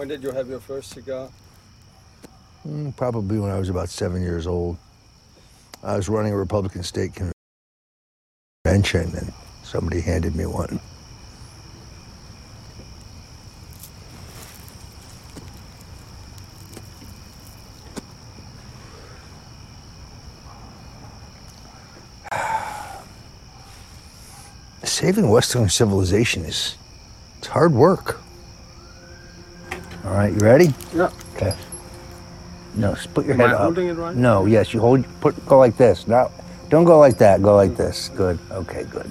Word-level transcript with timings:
When 0.00 0.08
did 0.08 0.22
you 0.22 0.30
have 0.30 0.48
your 0.48 0.60
first 0.60 0.92
cigar? 0.92 1.28
Mm, 2.66 2.96
probably 2.96 3.38
when 3.38 3.50
I 3.50 3.58
was 3.58 3.68
about 3.68 3.90
seven 3.90 4.22
years 4.22 4.46
old. 4.46 4.78
I 5.82 5.94
was 5.94 6.08
running 6.08 6.32
a 6.32 6.38
Republican 6.38 6.82
state 6.84 7.20
convention, 8.64 9.14
and 9.14 9.30
somebody 9.62 10.00
handed 10.00 10.34
me 10.34 10.46
one. 10.46 10.80
Saving 24.82 25.28
Western 25.28 25.68
civilization 25.68 26.46
is 26.46 26.78
it's 27.36 27.48
hard 27.48 27.74
work. 27.74 28.22
All 30.10 30.16
right, 30.16 30.32
you 30.32 30.40
ready? 30.40 30.74
Yeah. 30.92 31.12
Okay. 31.36 31.54
No, 32.74 32.94
just 32.94 33.14
put 33.14 33.26
your 33.26 33.34
Am 33.34 33.40
head 33.40 33.50
I 33.50 33.52
up. 33.52 33.60
holding 33.60 33.86
it 33.86 33.92
right? 33.92 34.16
No, 34.16 34.44
yes, 34.44 34.74
you 34.74 34.80
hold. 34.80 35.04
Put 35.20 35.46
go 35.46 35.56
like 35.56 35.76
this. 35.76 36.08
Now, 36.08 36.32
don't 36.68 36.82
go 36.84 36.98
like 36.98 37.16
that. 37.18 37.40
Go 37.42 37.54
like 37.54 37.76
this. 37.76 38.08
Good. 38.16 38.36
Okay, 38.50 38.82
good. 38.90 39.08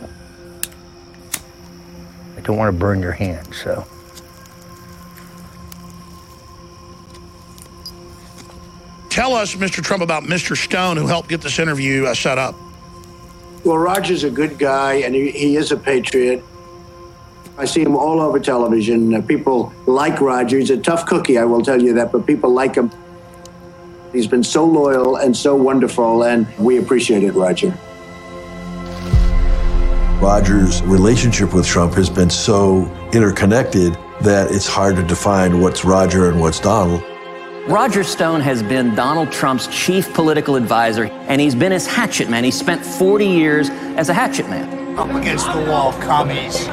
I 2.35 2.41
don't 2.41 2.57
want 2.57 2.73
to 2.73 2.77
burn 2.77 3.01
your 3.01 3.13
hand, 3.13 3.47
so. 3.55 3.87
Tell 9.09 9.33
us, 9.35 9.55
Mr. 9.55 9.81
Trump, 9.81 10.03
about 10.03 10.23
Mr. 10.23 10.57
Stone, 10.57 10.97
who 10.97 11.07
helped 11.07 11.29
get 11.29 11.39
this 11.39 11.59
interview 11.59 12.07
uh, 12.07 12.13
set 12.13 12.37
up. 12.37 12.55
Well, 13.63 13.77
Roger's 13.77 14.25
a 14.25 14.29
good 14.29 14.57
guy, 14.59 14.95
and 14.95 15.15
he, 15.15 15.31
he 15.31 15.55
is 15.55 15.71
a 15.71 15.77
patriot. 15.77 16.43
I 17.59 17.65
see 17.65 17.81
him 17.81 17.97
all 17.97 18.21
over 18.21 18.39
television. 18.39 19.13
Uh, 19.13 19.21
people 19.21 19.73
like 19.85 20.21
Roger. 20.21 20.57
He's 20.59 20.69
a 20.69 20.77
tough 20.77 21.05
cookie, 21.05 21.37
I 21.37 21.43
will 21.43 21.61
tell 21.61 21.81
you 21.81 21.93
that, 21.95 22.09
but 22.09 22.25
people 22.25 22.51
like 22.51 22.75
him. 22.75 22.89
He's 24.13 24.27
been 24.27 24.45
so 24.45 24.63
loyal 24.63 25.17
and 25.17 25.35
so 25.35 25.57
wonderful, 25.57 26.23
and 26.23 26.47
we 26.57 26.77
appreciate 26.77 27.21
it, 27.21 27.33
Roger. 27.33 27.77
Roger's 30.21 30.81
relationship 30.83 31.53
with 31.53 31.67
Trump 31.67 31.95
has 31.95 32.09
been 32.09 32.29
so 32.29 32.85
interconnected 33.11 33.93
that 34.21 34.51
it's 34.51 34.67
hard 34.67 34.95
to 34.95 35.03
define 35.03 35.59
what's 35.59 35.83
Roger 35.83 36.29
and 36.29 36.39
what's 36.39 36.61
Donald. 36.61 37.03
Roger 37.67 38.05
Stone 38.05 38.39
has 38.39 38.63
been 38.63 38.95
Donald 38.95 39.33
Trump's 39.33 39.67
chief 39.67 40.13
political 40.13 40.55
advisor, 40.55 41.05
and 41.27 41.41
he's 41.41 41.55
been 41.55 41.73
his 41.73 41.85
hatchet 41.85 42.29
man. 42.29 42.45
He 42.45 42.51
spent 42.51 42.85
40 42.85 43.27
years 43.27 43.69
as 43.69 44.07
a 44.07 44.13
hatchet 44.13 44.49
man. 44.49 44.97
Up 44.97 45.09
against 45.11 45.45
the 45.53 45.59
wall, 45.69 45.93
commies. 46.01 46.67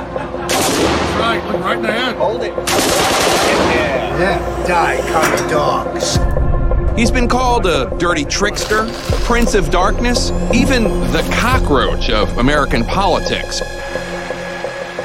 Right, 1.18 1.42
look 1.46 1.62
right 1.62 1.76
in 1.76 1.82
the 1.82 1.92
head. 1.92 2.16
Hold 2.16 2.42
it. 2.42 2.52
Yeah, 2.56 4.18
yeah. 4.18 4.66
Die, 4.66 4.96
commie 5.10 5.50
dogs. 5.50 6.18
He's 6.98 7.10
been 7.10 7.28
called 7.28 7.66
a 7.66 7.94
dirty 7.98 8.24
trickster, 8.24 8.86
prince 9.24 9.54
of 9.54 9.70
darkness, 9.70 10.30
even 10.54 10.84
the 11.12 11.22
cockroach 11.34 12.08
of 12.08 12.38
American 12.38 12.84
politics. 12.84 13.60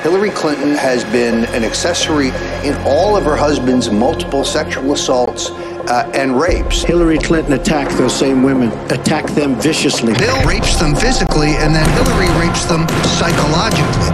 Hillary 0.02 0.32
Clinton 0.32 0.73
has 0.76 1.04
been 1.06 1.45
an 1.54 1.64
accessory 1.64 2.30
in 2.64 2.76
all 2.86 3.16
of 3.16 3.23
her 3.26 3.36
husband's 3.36 3.92
multiple 3.92 4.44
sexual 4.44 4.94
assaults 4.94 5.52
uh, 5.52 6.10
and 6.16 6.39
rapes. 6.39 6.82
Hillary 6.82 7.17
Clinton 7.17 7.54
attacked 7.54 7.98
those 7.98 8.16
same 8.16 8.42
women, 8.42 8.70
attacked 8.89 9.36
them 9.36 9.60
viciously. 9.60 10.14
Bill 10.14 10.44
rapes 10.48 10.80
them 10.80 10.95
physically, 10.95 11.55
and 11.58 11.76
then 11.76 11.88
Hillary 11.89 12.30
rapes 12.39 12.66
them 12.66 12.88
psychologically. 13.20 14.11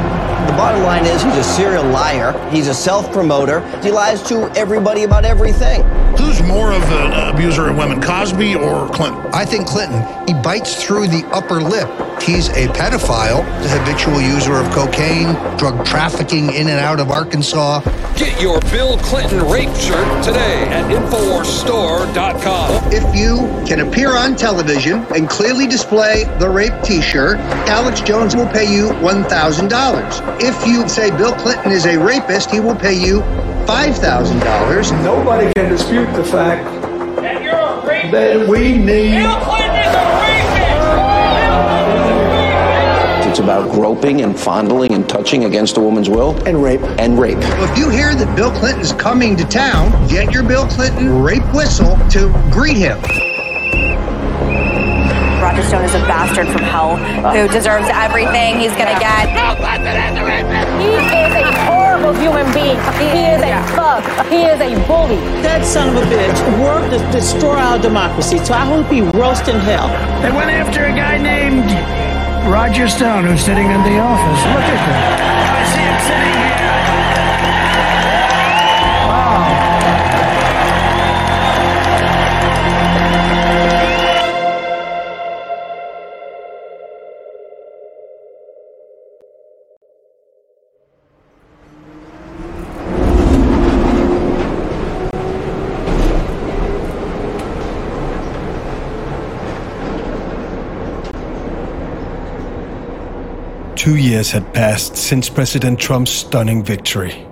Bottom 0.57 0.81
line 0.81 1.05
is 1.05 1.21
he's 1.21 1.37
a 1.37 1.43
serial 1.43 1.83
liar. 1.83 2.33
He's 2.49 2.67
a 2.67 2.73
self 2.73 3.11
promoter. 3.13 3.61
He 3.83 3.91
lies 3.91 4.23
to 4.23 4.49
everybody 4.57 5.03
about 5.03 5.23
everything. 5.23 5.83
Who's 6.17 6.41
more 6.41 6.71
of 6.71 6.81
an 6.83 7.35
abuser 7.35 7.69
of 7.69 7.77
women, 7.77 8.01
Cosby 8.01 8.55
or 8.55 8.89
Clinton? 8.89 9.21
I 9.33 9.45
think 9.45 9.67
Clinton, 9.67 10.01
he 10.27 10.33
bites 10.41 10.83
through 10.83 11.07
the 11.07 11.23
upper 11.31 11.61
lip. 11.61 11.87
He's 12.21 12.49
a 12.49 12.67
pedophile, 12.69 13.41
a 13.41 13.69
habitual 13.69 14.19
user 14.19 14.55
of 14.55 14.69
cocaine, 14.71 15.33
drug 15.57 15.85
trafficking 15.85 16.53
in 16.53 16.67
and 16.67 16.79
out 16.79 16.99
of 16.99 17.11
Arkansas. 17.11 17.81
Get 18.15 18.41
your 18.41 18.59
Bill 18.61 18.97
Clinton 18.97 19.47
rape 19.47 19.73
shirt 19.75 20.23
today 20.23 20.63
at 20.69 20.89
InfoWarsStore.com. 20.91 22.91
If 22.91 23.15
you 23.15 23.37
can 23.67 23.81
appear 23.87 24.17
on 24.17 24.35
television 24.35 25.05
and 25.15 25.29
clearly 25.29 25.67
display 25.67 26.23
the 26.39 26.49
rape 26.49 26.73
t 26.83 27.01
shirt, 27.01 27.37
Alex 27.69 28.01
Jones 28.01 28.35
will 28.35 28.47
pay 28.47 28.73
you 28.73 28.89
$1,000. 28.89 30.41
If 30.41 30.67
you 30.67 30.89
say 30.89 31.11
Bill 31.11 31.33
Clinton 31.33 31.71
is 31.71 31.85
a 31.85 31.97
rapist, 31.97 32.49
he 32.49 32.59
will 32.59 32.75
pay 32.75 32.95
you 32.95 33.21
$5,000. 33.67 35.03
Nobody 35.03 35.51
can 35.53 35.69
dispute 35.69 36.09
the 36.13 36.23
fact 36.23 36.63
that 38.11 38.47
we 38.47 38.77
need. 38.77 39.25
It's 43.27 43.39
about 43.39 43.69
groping 43.69 44.21
and 44.21 44.39
fondling 44.39 44.93
and 44.93 45.07
touching 45.07 45.43
against 45.43 45.75
a 45.75 45.81
woman's 45.81 46.09
will. 46.09 46.41
And 46.47 46.63
rape. 46.63 46.79
And 46.97 47.19
rape. 47.19 47.37
If 47.41 47.77
you 47.77 47.89
hear 47.89 48.15
that 48.15 48.33
Bill 48.37 48.51
Clinton's 48.51 48.93
coming 48.93 49.35
to 49.35 49.43
town, 49.43 49.91
get 50.07 50.31
your 50.31 50.43
Bill 50.43 50.65
Clinton 50.67 51.21
rape 51.21 51.43
whistle 51.53 51.97
to 52.11 52.29
greet 52.49 52.77
him. 52.77 52.97
Roger 55.43 55.63
Stone 55.63 55.83
is 55.83 55.93
a 55.93 55.99
bastard 56.07 56.47
from 56.47 56.61
hell 56.61 56.95
who 56.95 57.47
deserves 57.49 57.89
everything 57.91 58.59
he's 58.59 58.71
gonna 58.71 58.97
get. 58.97 59.27
He 60.79 60.87
is 60.87 61.35
a 61.35 61.76
horrible 62.07 62.21
human 62.21 62.53
being. 62.53 62.77
He 62.99 63.09
is 63.27 63.41
a 63.41 63.63
thug. 63.75 64.03
He 64.31 64.43
is 64.43 64.59
a 64.61 64.87
bully. 64.87 65.17
That 65.41 65.65
son 65.65 65.89
of 65.89 66.03
a 66.03 66.05
bitch 66.05 66.39
worked 66.61 66.91
to 66.91 66.99
destroy 67.11 67.55
our 67.55 67.79
democracy. 67.79 68.37
So 68.39 68.53
I 68.53 68.65
hope 68.65 68.87
he 68.87 69.01
roast 69.01 69.47
in 69.47 69.59
hell. 69.59 69.87
They 70.21 70.31
went 70.31 70.51
after 70.51 70.85
a 70.85 70.91
guy 70.91 71.17
named 71.17 71.71
Roger 72.51 72.87
Stone 72.87 73.25
who's 73.25 73.41
sitting 73.41 73.67
in 73.67 73.83
the 73.83 73.99
office. 73.99 74.41
Look 74.55 74.67
at 74.67 74.81
that. 74.87 75.27
I 75.51 75.63
see 75.73 75.83
him 75.83 75.99
sitting 76.07 76.51
here. 76.51 76.56
Two 103.87 103.95
years 103.95 104.31
had 104.31 104.53
passed 104.53 104.97
since 104.97 105.29
President 105.29 105.79
Trump's 105.79 106.11
stunning 106.11 106.61
victory. 106.61 107.25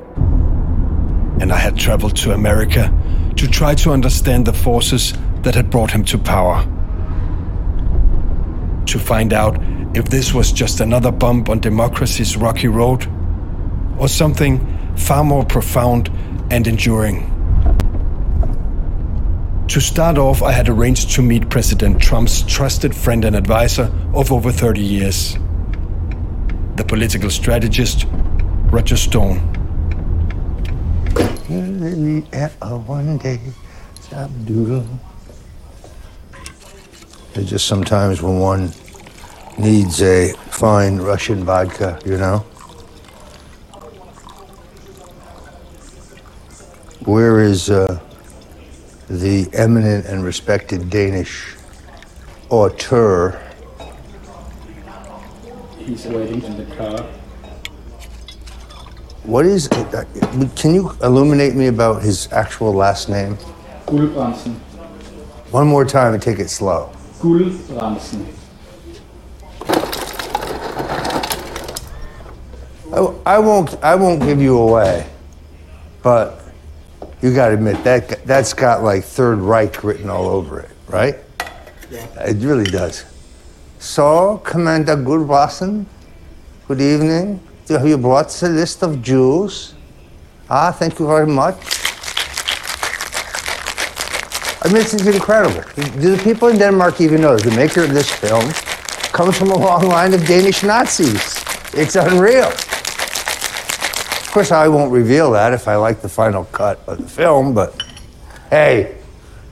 And 1.42 1.52
I 1.52 1.58
had 1.58 1.76
traveled 1.76 2.16
to 2.16 2.32
America 2.32 2.94
to 3.36 3.46
try 3.46 3.76
to 3.76 3.92
understand 3.92 4.46
the 4.46 4.54
forces 4.54 5.14
that 5.42 5.54
had 5.54 5.70
brought 5.70 5.92
him 5.92 6.06
to 6.06 6.18
power. 6.18 6.64
To 8.86 8.98
find 8.98 9.34
out 9.34 9.62
if 9.98 10.06
this 10.06 10.34
was 10.34 10.54
just 10.54 10.80
another 10.80 11.12
bump 11.12 11.50
on 11.50 11.60
democracy's 11.60 12.38
rocky 12.38 12.70
road, 12.70 13.06
or 14.00 14.08
something 14.08 14.66
far 14.96 15.26
more 15.26 15.44
profound 15.44 16.10
and 16.52 16.68
enduring. 16.68 17.30
To 19.68 19.82
start 19.82 20.18
off, 20.18 20.42
I 20.42 20.54
had 20.54 20.70
arranged 20.70 21.12
to 21.16 21.22
meet 21.22 21.50
President 21.50 22.02
Trump's 22.02 22.44
trusted 22.44 22.96
friend 22.96 23.26
and 23.26 23.36
advisor 23.36 23.92
of 24.14 24.32
over 24.32 24.54
30 24.54 24.80
years 24.80 25.38
the 26.76 26.84
political 26.84 27.30
strategist, 27.30 28.06
Roger 28.70 28.98
Stone. 28.98 29.40
It's 37.34 37.50
just 37.50 37.68
sometimes 37.68 38.22
when 38.22 38.40
one 38.40 38.72
needs 39.58 40.02
a 40.02 40.34
fine 40.50 40.98
Russian 40.98 41.46
vodka, 41.46 42.00
you 42.06 42.18
know? 42.18 42.40
Where 47.06 47.40
is 47.40 47.70
uh, 47.70 48.00
the 49.10 49.48
eminent 49.54 50.08
and 50.08 50.26
respected 50.26 50.90
Danish 50.90 51.56
auteur? 52.50 53.45
He's 55.86 56.06
waiting 56.08 56.42
in 56.44 56.58
the 56.58 56.76
car. 56.76 57.00
What 59.24 59.46
is, 59.46 59.68
uh, 59.72 60.04
can 60.56 60.74
you 60.74 60.92
illuminate 61.04 61.56
me 61.56 61.68
about 61.68 62.02
his 62.02 62.32
actual 62.32 62.74
last 62.74 63.08
name? 63.08 63.38
Guldbrandsen. 63.86 64.56
One 65.52 65.68
more 65.68 65.86
time 65.86 66.14
and 66.14 66.22
take 66.22 66.40
it 66.40 66.50
slow. 66.50 66.92
Guldbrandsen. 67.20 68.26
I, 72.92 73.36
I 73.36 73.40
won't, 73.40 73.76
I 73.84 73.96
won't 73.96 74.22
give 74.22 74.42
you 74.42 74.58
away, 74.58 75.08
but 76.02 76.42
You 77.22 77.34
got 77.34 77.48
to 77.48 77.54
admit 77.56 77.84
that 77.84 78.26
that's 78.26 78.54
got 78.54 78.84
like 78.84 79.04
Third 79.04 79.40
Reich 79.40 79.84
written 79.84 80.10
all 80.10 80.28
over 80.28 80.60
it, 80.60 80.70
right? 80.88 81.16
Yeah. 81.90 82.06
It 82.20 82.38
really 82.44 82.66
does. 82.66 83.06
So, 83.86 84.42
Commander 84.44 84.98
Goodwasson, 84.98 85.86
good 86.68 86.82
evening. 86.82 87.40
Do 87.68 87.74
you 87.74 87.78
have 87.78 87.88
you 87.88 88.00
brought 88.00 88.30
the 88.30 88.50
list 88.50 88.82
of 88.82 89.00
Jews? 89.04 89.76
Ah, 90.50 90.72
thank 90.72 90.98
you 90.98 91.06
very 91.06 91.28
much. 91.28 91.56
I 94.64 94.68
mean, 94.70 94.82
this 94.82 94.96
is 94.96 95.06
incredible. 95.06 95.62
Do 96.02 96.16
the 96.16 96.22
people 96.24 96.48
in 96.48 96.58
Denmark 96.58 97.00
even 97.00 97.22
know 97.22 97.38
that 97.38 97.48
the 97.48 97.56
maker 97.56 97.84
of 97.84 97.94
this 97.94 98.10
film 98.10 98.50
comes 99.14 99.38
from 99.38 99.52
a 99.52 99.58
long 99.58 99.88
line 99.88 100.16
of 100.16 100.26
Danish 100.26 100.64
Nazis? 100.64 101.46
It's 101.76 101.96
unreal. 101.96 102.48
Of 102.48 104.30
course, 104.34 104.52
I 104.52 104.68
won't 104.68 104.92
reveal 104.92 105.30
that 105.34 105.54
if 105.54 105.68
I 105.68 105.76
like 105.76 106.02
the 106.02 106.10
final 106.10 106.46
cut 106.46 106.80
of 106.88 106.98
the 106.98 107.08
film, 107.08 107.54
but 107.54 107.84
hey, 108.50 108.98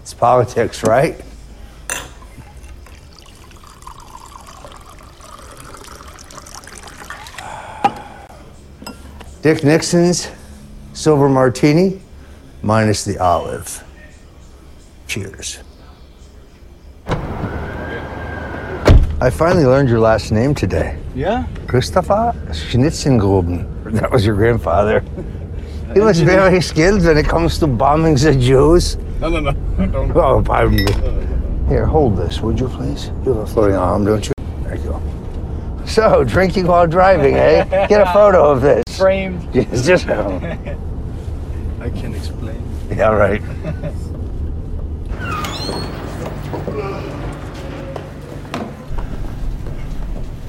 it's 0.02 0.16
politics, 0.16 0.82
right? 0.84 1.22
Dick 9.44 9.62
Nixon's 9.66 10.32
silver 10.94 11.28
martini 11.28 12.00
minus 12.62 13.04
the 13.04 13.18
olive. 13.18 13.84
Cheers. 15.06 15.60
I 19.20 19.30
finally 19.30 19.66
learned 19.66 19.90
your 19.90 20.00
last 20.00 20.32
name 20.32 20.56
today. 20.56 20.98
Yeah? 21.14 21.46
Christopher 21.68 22.34
Schnitzengruben. 22.52 23.92
That 24.00 24.10
was 24.10 24.26
your 24.26 24.36
grandfather. 24.36 25.04
He 25.94 26.00
was 26.00 26.22
very 26.22 26.60
skilled 26.62 27.04
when 27.06 27.18
it 27.20 27.28
comes 27.28 27.60
to 27.60 27.68
bombing 27.68 28.16
the 28.16 28.34
Jews. 28.34 28.98
No, 29.20 29.30
no, 29.30 29.40
no. 29.42 29.52
Don't. 29.92 30.16
Oh, 30.16 30.42
pardon 30.42 30.78
me. 30.78 30.92
Here, 31.68 31.86
hold 31.86 32.18
this, 32.18 32.42
would 32.42 32.60
you 32.60 32.68
please? 32.68 33.12
You 33.24 33.34
have 33.34 33.38
a 33.44 33.46
floating 33.46 33.76
arm, 33.76 34.04
don't 34.06 34.26
you? 34.26 34.33
There 35.96 36.06
you 36.06 36.10
go. 36.10 36.20
So, 36.20 36.24
drinking 36.24 36.68
while 36.68 36.88
driving, 36.88 37.36
eh? 37.36 37.88
Get 37.88 38.02
a 38.02 38.12
photo 38.14 38.52
of 38.52 38.62
this. 38.62 38.84
Framed. 38.98 39.48
Yes, 39.54 39.86
just. 39.86 40.08
I 40.08 41.90
can 41.90 42.14
explain. 42.14 42.62
Yeah, 42.90 43.10
right. 43.10 43.42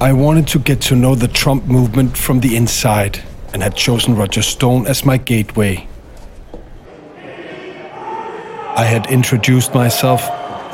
I 0.01 0.13
wanted 0.13 0.47
to 0.49 0.59
get 0.59 0.81
to 0.81 0.95
know 0.95 1.15
the 1.15 1.27
Trump 1.27 1.65
movement 1.65 2.17
from 2.17 2.41
the 2.41 2.55
inside 2.55 3.23
and 3.53 3.63
had 3.63 3.75
chosen 3.75 4.15
Roger 4.15 4.41
Stone 4.41 4.85
as 4.87 5.05
my 5.05 5.17
gateway. 5.17 5.87
I 8.77 8.83
had 8.83 9.07
introduced 9.09 9.73
myself 9.73 10.21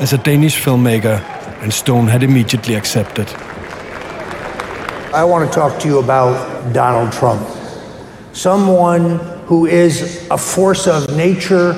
as 0.00 0.12
a 0.12 0.18
Danish 0.18 0.60
filmmaker, 0.60 1.20
and 1.62 1.72
Stone 1.72 2.08
had 2.08 2.24
immediately 2.24 2.74
accepted. 2.74 3.32
I 5.14 5.24
want 5.24 5.46
to 5.46 5.54
talk 5.54 5.78
to 5.80 5.88
you 5.88 5.98
about 5.98 6.72
Donald 6.72 7.12
Trump. 7.12 7.46
Someone 8.32 9.18
who 9.44 9.66
is 9.66 10.26
a 10.30 10.38
force 10.38 10.86
of 10.86 11.14
nature 11.14 11.72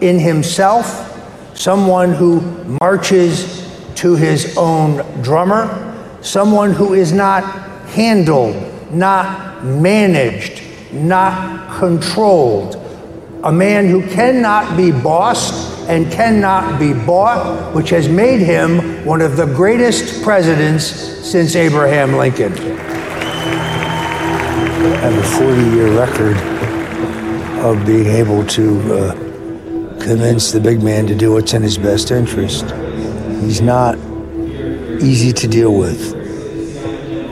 in 0.00 0.18
himself, 0.18 1.56
someone 1.56 2.12
who 2.12 2.40
marches 2.82 3.64
to 3.94 4.16
his 4.16 4.56
own 4.56 5.22
drummer, 5.22 6.18
someone 6.20 6.72
who 6.72 6.94
is 6.94 7.12
not 7.12 7.44
handled, 7.90 8.56
not 8.92 9.64
managed, 9.64 10.60
not 10.92 11.78
controlled, 11.78 12.74
a 13.44 13.52
man 13.52 13.86
who 13.86 14.04
cannot 14.08 14.76
be 14.76 14.90
bossed 14.90 15.69
and 15.90 16.10
cannot 16.12 16.78
be 16.78 16.92
bought, 16.92 17.74
which 17.74 17.90
has 17.90 18.08
made 18.08 18.38
him 18.38 19.04
one 19.04 19.20
of 19.20 19.36
the 19.36 19.46
greatest 19.46 20.22
presidents 20.22 20.84
since 20.84 21.56
Abraham 21.56 22.14
Lincoln. 22.14 22.52
I 22.52 22.56
have 25.02 25.18
a 25.18 25.22
40 25.22 25.62
year 25.74 25.90
record 25.98 26.36
of 27.64 27.84
being 27.84 28.06
able 28.06 28.46
to 28.46 28.94
uh, 28.94 29.14
convince 30.00 30.52
the 30.52 30.60
big 30.60 30.80
man 30.80 31.08
to 31.08 31.16
do 31.16 31.32
what's 31.32 31.54
in 31.54 31.62
his 31.62 31.76
best 31.76 32.12
interest. 32.12 32.70
He's 33.42 33.60
not 33.60 33.98
easy 35.02 35.32
to 35.32 35.48
deal 35.48 35.74
with, 35.74 36.14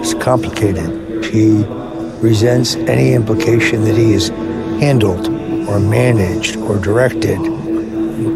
it's 0.01 0.15
complicated. 0.15 1.25
He 1.27 1.63
resents 2.21 2.75
any 2.75 3.13
implication 3.13 3.85
that 3.85 3.97
he 3.97 4.15
is 4.15 4.31
handled 4.81 5.29
or 5.69 5.79
managed 5.79 6.57
or 6.57 6.77
directed. 6.79 7.58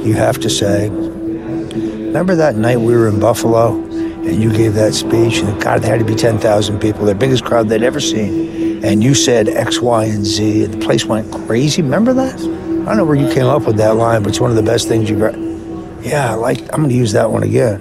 You 0.04 0.14
have 0.14 0.38
to 0.40 0.50
say, 0.50 0.88
remember 0.88 2.34
that 2.36 2.56
night 2.56 2.80
we 2.80 2.94
were 2.94 3.08
in 3.08 3.20
Buffalo 3.20 3.74
and 3.82 4.42
you 4.42 4.52
gave 4.52 4.74
that 4.74 4.94
speech, 4.94 5.38
and 5.38 5.60
God, 5.60 5.82
there 5.82 5.90
had 5.90 5.98
to 6.00 6.04
be 6.04 6.14
10,000 6.14 6.78
people, 6.80 7.04
the 7.04 7.14
biggest 7.14 7.44
crowd 7.44 7.68
they'd 7.68 7.82
ever 7.82 8.00
seen. 8.00 8.84
And 8.84 9.02
you 9.02 9.14
said 9.14 9.48
X, 9.48 9.80
Y, 9.80 10.04
and 10.04 10.24
Z, 10.24 10.64
and 10.64 10.74
the 10.74 10.78
place 10.84 11.04
went 11.04 11.30
crazy. 11.32 11.82
Remember 11.82 12.12
that? 12.14 12.34
I 12.34 12.40
don't 12.84 12.96
know 12.96 13.04
where 13.04 13.16
you 13.16 13.32
came 13.32 13.46
up 13.46 13.62
with 13.62 13.76
that 13.76 13.96
line, 13.96 14.22
but 14.22 14.30
it's 14.30 14.40
one 14.40 14.50
of 14.50 14.56
the 14.56 14.62
best 14.62 14.88
things 14.88 15.08
you've 15.10 15.22
ever. 15.22 15.38
Yeah, 16.02 16.32
I 16.32 16.34
like, 16.34 16.60
I'm 16.72 16.80
going 16.80 16.88
to 16.90 16.94
use 16.94 17.12
that 17.12 17.30
one 17.30 17.42
again. 17.44 17.80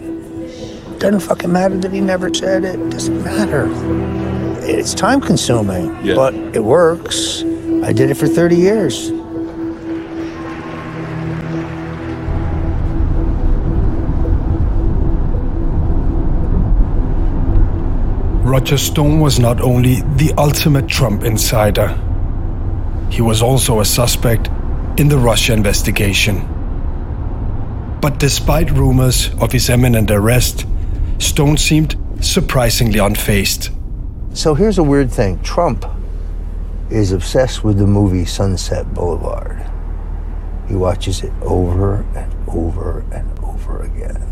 Doesn't 1.00 1.22
fucking 1.22 1.52
matter 1.52 1.78
that 1.80 1.92
he 1.92 2.02
never 2.02 2.32
said 2.34 2.64
it. 2.64 2.78
Doesn't 2.92 3.24
matter. 3.24 3.68
It's 4.64 4.94
time 4.94 5.22
consuming, 5.22 5.96
Yeah. 6.06 6.14
but 6.16 6.34
it 6.36 6.64
works. 6.64 7.44
I 7.84 7.92
did 7.94 8.12
it 8.12 8.16
for 8.16 8.28
30 8.28 8.56
years. 8.56 9.10
Roger 18.52 18.78
Stone 18.78 19.22
was 19.22 19.40
not 19.40 19.62
only 19.62 20.02
the 20.18 20.34
ultimate 20.38 20.90
Trump 20.90 21.24
insider, 21.24 21.98
he 23.10 23.22
was 23.22 23.42
also 23.42 23.80
a 23.80 23.86
suspect 23.86 24.50
in 25.00 25.08
the 25.08 25.18
Russia 25.18 25.54
investigation. 25.54 26.36
But 28.02 28.20
despite 28.20 28.70
rumors 28.72 29.30
of 29.40 29.54
his 29.54 29.70
imminent 29.70 30.12
arrest, 30.12 30.66
Stone 31.20 31.60
seemed 31.60 31.96
surprisingly 32.20 33.00
unfazed. 33.00 33.74
So 34.36 34.54
here's 34.54 34.78
a 34.78 34.84
weird 34.84 35.10
thing 35.10 35.42
Trump 35.44 35.86
is 36.90 37.14
obsessed 37.14 37.64
with 37.64 37.78
the 37.78 37.88
movie 37.88 38.26
Sunset 38.26 38.94
Boulevard. 38.94 39.66
He 40.68 40.76
watches 40.76 41.24
it 41.24 41.32
over 41.42 42.06
and 42.18 42.50
over 42.50 43.06
and 43.14 43.40
over 43.40 43.84
again. 43.84 44.31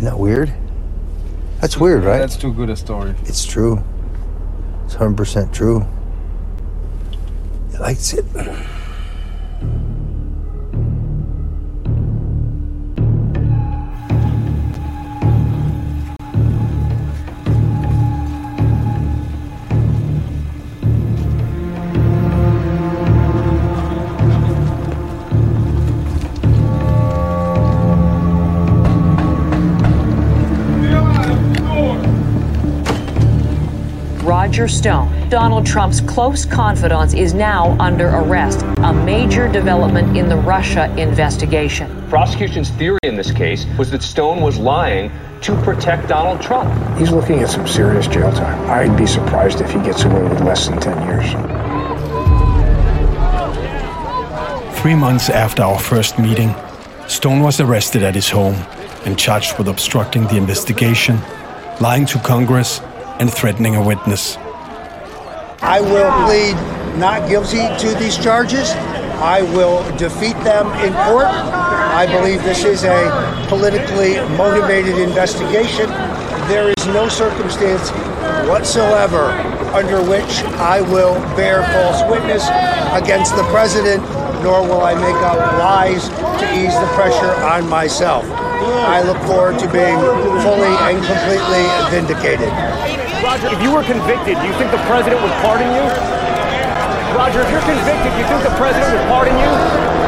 Isn't 0.00 0.08
that 0.08 0.18
weird? 0.18 0.50
That's 1.60 1.76
weird, 1.76 2.04
right? 2.04 2.20
That's 2.20 2.38
too 2.38 2.54
good 2.54 2.70
a 2.70 2.76
story. 2.76 3.14
It's 3.24 3.44
true. 3.44 3.84
It's 4.86 4.94
100% 4.94 5.52
true. 5.52 5.86
He 7.70 7.76
likes 7.76 8.14
it. 8.14 8.24
Roger 34.60 34.76
Stone, 34.76 35.28
Donald 35.30 35.64
Trump's 35.64 36.02
close 36.02 36.44
confidant, 36.44 37.14
is 37.14 37.32
now 37.32 37.74
under 37.80 38.08
arrest, 38.08 38.60
a 38.84 38.92
major 38.92 39.48
development 39.50 40.18
in 40.18 40.28
the 40.28 40.36
Russia 40.36 40.94
investigation. 40.98 41.88
Prosecution's 42.10 42.68
theory 42.72 42.98
in 43.02 43.16
this 43.16 43.32
case 43.32 43.64
was 43.78 43.90
that 43.90 44.02
Stone 44.02 44.42
was 44.42 44.58
lying 44.58 45.10
to 45.40 45.56
protect 45.62 46.08
Donald 46.08 46.42
Trump. 46.42 46.68
He's 46.98 47.10
looking 47.10 47.38
at 47.38 47.48
some 47.48 47.66
serious 47.66 48.06
jail 48.06 48.30
time. 48.32 48.70
I'd 48.70 48.98
be 48.98 49.06
surprised 49.06 49.62
if 49.62 49.70
he 49.70 49.80
gets 49.80 50.04
away 50.04 50.22
with 50.24 50.42
less 50.42 50.68
than 50.68 50.78
10 50.78 51.08
years. 51.08 51.30
Three 54.78 54.94
months 54.94 55.30
after 55.30 55.62
our 55.62 55.78
first 55.78 56.18
meeting, 56.18 56.54
Stone 57.08 57.40
was 57.40 57.60
arrested 57.60 58.02
at 58.02 58.14
his 58.14 58.28
home 58.28 58.56
and 59.06 59.18
charged 59.18 59.56
with 59.56 59.68
obstructing 59.68 60.24
the 60.24 60.36
investigation, 60.36 61.18
lying 61.80 62.04
to 62.04 62.18
Congress, 62.18 62.80
and 63.18 63.32
threatening 63.32 63.74
a 63.76 63.82
witness. 63.82 64.36
I 65.70 65.80
will 65.80 66.10
plead 66.26 66.56
not 66.98 67.28
guilty 67.28 67.62
to 67.78 67.94
these 67.94 68.18
charges. 68.18 68.72
I 69.22 69.42
will 69.54 69.84
defeat 69.96 70.34
them 70.42 70.66
in 70.82 70.92
court. 71.06 71.30
I 71.30 72.06
believe 72.10 72.42
this 72.42 72.64
is 72.64 72.82
a 72.82 73.46
politically 73.46 74.16
motivated 74.36 74.98
investigation. 74.98 75.86
There 76.50 76.74
is 76.76 76.86
no 76.86 77.08
circumstance 77.08 77.90
whatsoever 78.50 79.30
under 79.70 80.02
which 80.02 80.42
I 80.58 80.80
will 80.80 81.14
bear 81.36 81.62
false 81.62 82.02
witness 82.10 82.48
against 82.90 83.36
the 83.36 83.44
president, 83.54 84.02
nor 84.42 84.66
will 84.66 84.82
I 84.82 84.94
make 84.94 85.22
up 85.22 85.38
lies 85.62 86.08
to 86.08 86.46
ease 86.58 86.74
the 86.74 86.90
pressure 86.98 87.30
on 87.46 87.68
myself. 87.68 88.24
I 88.26 89.02
look 89.02 89.22
forward 89.22 89.60
to 89.60 89.70
being 89.70 90.00
fully 90.42 90.74
and 90.90 90.98
completely 90.98 91.62
vindicated. 91.94 92.89
Roger, 93.22 93.48
if 93.48 93.62
you 93.62 93.70
were 93.70 93.82
convicted, 93.82 94.38
do 94.38 94.46
you 94.46 94.52
think 94.54 94.70
the 94.70 94.82
president 94.88 95.20
would 95.22 95.30
pardon 95.42 95.68
you? 95.74 95.82
Roger, 97.14 97.42
if 97.42 97.50
you're 97.50 97.60
convicted, 97.60 98.12
do 98.12 98.18
you 98.18 98.24
think 98.24 98.42
the 98.42 98.56
president 98.56 98.90
would 98.92 99.08
pardon 99.08 99.36
you? 99.36 100.00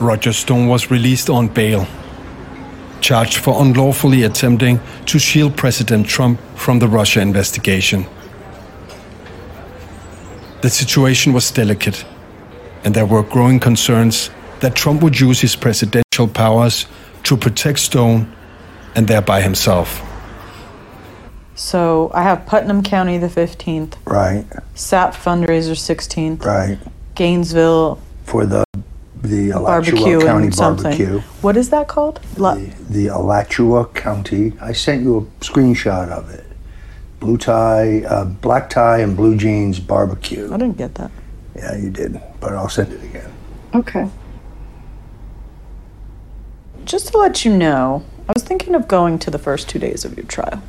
Roger 0.00 0.32
Stone 0.32 0.66
was 0.66 0.90
released 0.90 1.28
on 1.28 1.48
bail, 1.48 1.86
charged 3.02 3.36
for 3.36 3.62
unlawfully 3.62 4.22
attempting 4.22 4.80
to 5.06 5.18
shield 5.18 5.56
President 5.56 6.06
Trump 6.06 6.40
from 6.62 6.78
the 6.78 6.86
Russia 6.88 7.20
investigation. 7.20 8.06
The 10.60 10.70
situation 10.70 11.32
was 11.32 11.50
delicate, 11.50 12.04
and 12.84 12.94
there 12.94 13.06
were 13.06 13.24
growing 13.24 13.58
concerns 13.58 14.30
that 14.60 14.76
Trump 14.76 15.02
would 15.02 15.18
use 15.18 15.40
his 15.40 15.56
presidential 15.56 16.28
powers 16.28 16.86
to 17.24 17.36
protect 17.36 17.80
Stone 17.80 18.32
and 18.94 19.08
thereby 19.08 19.40
himself. 19.42 20.00
So 21.56 22.10
I 22.14 22.22
have 22.22 22.46
Putnam 22.46 22.82
County 22.82 23.18
the 23.18 23.26
15th, 23.28 23.94
Right, 24.04 24.44
SAP 24.74 25.14
fundraiser 25.14 25.74
16th, 25.76 26.44
right. 26.44 26.78
Gainesville 27.16 27.98
For 28.24 28.46
the 28.46 28.64
the 29.22 29.50
barbecue 29.52 29.96
Alachua 30.18 30.24
County 30.26 30.50
something. 30.50 30.84
barbecue. 30.98 31.20
What 31.42 31.56
is 31.56 31.70
that 31.70 31.86
called? 31.88 32.20
La- 32.36 32.58
The 32.90 33.08
Alachua 33.08 33.86
County. 33.86 34.52
I 34.60 34.72
sent 34.72 35.02
you 35.02 35.18
a 35.18 35.44
screenshot 35.44 36.08
of 36.08 36.30
it. 36.30 36.44
Blue 37.22 37.36
tie, 37.36 38.02
uh, 38.02 38.24
black 38.24 38.68
tie, 38.68 38.98
and 38.98 39.16
blue 39.16 39.36
jeans 39.36 39.78
barbecue. 39.78 40.52
I 40.52 40.56
didn't 40.56 40.76
get 40.76 40.96
that. 40.96 41.12
Yeah, 41.54 41.76
you 41.76 41.88
did, 41.88 42.20
but 42.40 42.52
I'll 42.52 42.68
send 42.68 42.92
it 42.92 43.00
again. 43.04 43.32
Okay. 43.76 44.10
Just 46.84 47.12
to 47.12 47.18
let 47.18 47.44
you 47.44 47.56
know, 47.56 48.04
I 48.28 48.32
was 48.34 48.42
thinking 48.42 48.74
of 48.74 48.88
going 48.88 49.20
to 49.20 49.30
the 49.30 49.38
first 49.38 49.68
two 49.68 49.78
days 49.78 50.04
of 50.04 50.16
your 50.16 50.26
trial. 50.26 50.64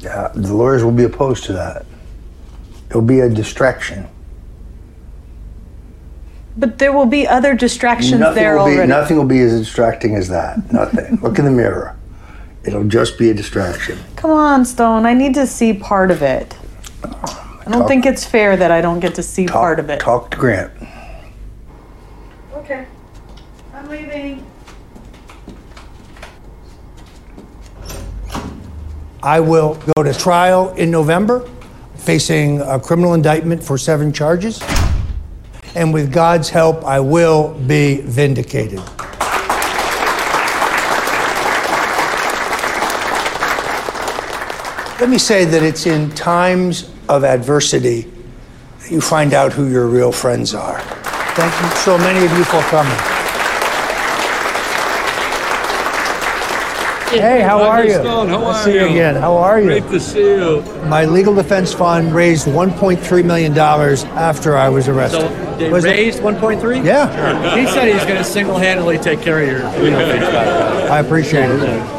Yeah, 0.00 0.32
the 0.34 0.54
lawyers 0.54 0.82
will 0.82 0.90
be 0.90 1.04
opposed 1.04 1.44
to 1.44 1.52
that. 1.52 1.84
It'll 2.88 3.02
be 3.02 3.20
a 3.20 3.28
distraction. 3.28 4.08
But 6.56 6.78
there 6.78 6.92
will 6.94 7.04
be 7.04 7.28
other 7.28 7.54
distractions 7.54 8.20
nothing 8.20 8.36
there 8.36 8.56
will 8.56 8.64
be, 8.64 8.72
already. 8.72 8.88
Nothing 8.88 9.18
will 9.18 9.26
be 9.26 9.40
as 9.40 9.58
distracting 9.58 10.14
as 10.14 10.30
that. 10.30 10.72
Nothing. 10.72 11.16
Look 11.20 11.38
in 11.38 11.44
the 11.44 11.50
mirror. 11.50 11.94
It'll 12.64 12.84
just 12.84 13.18
be 13.18 13.30
a 13.30 13.34
distraction. 13.34 13.98
Come 14.16 14.30
on, 14.30 14.64
Stone. 14.64 15.06
I 15.06 15.14
need 15.14 15.34
to 15.34 15.46
see 15.46 15.72
part 15.72 16.10
of 16.10 16.22
it. 16.22 16.56
I 17.04 17.70
don't 17.70 17.80
Talk- 17.80 17.88
think 17.88 18.06
it's 18.06 18.24
fair 18.24 18.56
that 18.56 18.70
I 18.70 18.80
don't 18.80 19.00
get 19.00 19.14
to 19.16 19.22
see 19.22 19.46
part 19.46 19.78
of 19.78 19.90
it. 19.90 20.00
Talk 20.00 20.30
to 20.32 20.36
Grant. 20.36 20.72
Okay. 22.54 22.86
I'm 23.74 23.88
leaving. 23.88 24.44
I 29.22 29.40
will 29.40 29.74
go 29.96 30.02
to 30.02 30.14
trial 30.14 30.70
in 30.74 30.90
November, 30.90 31.48
facing 31.96 32.60
a 32.62 32.78
criminal 32.78 33.14
indictment 33.14 33.62
for 33.62 33.76
seven 33.76 34.12
charges. 34.12 34.62
And 35.74 35.92
with 35.92 36.12
God's 36.12 36.48
help, 36.48 36.84
I 36.84 37.00
will 37.00 37.54
be 37.66 38.00
vindicated. 38.02 38.80
Let 45.00 45.10
me 45.10 45.18
say 45.18 45.44
that 45.44 45.62
it's 45.62 45.86
in 45.86 46.10
times 46.10 46.90
of 47.08 47.22
adversity 47.24 48.10
that 48.80 48.90
you 48.90 49.00
find 49.00 49.32
out 49.32 49.52
who 49.52 49.68
your 49.68 49.86
real 49.86 50.10
friends 50.10 50.54
are. 50.54 50.80
Thank 50.80 51.54
you 51.62 51.76
so 51.78 51.96
many 51.98 52.24
of 52.26 52.32
you 52.36 52.42
for 52.44 52.60
coming. 52.62 52.92
Hey, 57.10 57.40
how 57.40 57.62
are 57.62 57.84
you? 57.84 57.94
Stone, 57.94 58.28
how 58.28 58.44
are 58.44 58.64
see 58.64 58.74
you 58.74 58.80
you? 58.80 58.86
again. 58.86 59.14
How 59.16 59.36
are 59.36 59.60
you? 59.60 59.66
Great 59.66 59.84
to 59.84 60.00
see 60.00 60.20
you. 60.20 60.60
My 60.88 61.04
legal 61.06 61.34
defense 61.34 61.72
fund 61.72 62.12
raised 62.12 62.46
$1.3 62.48 63.24
million 63.24 63.56
after 63.56 64.56
I 64.56 64.68
was 64.68 64.88
arrested. 64.88 65.20
So 65.22 65.56
they 65.56 65.70
Was 65.70 65.84
it- 65.84 65.90
raised 65.90 66.18
1.3? 66.20 66.84
Yeah. 66.84 67.56
He 67.56 67.66
said 67.68 67.90
he's 67.92 68.04
going 68.04 68.18
to 68.18 68.24
single-handedly 68.24 68.98
take 68.98 69.22
care 69.22 69.40
of 69.40 69.48
your 69.48 69.60
legal 69.82 70.00
fees. 70.00 70.20
by. 70.28 70.88
I 70.88 70.98
appreciate 70.98 71.48
it. 71.50 71.97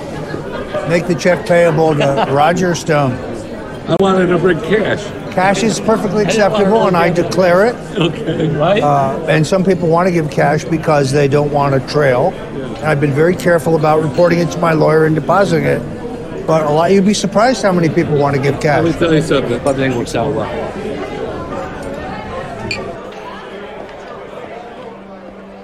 Make 0.90 1.06
the 1.06 1.14
check 1.14 1.46
payable 1.46 1.94
to 1.94 2.26
Roger 2.32 2.74
Stone. 2.74 3.12
I 3.12 3.96
wanted 4.00 4.26
to 4.28 4.40
bring 4.40 4.60
cash. 4.62 5.04
Cash 5.34 5.62
is 5.62 5.80
perfectly 5.80 6.24
acceptable, 6.24 6.88
and 6.88 6.98
I 6.98 7.12
declare 7.12 7.68
it. 7.68 7.76
Okay, 7.96 8.50
right? 8.56 8.82
Uh, 8.82 9.24
and 9.30 9.46
some 9.46 9.64
people 9.64 9.88
want 9.88 10.08
to 10.08 10.12
give 10.12 10.32
cash 10.32 10.64
because 10.64 11.12
they 11.12 11.28
don't 11.28 11.52
want 11.52 11.76
a 11.76 11.80
trail. 11.88 12.34
And 12.34 12.78
I've 12.86 13.00
been 13.00 13.14
very 13.14 13.36
careful 13.36 13.76
about 13.76 14.02
reporting 14.02 14.40
it 14.40 14.50
to 14.52 14.58
my 14.58 14.74
lawyer 14.74 15.06
and 15.06 15.14
depositing 15.14 15.66
it. 15.66 16.48
But 16.48 16.66
a 16.66 16.70
lot, 16.72 16.92
you'd 16.92 17.06
be 17.06 17.14
surprised 17.14 17.62
how 17.62 17.72
many 17.72 17.90
people 17.90 18.18
want 18.18 18.36
to 18.36 18.42
give 18.42 18.60
cash. 18.60 18.84
Let 18.84 18.86
me 18.86 18.92
cash. 18.92 19.00
tell 19.00 19.14
you 19.14 19.22
something. 19.22 19.54
Everything 19.54 19.96
works 19.96 20.16
out 20.16 20.34
well. 20.34 20.50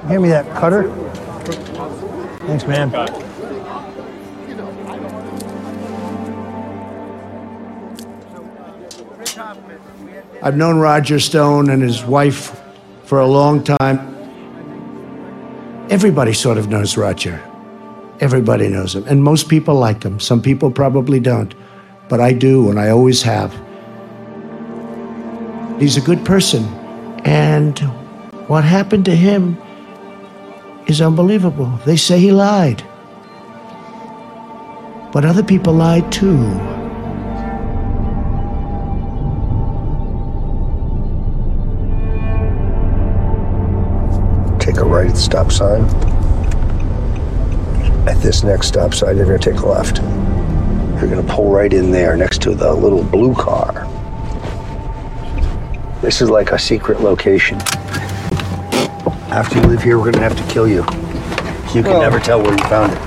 Give 0.08 0.22
me 0.22 0.30
that 0.30 0.48
cutter. 0.56 0.92
Thanks, 2.46 2.68
man. 2.68 2.92
I've 10.46 10.56
known 10.56 10.78
Roger 10.78 11.20
Stone 11.20 11.72
and 11.72 11.82
his 11.82 12.04
wife 12.04 12.62
for 13.06 13.20
a 13.20 13.26
long 13.26 13.64
time. 13.64 13.98
Everybody 15.90 16.34
sort 16.34 16.60
of 16.60 16.70
knows 16.70 16.98
Roger. 16.98 17.44
Everybody 18.20 18.68
knows 18.68 18.94
him. 18.94 19.06
And 19.08 19.24
most 19.24 19.50
people 19.50 19.74
like 19.74 20.04
him. 20.04 20.20
Some 20.20 20.44
people 20.44 20.70
probably 20.70 21.20
don't. 21.20 21.56
But 22.10 22.22
I 22.22 22.32
do, 22.32 22.70
and 22.70 22.80
I 22.80 22.92
always 22.92 23.24
have. 23.24 23.52
He's 25.80 25.98
a 25.98 26.02
good 26.02 26.24
person. 26.24 26.64
And 27.26 27.80
what 28.48 28.64
happened 28.64 29.06
to 29.06 29.16
him 29.16 29.58
is 30.86 31.02
unbelievable. 31.02 31.80
They 31.88 31.98
say 31.98 32.20
he 32.20 32.32
lied. 32.32 32.84
But 35.12 35.26
other 35.26 35.42
people 35.42 35.74
lied 35.74 36.12
too. 36.12 36.85
Take 44.66 44.78
a 44.78 44.84
right 44.84 45.06
at 45.06 45.14
the 45.14 45.22
stop 45.22 45.52
sign. 45.52 45.84
At 48.08 48.20
this 48.24 48.42
next 48.42 48.66
stop 48.70 48.96
sign, 48.96 49.16
you're 49.16 49.28
going 49.28 49.40
to 49.40 49.52
take 49.52 49.60
a 49.62 49.66
left. 49.68 49.98
You're 51.00 51.08
going 51.08 51.24
to 51.24 51.32
pull 51.34 51.52
right 51.52 51.72
in 51.72 51.92
there 51.92 52.18
next 52.18 52.42
to 52.42 52.56
the 52.56 52.74
little 52.74 53.04
blue 53.04 53.36
car. 53.36 53.88
This 56.02 56.20
is 56.20 56.32
like 56.32 56.52
a 56.52 56.58
secret 56.58 57.02
location. 57.02 57.60
After 59.30 59.60
you 59.62 59.68
leave 59.68 59.84
here, 59.84 60.00
we're 60.00 60.12
going 60.12 60.16
to 60.16 60.22
have 60.22 60.36
to 60.36 60.52
kill 60.52 60.68
you. 60.68 60.78
You 61.76 61.84
can 61.84 61.92
Well- 61.92 62.02
never 62.02 62.20
tell 62.20 62.42
where 62.42 62.52
you 62.54 62.64
found 62.64 62.92
it. 62.92 63.00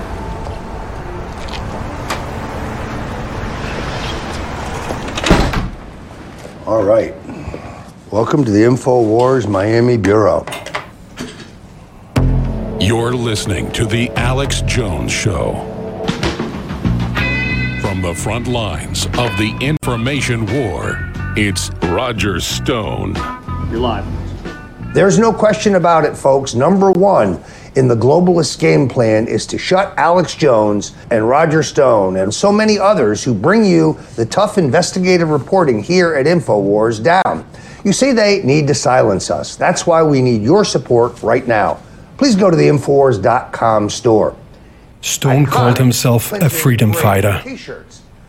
All 6.68 6.84
right. 6.84 7.14
Welcome 8.12 8.44
to 8.44 8.50
the 8.52 8.60
InfoWars 8.60 9.48
Miami 9.48 9.96
Bureau. 9.96 10.44
You're 12.88 13.12
listening 13.12 13.70
to 13.72 13.84
The 13.84 14.08
Alex 14.12 14.62
Jones 14.62 15.12
Show. 15.12 15.52
From 17.82 18.00
the 18.00 18.14
front 18.16 18.46
lines 18.46 19.04
of 19.08 19.36
the 19.36 19.54
information 19.60 20.46
war, 20.46 21.12
it's 21.36 21.68
Roger 21.82 22.40
Stone. 22.40 23.14
You're 23.70 23.80
live. 23.80 24.06
There's 24.94 25.18
no 25.18 25.34
question 25.34 25.74
about 25.74 26.06
it, 26.06 26.16
folks. 26.16 26.54
Number 26.54 26.90
one 26.92 27.44
in 27.76 27.88
the 27.88 27.94
globalist 27.94 28.58
game 28.58 28.88
plan 28.88 29.28
is 29.28 29.44
to 29.48 29.58
shut 29.58 29.92
Alex 29.98 30.34
Jones 30.34 30.94
and 31.10 31.28
Roger 31.28 31.62
Stone 31.62 32.16
and 32.16 32.32
so 32.32 32.50
many 32.50 32.78
others 32.78 33.22
who 33.22 33.34
bring 33.34 33.66
you 33.66 33.98
the 34.16 34.24
tough 34.24 34.56
investigative 34.56 35.28
reporting 35.28 35.82
here 35.82 36.14
at 36.14 36.24
InfoWars 36.24 37.04
down. 37.04 37.46
You 37.84 37.92
see, 37.92 38.12
they 38.12 38.42
need 38.44 38.66
to 38.68 38.74
silence 38.74 39.30
us. 39.30 39.56
That's 39.56 39.86
why 39.86 40.02
we 40.02 40.22
need 40.22 40.40
your 40.40 40.64
support 40.64 41.22
right 41.22 41.46
now. 41.46 41.82
Please 42.18 42.34
go 42.34 42.50
to 42.50 42.56
the 42.56 42.68
Infowars.com 42.68 43.88
store. 43.90 44.36
Stone 45.00 45.46
called 45.46 45.78
himself 45.78 46.32
a 46.32 46.50
freedom 46.50 46.92
fighter. 46.92 47.40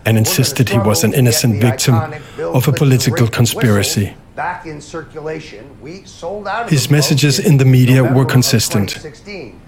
And 0.05 0.17
insisted 0.17 0.69
he 0.69 0.77
was 0.77 1.03
an 1.03 1.13
innocent 1.13 1.60
victim 1.60 1.96
of 2.39 2.67
a 2.67 2.72
political 2.72 3.27
conspiracy. 3.27 4.15
Back 4.36 4.67
in 4.67 4.79
circulation, 4.79 5.65
we 5.81 6.03
sold 6.05 6.48
out 6.48 6.69
His 6.69 6.89
messages 6.89 7.39
in 7.39 7.58
the 7.58 7.65
media 7.65 8.01
were 8.03 8.25
consistent 8.25 9.03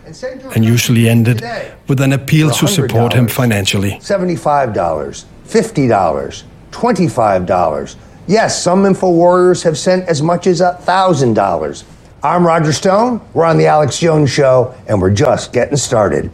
And 0.06 0.24
and 0.56 0.64
usually 0.64 1.10
ended 1.10 1.44
with 1.88 2.00
an 2.00 2.14
appeal 2.14 2.52
to 2.52 2.68
support 2.68 3.14
him 3.14 3.28
financially. 3.28 3.94
$75, 4.00 4.74
$50, 4.74 6.44
$25. 6.72 7.96
Yes, 8.28 8.64
some 8.64 8.86
info 8.86 9.12
warriors 9.12 9.64
have 9.64 9.78
sent 9.78 10.08
as 10.08 10.22
much 10.22 10.48
as 10.48 10.62
$1,000. 10.62 11.84
I'm 12.24 12.46
Roger 12.46 12.72
Stone. 12.72 13.20
We're 13.34 13.46
on 13.46 13.58
The 13.58 13.66
Alex 13.66 13.98
Jones 13.98 14.30
Show, 14.30 14.76
and 14.88 15.02
we're 15.02 15.10
just 15.10 15.52
getting 15.54 15.76
started. 15.76 16.32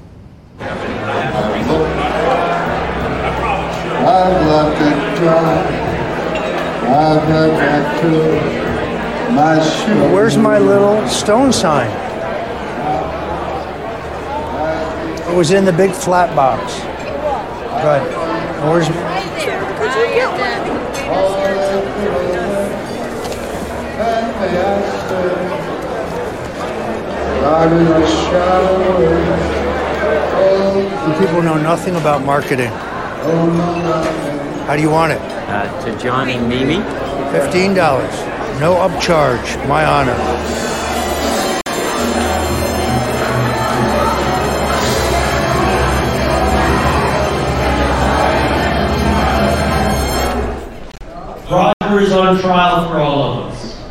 I've 0.60 0.76
left 4.48 4.82
it 4.82 5.18
dry. 5.18 5.64
I've 6.90 7.24
heard 7.24 7.52
back 7.52 8.02
to 8.02 9.32
my 9.32 9.64
shoe. 9.64 10.14
Where's 10.14 10.36
my 10.36 10.60
little 10.60 11.08
stone 11.08 11.54
sign? 11.54 11.90
It 15.32 15.36
was 15.38 15.52
in 15.52 15.64
the 15.64 15.72
big 15.72 15.92
flat 15.92 16.36
box. 16.36 16.82
Good. 17.82 18.04
Where's 18.70 18.90
God 27.48 27.72
in 27.72 27.86
the 27.86 28.06
shadow. 28.06 28.76
You 31.08 31.14
people 31.26 31.42
know 31.42 31.58
nothing 31.58 31.96
about 31.96 32.26
marketing. 32.26 32.68
How 34.68 34.76
do 34.76 34.82
you 34.82 34.90
want 34.90 35.14
it? 35.14 35.22
Uh, 35.22 35.86
to 35.86 35.98
Johnny 35.98 36.38
Mimi. 36.38 36.82
Fifteen 37.32 37.74
dollars. 37.74 38.14
No 38.60 38.76
upcharge. 38.76 39.66
My 39.66 39.86
honor. 39.86 40.18
Roger 51.50 52.00
is 52.02 52.12
on 52.12 52.42
trial 52.42 52.90
for 52.90 52.98
all 52.98 53.32
of 53.32 53.52
us. 53.54 53.82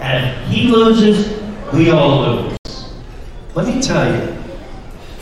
And 0.00 0.30
if 0.30 0.48
he 0.48 0.68
loses, 0.68 1.42
we 1.74 1.90
all 1.90 2.22
lose. 2.22 2.51
Let 3.54 3.66
me 3.66 3.82
tell 3.82 4.10
you, 4.10 4.34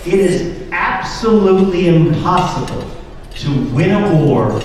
it 0.06 0.14
is 0.14 0.70
absolutely 0.70 1.88
impossible 1.88 2.88
to 3.30 3.64
win 3.70 3.90
a 3.90 4.24
war 4.24 4.62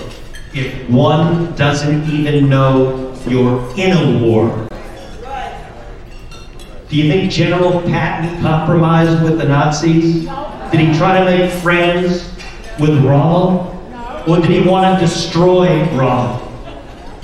if 0.53 0.87
one 0.87 1.55
doesn't 1.55 2.07
even 2.07 2.47
know 2.47 3.17
you're 3.27 3.59
in 3.75 3.97
a 3.97 4.23
war. 4.23 4.67
Do 6.89 6.95
you 6.95 7.11
think 7.11 7.31
General 7.31 7.81
Patton 7.81 8.39
compromised 8.39 9.23
with 9.23 9.39
the 9.39 9.45
Nazis? 9.45 10.25
Did 10.71 10.79
he 10.79 10.95
try 10.95 11.17
to 11.17 11.25
make 11.25 11.51
friends 11.63 12.31
with 12.79 13.03
Rommel? 13.03 13.71
Or 14.27 14.41
did 14.41 14.51
he 14.51 14.61
want 14.61 14.99
to 14.99 15.03
destroy 15.03 15.83
Rommel? 15.95 16.44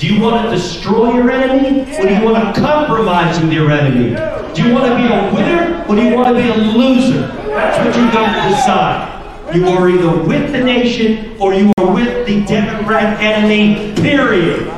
Do 0.01 0.11
you 0.11 0.19
want 0.19 0.49
to 0.49 0.55
destroy 0.55 1.13
your 1.13 1.29
enemy 1.29 1.81
or 1.95 2.07
do 2.07 2.15
you 2.15 2.25
want 2.25 2.55
to 2.55 2.59
compromise 2.59 3.39
with 3.39 3.53
your 3.53 3.69
enemy? 3.69 4.15
Do 4.55 4.67
you 4.67 4.73
want 4.73 4.87
to 4.87 4.95
be 4.97 5.05
a 5.05 5.31
winner 5.31 5.85
or 5.87 5.95
do 5.95 6.01
you 6.01 6.15
want 6.15 6.35
to 6.35 6.41
be 6.41 6.49
a 6.49 6.55
loser? 6.55 7.27
That's 7.27 7.77
what 7.77 7.95
you 7.95 8.09
don't 8.09 8.49
decide. 8.49 9.55
You 9.55 9.67
are 9.67 9.87
either 9.87 10.23
with 10.23 10.53
the 10.53 10.63
nation 10.63 11.39
or 11.39 11.53
you 11.53 11.71
are 11.77 11.93
with 11.93 12.25
the 12.25 12.43
Democrat 12.45 13.21
enemy, 13.21 13.93
period. 13.93 14.73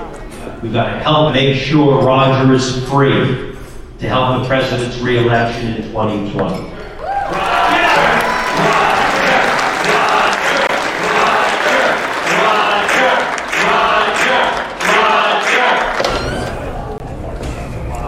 We've 0.62 0.74
got 0.74 0.92
to 0.92 1.00
help 1.00 1.34
make 1.34 1.58
sure 1.58 2.04
Roger 2.04 2.54
is 2.54 2.86
free 2.90 3.56
to 4.00 4.10
help 4.10 4.42
the 4.42 4.48
president's 4.50 5.00
reelection 5.00 5.76
in 5.76 5.84
2020. 5.84 6.74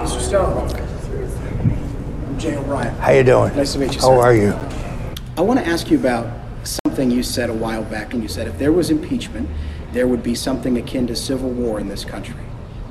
Mr. 0.05 0.21
Stone. 0.21 0.69
I'm 2.27 2.39
Jay 2.39 2.55
O'Brien. 2.55 2.94
How 3.05 3.11
you 3.11 3.23
doing? 3.23 3.55
Nice 3.55 3.73
to 3.73 3.77
meet 3.77 3.93
you, 3.93 4.01
How 4.01 4.07
sir. 4.07 4.19
are 4.19 4.33
you? 4.35 4.51
I 5.37 5.41
want 5.41 5.59
to 5.59 5.67
ask 5.67 5.91
you 5.91 5.99
about 5.99 6.25
something 6.63 7.11
you 7.11 7.21
said 7.21 7.51
a 7.51 7.53
while 7.53 7.83
back, 7.83 8.15
and 8.15 8.23
you 8.23 8.27
said 8.27 8.47
if 8.47 8.57
there 8.57 8.71
was 8.71 8.89
impeachment, 8.89 9.47
there 9.93 10.07
would 10.07 10.23
be 10.23 10.33
something 10.33 10.75
akin 10.79 11.05
to 11.05 11.15
civil 11.15 11.51
war 11.51 11.79
in 11.79 11.87
this 11.87 12.03
country. 12.03 12.41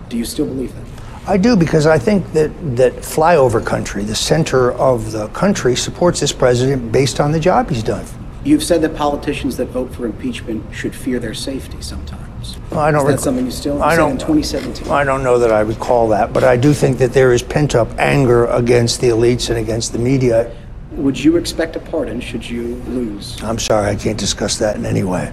Do 0.09 0.17
you 0.17 0.25
still 0.25 0.47
believe 0.47 0.73
that? 0.73 1.29
I 1.29 1.37
do 1.37 1.57
because 1.57 1.89
I 1.89 1.99
think 1.99 2.33
that 2.33 2.53
that 2.77 2.93
flyover 2.99 3.67
country, 3.67 4.05
the 4.05 4.15
center 4.15 4.71
of 4.75 5.11
the 5.11 5.27
country, 5.31 5.75
supports 5.75 6.21
this 6.21 6.31
president 6.31 6.93
based 6.93 7.19
on 7.19 7.33
the 7.33 7.41
job 7.41 7.69
he's 7.69 7.83
done. 7.83 8.07
You've 8.45 8.63
said 8.63 8.83
that 8.83 8.95
politicians 8.95 9.57
that 9.57 9.67
vote 9.71 9.93
for 9.93 10.07
impeachment 10.07 10.73
should 10.73 10.95
fear 10.95 11.19
their 11.19 11.35
safety 11.35 11.81
sometimes. 11.81 12.24
Well, 12.71 12.81
I 12.81 12.91
don't. 12.91 13.07
Is 13.09 13.17
that 13.17 13.21
something 13.23 13.45
you 13.45 13.51
still? 13.51 13.83
I 13.83 13.97
don't. 13.97 14.13
in 14.13 14.19
2017. 14.19 14.89
I 14.89 15.05
don't 15.05 15.23
know 15.23 15.39
that 15.39 15.53
I 15.53 15.61
recall 15.61 16.09
that, 16.09 16.33
but 16.33 16.45
I 16.45 16.57
do 16.57 16.73
think 16.73 16.99
that 16.99 17.13
there 17.13 17.33
is 17.33 17.43
pent 17.43 17.75
up 17.75 17.89
anger 17.99 18.47
against 18.47 19.01
the 19.01 19.09
elites 19.09 19.51
and 19.51 19.59
against 19.59 19.93
the 19.93 19.99
media. 19.99 20.55
Would 20.93 21.19
you 21.19 21.37
expect 21.37 21.75
a 21.77 21.81
pardon 21.81 22.21
should 22.21 22.49
you 22.49 22.77
lose? 22.87 23.43
I'm 23.43 23.59
sorry, 23.59 23.89
I 23.89 23.97
can't 23.97 24.19
discuss 24.19 24.59
that 24.59 24.77
in 24.77 24.87
any 24.87 25.03
way. 25.03 25.33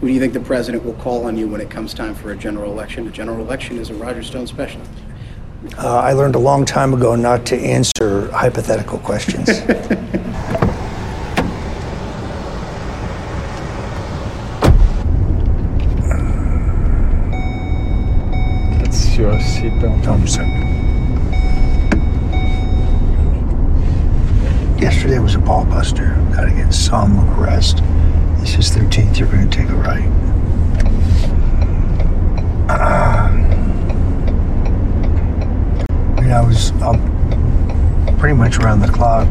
Who 0.00 0.08
do 0.08 0.12
you 0.14 0.20
think 0.20 0.32
the 0.32 0.40
president 0.40 0.84
will 0.84 0.94
call 0.94 1.26
on 1.26 1.36
you 1.36 1.46
when 1.46 1.60
it 1.60 1.70
comes 1.70 1.94
time 1.94 2.14
for 2.14 2.32
a 2.32 2.36
general 2.36 2.72
election? 2.72 3.06
A 3.06 3.10
general 3.10 3.40
election 3.40 3.78
is 3.78 3.90
a 3.90 3.94
Roger 3.94 4.22
Stone 4.22 4.46
special. 4.46 4.80
Uh, 5.78 5.98
I 5.98 6.12
learned 6.12 6.34
a 6.34 6.40
long 6.40 6.64
time 6.64 6.92
ago 6.92 7.14
not 7.14 7.46
to 7.46 7.56
answer 7.56 8.30
hypothetical 8.32 8.98
questions. 8.98 9.46
That's 18.78 19.16
your 19.16 19.40
seatbelt. 19.62 20.02
Yesterday 24.80 25.18
was 25.20 25.36
a 25.36 25.38
ball 25.38 25.64
buster. 25.64 26.16
Got 26.34 26.46
to 26.46 26.50
get 26.50 26.74
some 26.74 27.38
rest. 27.38 27.82
This 28.40 28.56
is 28.56 28.70
13th. 28.72 29.18
You're 29.18 29.28
going 29.28 29.48
to 29.48 29.56
take 29.56 29.68
a 29.68 29.74
right. 29.74 30.08
Um, 32.70 33.44
I 36.16 36.20
mean, 36.20 36.32
I 36.32 36.42
was 36.44 36.72
up 36.82 36.98
pretty 38.18 38.34
much 38.34 38.58
around 38.58 38.80
the 38.80 38.88
clock 38.88 39.28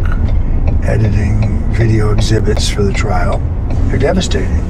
editing 0.83 1.59
video 1.73 2.13
exhibits 2.13 2.69
for 2.69 2.83
the 2.83 2.93
trial. 2.93 3.39
They're 3.87 3.99
devastating. 3.99 4.61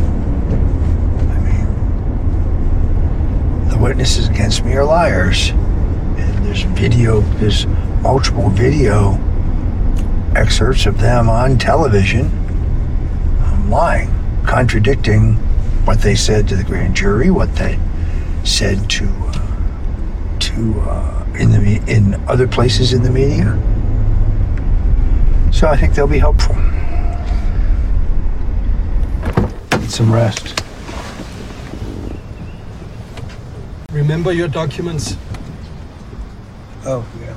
I 1.30 1.39
mean, 1.45 1.67
the 3.69 3.71
witnesses 3.82 4.30
against 4.30 4.63
me 4.63 4.74
are 4.74 4.86
liars. 4.86 5.50
And 5.50 6.46
there's 6.46 6.63
video, 6.63 7.22
there's 7.39 7.65
multiple 8.02 8.50
video 8.50 9.20
excerpts 10.36 10.86
of 10.86 11.00
them 11.00 11.30
on 11.30 11.58
television 11.58 12.41
lying, 13.72 14.13
contradicting 14.46 15.36
what 15.86 16.02
they 16.02 16.13
said 16.13 16.48
to 16.50 16.56
the 16.56 16.63
grand 16.63 16.96
jury, 16.96 17.32
what 17.32 17.56
they 17.56 17.80
said 18.44 18.89
to 18.89 19.06
uh, 19.08 20.39
to 20.39 20.82
uh, 20.82 21.26
in 21.39 21.52
the 21.52 21.82
in 21.88 22.15
other 22.28 22.48
places 22.48 22.94
in 22.94 23.02
the 23.02 23.10
media. 23.10 23.58
So 25.52 25.67
I 25.67 25.78
think 25.78 25.96
they'll 25.96 26.06
be 26.08 26.20
helpful. 26.20 26.56
Get 29.80 29.89
some 29.89 30.13
rest. 30.13 30.62
Remember 34.02 34.32
your 34.32 34.48
documents. 34.48 35.16
Oh, 36.88 37.06
yeah. 37.22 37.36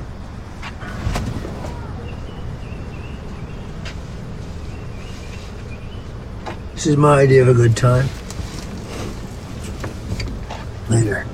This 6.73 6.87
is 6.87 6.97
my 6.97 7.21
idea 7.21 7.43
of 7.43 7.49
a 7.49 7.53
good 7.53 7.77
time. 7.77 8.09
Later. 10.89 11.27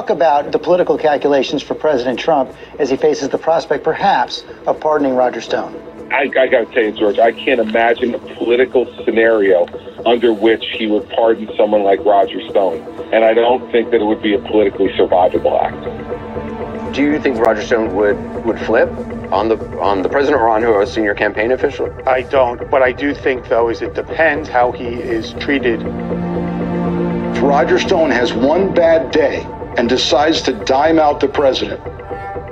Talk 0.00 0.08
about 0.08 0.50
the 0.50 0.58
political 0.58 0.96
calculations 0.96 1.62
for 1.62 1.74
President 1.74 2.18
Trump 2.18 2.50
as 2.78 2.88
he 2.88 2.96
faces 2.96 3.28
the 3.28 3.36
prospect, 3.36 3.84
perhaps, 3.84 4.46
of 4.66 4.80
pardoning 4.80 5.14
Roger 5.14 5.42
Stone. 5.42 5.74
I, 6.10 6.22
I 6.22 6.46
got 6.46 6.48
to 6.48 6.66
tell 6.72 6.84
you, 6.84 6.92
George, 6.92 7.18
I 7.18 7.32
can't 7.32 7.60
imagine 7.60 8.14
a 8.14 8.18
political 8.18 8.86
scenario 9.04 9.66
under 10.06 10.32
which 10.32 10.64
he 10.78 10.86
would 10.86 11.06
pardon 11.10 11.50
someone 11.54 11.82
like 11.82 12.02
Roger 12.02 12.40
Stone. 12.48 12.80
And 13.12 13.26
I 13.26 13.34
don't 13.34 13.70
think 13.70 13.90
that 13.90 14.00
it 14.00 14.04
would 14.06 14.22
be 14.22 14.32
a 14.32 14.38
politically 14.38 14.88
survivable 14.92 15.60
act. 15.62 16.94
Do 16.94 17.02
you 17.02 17.20
think 17.20 17.36
Roger 17.36 17.60
Stone 17.60 17.94
would, 17.94 18.16
would 18.46 18.58
flip 18.60 18.88
on 19.30 19.48
the 19.48 19.58
on 19.80 20.00
the 20.00 20.08
president 20.08 20.40
or 20.40 20.48
on 20.48 20.62
who 20.62 20.80
a 20.80 20.86
senior 20.86 21.14
campaign 21.14 21.52
official? 21.52 21.94
I 22.08 22.22
don't. 22.22 22.70
What 22.70 22.80
I 22.80 22.92
do 22.92 23.12
think, 23.12 23.50
though, 23.50 23.68
is 23.68 23.82
it 23.82 23.92
depends 23.92 24.48
how 24.48 24.72
he 24.72 24.86
is 24.86 25.34
treated. 25.34 25.82
If 25.82 27.42
Roger 27.42 27.78
Stone 27.78 28.10
has 28.12 28.32
one 28.32 28.72
bad 28.72 29.10
day 29.10 29.46
and 29.76 29.88
decides 29.88 30.42
to 30.42 30.52
dime 30.64 30.98
out 30.98 31.20
the 31.20 31.28
president, 31.28 31.80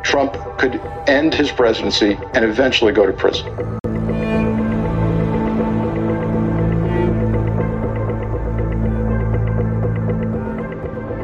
Trump 0.04 0.34
could 0.58 0.80
end 1.08 1.34
his 1.34 1.50
presidency 1.50 2.18
and 2.34 2.44
eventually 2.44 2.92
go 2.92 3.06
to 3.06 3.12
prison. 3.12 3.87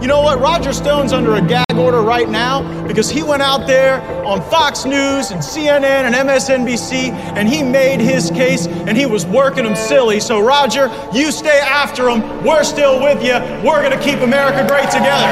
You 0.04 0.08
know 0.08 0.20
what? 0.20 0.38
Roger 0.38 0.74
Stone's 0.74 1.14
under 1.14 1.36
a 1.36 1.40
gag 1.40 1.64
order 1.74 2.02
right 2.02 2.28
now 2.28 2.86
because 2.86 3.08
he 3.08 3.22
went 3.22 3.40
out 3.40 3.66
there 3.66 4.02
on 4.26 4.42
Fox 4.50 4.84
News 4.84 5.30
and 5.30 5.40
CNN 5.40 5.82
and 5.82 6.14
MSNBC 6.14 7.08
and 7.38 7.48
he 7.48 7.62
made 7.62 8.00
his 8.00 8.30
case 8.30 8.66
and 8.66 8.98
he 8.98 9.06
was 9.06 9.24
working 9.24 9.64
them 9.64 9.74
silly. 9.74 10.20
So, 10.20 10.40
Roger, 10.40 10.90
you 11.14 11.32
stay 11.32 11.58
after 11.58 12.10
him. 12.10 12.44
We're 12.44 12.64
still 12.64 13.00
with 13.00 13.24
you. 13.24 13.32
We're 13.66 13.80
going 13.80 13.98
to 13.98 14.04
keep 14.04 14.18
America 14.18 14.68
great 14.68 14.90
together. 14.90 15.26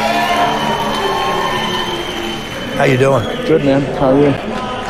How 2.78 2.84
you 2.84 2.96
doing? 2.96 3.24
Good, 3.44 3.66
man. 3.66 3.82
How 3.98 4.12
are 4.12 4.20
you? 4.22 4.32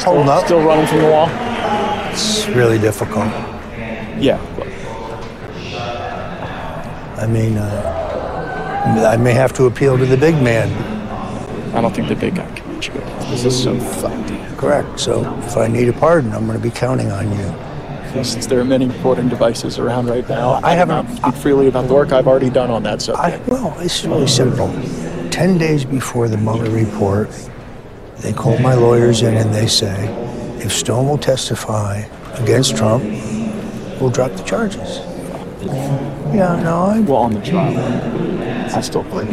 Holding 0.05 0.29
up. 0.29 0.45
Still 0.45 0.63
running 0.63 0.87
from 0.87 0.99
the 0.99 1.11
wall? 1.11 1.29
It's 2.13 2.47
really 2.51 2.79
difficult. 2.79 3.27
Yeah. 4.17 4.39
I 7.19 7.27
mean, 7.27 7.59
uh, 7.59 8.02
I 8.85 9.17
may 9.17 9.33
have 9.33 9.53
to 9.55 9.67
appeal 9.67 9.97
to 9.99 10.05
the 10.07 10.17
big 10.17 10.35
man. 10.43 10.71
I 11.75 11.81
don't 11.81 11.95
think 11.95 12.09
the 12.09 12.17
big 12.17 12.35
guy 12.37 12.51
can 12.55 12.75
reach 12.75 12.89
you. 12.89 12.95
This 13.31 13.45
is 13.45 13.63
so 13.63 13.79
fucked. 13.79 14.29
Correct. 14.59 14.99
So 15.01 15.23
if 15.47 15.57
I 15.57 15.67
need 15.69 15.89
a 15.89 15.93
pardon, 15.93 16.33
I'm 16.33 16.47
going 16.47 16.59
to 16.59 16.63
be 16.63 16.71
counting 16.71 17.11
on 17.11 17.31
you. 17.31 18.23
Since 18.25 18.47
there 18.47 18.61
are 18.61 18.65
many 18.65 18.87
recording 18.87 19.29
devices 19.31 19.79
around 19.79 20.09
right 20.09 20.29
now, 20.29 20.51
I 20.63 20.73
I 20.73 20.75
haven't- 20.75 21.07
haven't 21.07 21.17
speak 21.17 21.35
freely 21.37 21.69
about 21.69 21.89
the 21.89 21.95
work 21.95 22.13
I've 22.13 22.27
already 22.29 22.51
done 22.51 22.71
on 22.71 22.83
that 22.83 22.95
I, 22.95 22.99
subject. 23.31 23.49
well, 23.49 23.75
it's 23.81 24.05
really 24.05 24.27
simple. 24.27 24.69
Ten 25.31 25.57
days 25.57 25.85
before 25.87 26.29
the 26.29 26.37
Mueller 26.37 26.69
report, 26.69 27.31
they 28.19 28.35
call 28.35 28.59
my 28.59 28.75
lawyers 28.75 29.23
in 29.23 29.35
and 29.35 29.55
they 29.55 29.67
say, 29.67 30.09
if 30.59 30.73
Stone 30.73 31.09
will 31.09 31.17
testify 31.19 32.03
against 32.35 32.77
Trump, 32.77 33.03
we'll 33.99 34.11
drop 34.11 34.33
the 34.33 34.43
charges. 34.43 34.99
Yeah, 36.35 36.61
no, 36.63 36.85
I. 36.93 37.01
Well, 37.01 37.17
on 37.23 37.33
the 37.33 37.41
trial, 37.41 37.73
I 38.75 38.81
still 38.81 39.05
think 39.05 39.31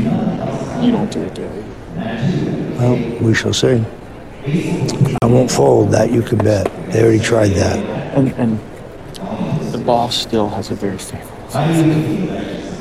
you 0.84 0.91
don't 0.91 1.12
do 1.12 1.21
it, 1.21 1.34
do 1.34 1.41
you? 1.41 1.63
Well, 2.78 2.95
we 3.21 3.34
shall 3.34 3.54
see. 3.54 3.84
I 5.21 5.25
won't 5.25 5.49
fold, 5.49 5.91
that 5.91 6.12
you 6.12 6.21
can 6.21 6.38
bet. 6.39 6.69
They 6.91 7.02
already 7.04 7.19
tried 7.19 7.49
that. 7.49 7.78
And, 8.15 8.34
and 8.34 8.60
the 9.73 9.78
boss 9.78 10.15
still 10.17 10.49
has 10.49 10.71
a 10.71 10.75
very 10.75 10.97
favorable. 10.97 11.38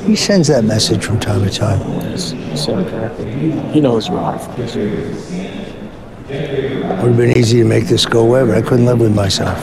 He 0.05 0.15
sends 0.15 0.47
that 0.47 0.63
message 0.63 1.03
from 1.03 1.19
time 1.19 1.43
to 1.43 1.49
time. 1.49 2.17
So 2.57 2.83
correctly. 2.89 3.51
He 3.71 3.79
knows 3.81 4.09
where 4.09 4.19
our 4.19 4.39
friends 4.39 4.75
are. 4.75 4.89
Would 6.29 7.07
have 7.07 7.17
been 7.17 7.37
easy 7.37 7.59
to 7.59 7.65
make 7.65 7.87
this 7.87 8.05
go 8.05 8.21
away, 8.21 8.45
but 8.45 8.57
I 8.57 8.61
couldn't 8.61 8.85
live 8.85 8.99
with 8.99 9.15
myself. 9.15 9.57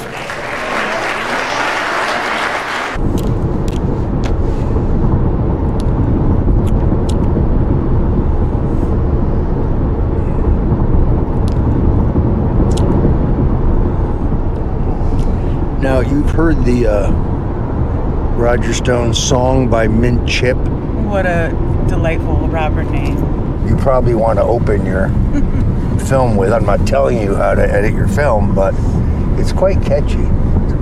Now, 15.81 16.01
you've 16.01 16.26
heard 16.37 16.63
the 16.67 16.87
uh, 16.87 17.11
Roger 18.37 18.75
Stone 18.75 19.15
song 19.15 19.71
by 19.71 19.89
Mint 19.89 20.29
Chip. 20.29 20.59
What 21.09 21.25
a 21.25 21.49
delightful 21.89 22.37
Robert 22.49 22.91
name. 22.91 23.17
You 23.67 23.75
probably 23.79 24.15
want 24.15 24.39
to 24.39 24.43
open 24.43 24.85
your 24.85 25.09
film 26.09 26.37
with. 26.37 26.53
I'm 26.53 26.67
not 26.67 26.87
telling 26.87 27.19
you 27.23 27.35
how 27.35 27.55
to 27.55 27.63
edit 27.63 27.95
your 27.95 28.07
film, 28.09 28.55
but 28.55 28.75
it's 29.41 29.51
quite 29.51 29.81
catchy. 29.83 30.19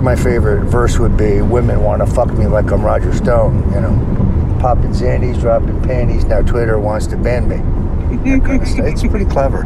My 0.01 0.17
favorite 0.17 0.65
verse 0.65 0.99
would 0.99 1.15
be 1.15 1.41
Women 1.41 1.81
want 1.81 2.05
to 2.05 2.13
fuck 2.13 2.33
me 2.33 2.47
like 2.47 2.69
I'm 2.73 2.83
Roger 2.83 3.13
Stone, 3.13 3.71
you 3.71 3.79
know. 3.79 4.57
Popping 4.59 4.91
Xannies, 4.91 5.39
dropping 5.39 5.81
panties, 5.83 6.25
now 6.25 6.41
Twitter 6.41 6.79
wants 6.79 7.07
to 7.07 7.15
ban 7.15 7.47
me. 7.47 7.59
Kind 8.41 8.61
of. 8.61 8.85
It's 8.85 9.03
pretty 9.03 9.25
clever. 9.25 9.63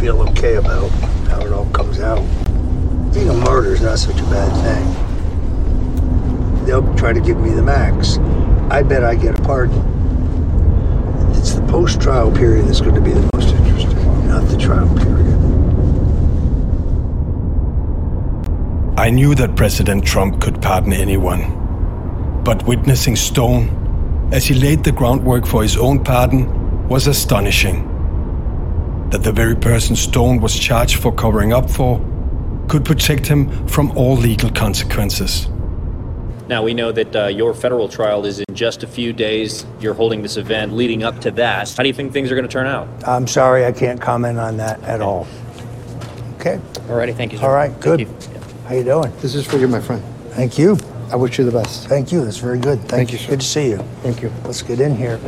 Feel 0.00 0.22
okay 0.22 0.54
about 0.54 0.88
how 1.28 1.42
it 1.42 1.52
all 1.52 1.66
comes 1.66 2.00
out. 2.00 2.24
Being 3.12 3.28
a 3.28 3.34
martyr 3.34 3.74
is 3.74 3.82
not 3.82 3.98
such 3.98 4.18
a 4.18 4.24
bad 4.24 4.50
thing. 4.64 6.64
They'll 6.64 6.94
try 6.94 7.12
to 7.12 7.20
give 7.20 7.38
me 7.38 7.50
the 7.50 7.62
max. 7.62 8.16
I 8.70 8.82
bet 8.82 9.04
I 9.04 9.14
get 9.14 9.38
a 9.38 9.42
pardon. 9.42 9.76
It's 11.36 11.52
the 11.52 11.60
post-trial 11.66 12.32
period 12.32 12.66
that's 12.66 12.80
going 12.80 12.94
to 12.94 13.00
be 13.02 13.10
the 13.10 13.28
most 13.34 13.54
interesting, 13.54 14.26
not 14.26 14.48
the 14.48 14.56
trial 14.56 14.88
period. 14.96 15.36
I 18.98 19.10
knew 19.10 19.34
that 19.34 19.54
President 19.54 20.02
Trump 20.02 20.40
could 20.40 20.62
pardon 20.62 20.94
anyone. 20.94 21.44
But 22.42 22.66
witnessing 22.66 23.16
Stone, 23.16 23.68
as 24.32 24.46
he 24.46 24.54
laid 24.54 24.82
the 24.82 24.92
groundwork 24.92 25.44
for 25.44 25.62
his 25.62 25.76
own 25.76 26.02
pardon, 26.02 26.88
was 26.88 27.06
astonishing. 27.06 27.89
That 29.10 29.22
the 29.24 29.32
very 29.32 29.56
person 29.56 29.96
Stone 29.96 30.40
was 30.40 30.58
charged 30.58 30.96
for 30.96 31.12
covering 31.12 31.52
up 31.52 31.68
for 31.68 32.00
could 32.68 32.84
protect 32.84 33.26
him 33.26 33.66
from 33.66 33.90
all 33.98 34.16
legal 34.16 34.50
consequences. 34.50 35.48
Now, 36.46 36.62
we 36.62 36.74
know 36.74 36.92
that 36.92 37.16
uh, 37.16 37.26
your 37.26 37.52
federal 37.54 37.88
trial 37.88 38.24
is 38.24 38.38
in 38.38 38.54
just 38.54 38.82
a 38.82 38.86
few 38.86 39.12
days. 39.12 39.66
You're 39.80 39.94
holding 39.94 40.22
this 40.22 40.36
event 40.36 40.72
leading 40.74 41.02
up 41.02 41.20
to 41.20 41.30
that. 41.32 41.68
How 41.76 41.82
do 41.82 41.88
you 41.88 41.94
think 41.94 42.12
things 42.12 42.30
are 42.30 42.36
going 42.36 42.46
to 42.46 42.52
turn 42.52 42.66
out? 42.66 42.88
I'm 43.06 43.26
sorry, 43.26 43.66
I 43.66 43.72
can't 43.72 44.00
comment 44.00 44.38
on 44.38 44.56
that 44.58 44.80
at 44.82 45.00
all. 45.00 45.26
Okay. 46.36 46.60
Alrighty, 46.88 47.16
thank 47.16 47.32
you. 47.32 47.38
Sir. 47.38 47.46
All 47.46 47.52
right, 47.52 47.78
good. 47.80 48.08
How 48.66 48.74
you 48.74 48.84
doing? 48.84 49.12
This 49.20 49.34
is 49.34 49.46
for 49.46 49.58
you, 49.58 49.66
my 49.68 49.80
friend. 49.80 50.02
Thank 50.30 50.58
you. 50.58 50.76
I 51.12 51.16
wish 51.16 51.38
you 51.38 51.44
the 51.44 51.52
best. 51.52 51.88
Thank 51.88 52.12
you. 52.12 52.24
That's 52.24 52.38
very 52.38 52.58
good. 52.58 52.78
Thank, 52.78 52.90
Thank 52.90 53.12
you. 53.12 53.18
you, 53.18 53.24
sir. 53.24 53.30
Good 53.30 53.40
to 53.40 53.46
see 53.46 53.68
you. 53.68 53.78
Thank 54.02 54.22
you. 54.22 54.32
Let's 54.44 54.62
get 54.62 54.80
in 54.80 54.94
here. 54.96 55.18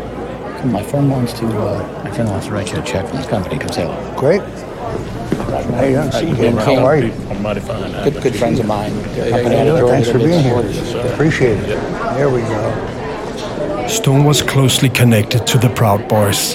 My 0.64 0.82
firm 0.82 1.10
wants 1.10 1.32
to, 1.34 1.46
uh, 1.46 2.02
my 2.04 2.10
friend 2.12 2.30
wants 2.30 2.46
to 2.46 2.52
write 2.52 2.72
you 2.72 2.78
a 2.78 2.82
check 2.82 3.08
from 3.08 3.16
his 3.16 3.26
company. 3.26 3.58
Come 3.58 3.72
say 3.72 3.82
hello. 3.82 4.14
Great. 4.16 4.40
How 4.42 5.84
you 5.84 5.96
doing? 5.96 6.12
See 6.12 6.28
you. 6.28 6.56
How 6.56 6.76
are 6.86 6.96
you? 6.98 7.12
I'm 7.30 7.42
mighty 7.42 7.60
fine. 7.60 7.90
Good, 8.04 8.22
good 8.22 8.36
friends 8.36 8.60
of 8.60 8.66
mine. 8.66 8.92
How 8.92 9.38
you 9.38 9.48
doing? 9.48 9.86
Thanks 9.88 10.10
for 10.10 10.18
being 10.18 10.42
here. 10.42 11.12
Appreciate 11.12 11.58
it. 11.58 11.66
There 12.14 12.30
we 12.30 12.42
go. 12.42 13.86
Stone 13.88 14.24
was 14.24 14.40
closely 14.40 14.88
connected 14.88 15.48
to 15.48 15.58
the 15.58 15.68
Proud 15.68 16.06
Boys, 16.08 16.54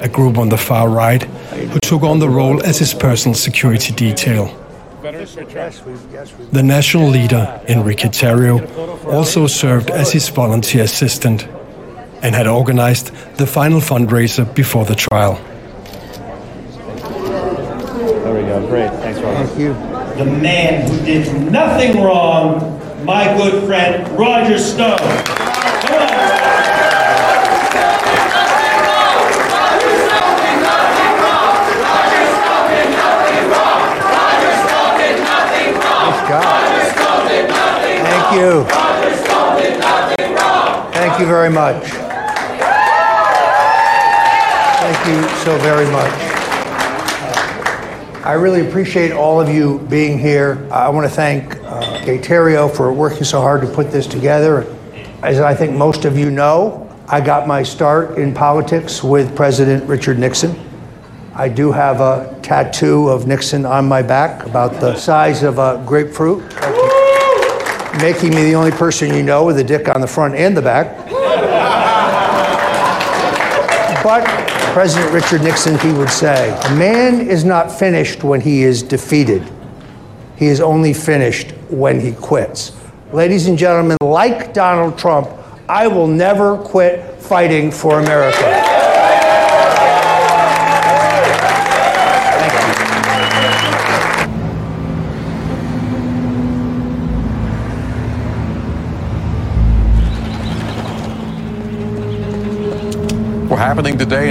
a 0.00 0.08
group 0.08 0.36
on 0.36 0.48
the 0.48 0.58
far 0.58 0.88
right 0.88 1.22
who 1.22 1.78
took 1.78 2.02
on 2.02 2.18
the 2.18 2.28
role 2.28 2.60
as 2.64 2.78
his 2.78 2.92
personal 2.92 3.36
security 3.36 3.94
detail. 3.94 4.46
The 5.00 6.62
national 6.64 7.08
leader, 7.08 7.60
Enrique 7.68 8.08
Tarrio, 8.08 8.58
also 9.06 9.46
served 9.46 9.90
as 9.90 10.10
his 10.10 10.28
volunteer 10.28 10.82
assistant 10.82 11.46
and 12.22 12.34
had 12.34 12.46
organized 12.46 13.12
the 13.36 13.46
final 13.46 13.80
fundraiser 13.80 14.44
before 14.54 14.84
the 14.84 14.94
trial. 14.94 15.40
There 18.24 18.34
we 18.34 18.42
go. 18.42 18.66
Great. 18.68 18.90
Thanks, 19.00 19.20
Robert. 19.20 19.46
Thank 19.46 19.58
you. 19.58 19.74
The 20.18 20.24
man 20.24 20.90
who 20.90 21.04
did 21.04 21.52
nothing 21.52 22.02
wrong, 22.02 23.04
my 23.04 23.36
good 23.36 23.64
friend 23.66 24.08
Roger 24.18 24.58
Stone. 24.58 24.98
Come 24.98 25.94
on. 25.94 26.08
Nice 36.08 36.28
job. 36.28 36.44
Thank 38.04 38.40
you. 38.40 38.64
Thank 40.92 41.20
you 41.20 41.26
very 41.26 41.50
much. 41.50 42.07
Thank 45.04 45.22
you 45.22 45.36
so 45.38 45.56
very 45.58 45.86
much. 45.90 46.12
I 48.24 48.32
really 48.34 48.66
appreciate 48.66 49.12
all 49.12 49.40
of 49.40 49.48
you 49.48 49.78
being 49.88 50.18
here. 50.18 50.68
I 50.70 50.88
want 50.90 51.08
to 51.08 51.14
thank 51.14 51.56
uh, 51.62 52.04
Gay 52.04 52.18
Tarrio 52.18 52.68
for 52.74 52.92
working 52.92 53.24
so 53.24 53.40
hard 53.40 53.62
to 53.62 53.68
put 53.68 53.90
this 53.90 54.06
together. 54.06 54.66
As 55.22 55.40
I 55.40 55.54
think 55.54 55.74
most 55.74 56.04
of 56.04 56.18
you 56.18 56.30
know, 56.30 56.94
I 57.06 57.22
got 57.22 57.46
my 57.46 57.62
start 57.62 58.18
in 58.18 58.34
politics 58.34 59.02
with 59.02 59.34
President 59.34 59.88
Richard 59.88 60.18
Nixon. 60.18 60.58
I 61.34 61.48
do 61.48 61.72
have 61.72 62.00
a 62.00 62.38
tattoo 62.42 63.08
of 63.08 63.26
Nixon 63.26 63.64
on 63.64 63.88
my 63.88 64.02
back 64.02 64.44
about 64.44 64.80
the 64.80 64.96
size 64.96 65.42
of 65.42 65.58
a 65.58 65.82
grapefruit, 65.86 66.42
making 68.02 68.34
me 68.34 68.42
the 68.42 68.54
only 68.56 68.72
person 68.72 69.14
you 69.14 69.22
know 69.22 69.44
with 69.46 69.58
a 69.58 69.64
dick 69.64 69.88
on 69.88 70.00
the 70.00 70.06
front 70.06 70.34
and 70.34 70.56
the 70.56 70.60
back. 70.60 71.06
But 74.02 74.57
President 74.72 75.12
Richard 75.12 75.42
Nixon, 75.42 75.78
he 75.78 75.92
would 75.92 76.10
say, 76.10 76.50
a 76.50 76.74
man 76.76 77.20
is 77.28 77.44
not 77.44 77.70
finished 77.70 78.22
when 78.22 78.40
he 78.40 78.62
is 78.62 78.82
defeated. 78.82 79.42
He 80.36 80.46
is 80.46 80.60
only 80.60 80.92
finished 80.92 81.50
when 81.68 81.98
he 81.98 82.12
quits. 82.12 82.72
Ladies 83.12 83.48
and 83.48 83.58
gentlemen, 83.58 83.96
like 84.00 84.54
Donald 84.54 84.96
Trump, 84.96 85.28
I 85.68 85.88
will 85.88 86.06
never 86.06 86.56
quit 86.56 87.20
fighting 87.20 87.70
for 87.70 87.98
America. 87.98 88.77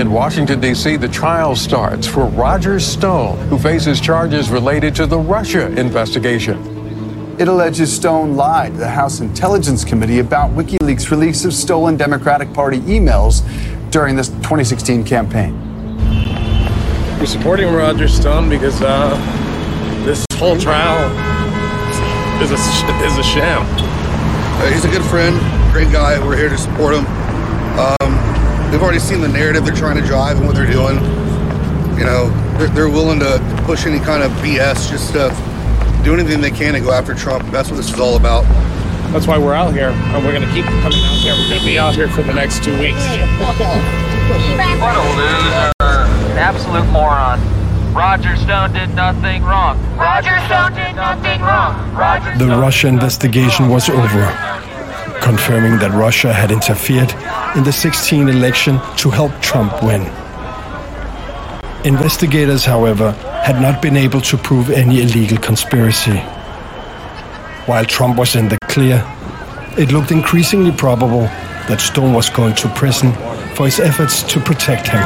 In 0.08 0.14
Washington, 0.14 0.62
D.C., 0.62 0.96
the 0.96 1.08
trial 1.10 1.54
starts 1.54 2.08
for 2.08 2.28
Roger 2.28 2.80
Stone, 2.80 3.38
who 3.50 3.58
faces 3.58 4.00
charges 4.00 4.50
related 4.50 4.96
to 4.96 5.06
the 5.06 5.20
Russia 5.20 5.68
investigation. 5.78 7.36
It 7.38 7.50
alleges 7.50 7.94
Stone 7.94 8.38
lied 8.38 8.72
to 8.72 8.78
the 8.78 8.88
House 8.88 9.20
Intelligence 9.20 9.84
Committee 9.84 10.20
about 10.20 10.52
WikiLeaks' 10.52 11.12
release 11.12 11.44
of 11.44 11.54
stolen 11.54 11.98
Democratic 11.98 12.54
Party 12.54 12.80
emails 12.82 13.42
during 13.92 14.16
this 14.16 14.30
2016 14.30 15.04
campaign. 15.04 15.54
We're 17.20 17.26
supporting 17.26 17.74
Roger 17.74 18.08
Stone 18.08 18.48
because 18.48 18.82
uh, 18.82 19.10
this 20.06 20.26
whole 20.36 20.58
trial 20.58 21.04
is 22.42 22.52
a, 22.52 23.06
is 23.06 23.18
a 23.18 23.24
sham. 23.24 23.62
Uh, 23.62 24.72
he's 24.72 24.86
a 24.86 24.90
good 24.90 25.04
friend, 25.04 25.38
great 25.74 25.92
guy. 25.92 26.18
We're 26.26 26.38
here 26.38 26.50
to 26.50 26.58
support 26.58 26.96
him. 26.96 27.27
We've 28.72 28.84
already 28.84 29.00
seen 29.00 29.22
the 29.22 29.28
narrative 29.28 29.66
they're 29.66 29.76
trying 29.76 29.96
to 29.96 30.06
drive 30.06 30.38
and 30.38 30.46
what 30.46 30.56
they're 30.56 30.70
doing. 30.70 30.96
You 31.98 32.04
know, 32.04 32.30
they're, 32.58 32.68
they're 32.68 32.90
willing 32.90 33.20
to 33.20 33.40
push 33.66 33.86
any 33.86 34.00
kind 34.00 34.22
of 34.24 34.32
BS 34.44 34.90
just 34.90 35.14
to 35.14 35.30
do 36.04 36.14
anything 36.14 36.42
they 36.42 36.52
can 36.52 36.74
to 36.74 36.80
go 36.80 36.92
after 36.92 37.14
Trump. 37.14 37.50
That's 37.50 37.70
what 37.70 37.78
this 37.78 37.92
is 37.92 38.00
all 38.00 38.18
about. 38.18 38.44
That's 39.14 39.26
why 39.26 39.38
we're 39.38 39.54
out 39.54 39.74
here, 39.74 39.90
and 39.90 40.24
we're 40.24 40.34
going 40.34 40.46
to 40.46 40.54
keep 40.54 40.66
coming 40.66 41.00
out 41.00 41.18
here. 41.20 41.34
We're 41.34 41.48
going 41.48 41.60
to 41.62 41.66
be 41.66 41.80
out 41.80 41.96
here 41.96 42.10
for 42.10 42.24
the 42.24 42.34
next 42.34 42.64
two 42.64 42.78
weeks. 42.78 43.00
What 43.40 44.96
a 44.96 45.02
loser. 45.16 45.72
An 45.80 46.38
absolute 46.38 46.86
moron. 46.92 47.40
Roger 47.94 48.36
Stone 48.36 48.74
did 48.74 48.94
nothing 48.94 49.44
wrong. 49.44 49.80
Roger 49.98 50.38
Stone 50.46 50.74
did 50.74 50.96
nothing 50.96 51.42
wrong. 51.42 51.96
Roger 51.96 52.36
Stone. 52.36 52.50
The 52.50 52.56
Russia 52.58 52.88
investigation 52.90 53.70
was 53.70 53.90
over, 53.90 54.57
confirming 55.22 55.80
that 55.80 55.92
Russia 55.92 56.34
had 56.34 56.52
interfered 56.52 57.12
in 57.58 57.64
the 57.64 57.72
16 57.72 58.30
election 58.30 58.80
to 58.98 59.10
help 59.10 59.32
Trump 59.42 59.72
win. 59.84 60.02
Investigators, 61.86 62.66
however, 62.66 63.12
had 63.44 63.62
not 63.62 63.82
been 63.82 63.96
able 63.96 64.20
to 64.22 64.38
prove 64.38 64.70
any 64.70 65.02
illegal 65.02 65.38
conspiracy. 65.38 66.18
While 67.66 67.86
Trump 67.86 68.18
was 68.18 68.36
in 68.36 68.50
the 68.50 68.58
clear, 68.64 69.04
it 69.78 69.92
looked 69.92 70.12
increasingly 70.12 70.72
probable 70.72 71.30
that 71.70 71.80
Stone 71.80 72.14
was 72.14 72.30
going 72.30 72.56
to 72.56 72.70
prison 72.70 73.14
for 73.56 73.66
his 73.66 73.80
efforts 73.80 74.24
to 74.24 74.40
protect 74.40 74.88
him. 74.88 75.04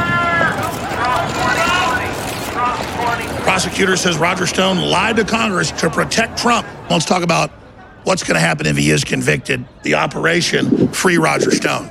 Prosecutor 3.42 3.96
says 3.96 4.16
Roger 4.16 4.46
Stone 4.46 4.78
lied 4.78 5.16
to 5.16 5.24
Congress 5.24 5.70
to 5.72 5.90
protect 5.90 6.38
Trump. 6.38 6.66
Let's 6.88 7.04
talk 7.04 7.22
about 7.22 7.50
what's 8.04 8.22
going 8.22 8.34
to 8.34 8.40
happen 8.40 8.66
if 8.66 8.76
he 8.76 8.90
is 8.90 9.04
convicted. 9.04 9.64
The 9.82 9.94
operation 9.94 10.88
Free 10.88 11.18
Roger 11.18 11.50
Stone. 11.50 11.90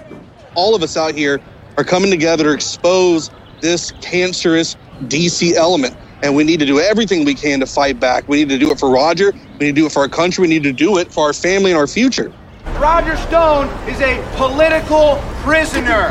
all 0.56 0.76
of 0.76 0.84
us 0.84 0.97
out 0.97 1.15
here 1.15 1.39
are 1.78 1.84
coming 1.84 2.12
together 2.12 2.43
to 2.45 2.52
expose 2.52 3.30
this 3.62 3.91
cancerous 4.02 4.76
DC 5.04 5.54
element. 5.54 5.95
And 6.24 6.36
we 6.36 6.43
need 6.43 6.60
to 6.60 6.65
do 6.65 6.80
everything 6.80 7.26
we 7.26 7.34
can 7.34 7.60
to 7.62 7.65
fight 7.65 8.00
back. 8.00 8.28
We 8.28 8.38
need 8.38 8.50
to 8.50 8.60
do 8.60 8.71
it 8.71 8.80
for 8.80 8.91
Roger. 8.91 9.32
We 9.32 9.67
need 9.67 9.76
to 9.76 9.82
do 9.82 9.86
it 9.88 9.91
for 9.91 10.00
our 10.00 10.10
country. 10.10 10.43
We 10.43 10.47
need 10.50 10.63
to 10.63 10.74
do 10.74 10.97
it 10.97 11.12
for 11.12 11.26
our 11.26 11.34
family 11.34 11.71
and 11.71 11.78
our 11.80 11.88
future. 11.88 12.32
Roger 12.78 13.17
Stone 13.17 13.67
is 13.89 14.00
a 14.02 14.21
political 14.38 15.19
prisoner 15.41 16.10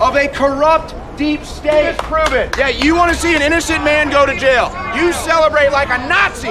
of 0.00 0.16
a 0.16 0.26
corrupt 0.28 0.94
deep 1.16 1.44
state. 1.44 1.96
prove 1.98 2.32
it. 2.32 2.56
Yeah, 2.58 2.68
you 2.68 2.96
want 2.96 3.12
to 3.12 3.18
see 3.18 3.36
an 3.36 3.42
innocent 3.42 3.84
man 3.84 4.10
go 4.10 4.26
to 4.26 4.36
jail. 4.36 4.74
You 4.96 5.12
celebrate 5.12 5.70
like 5.70 5.88
a 5.88 5.98
Nazi. 6.08 6.48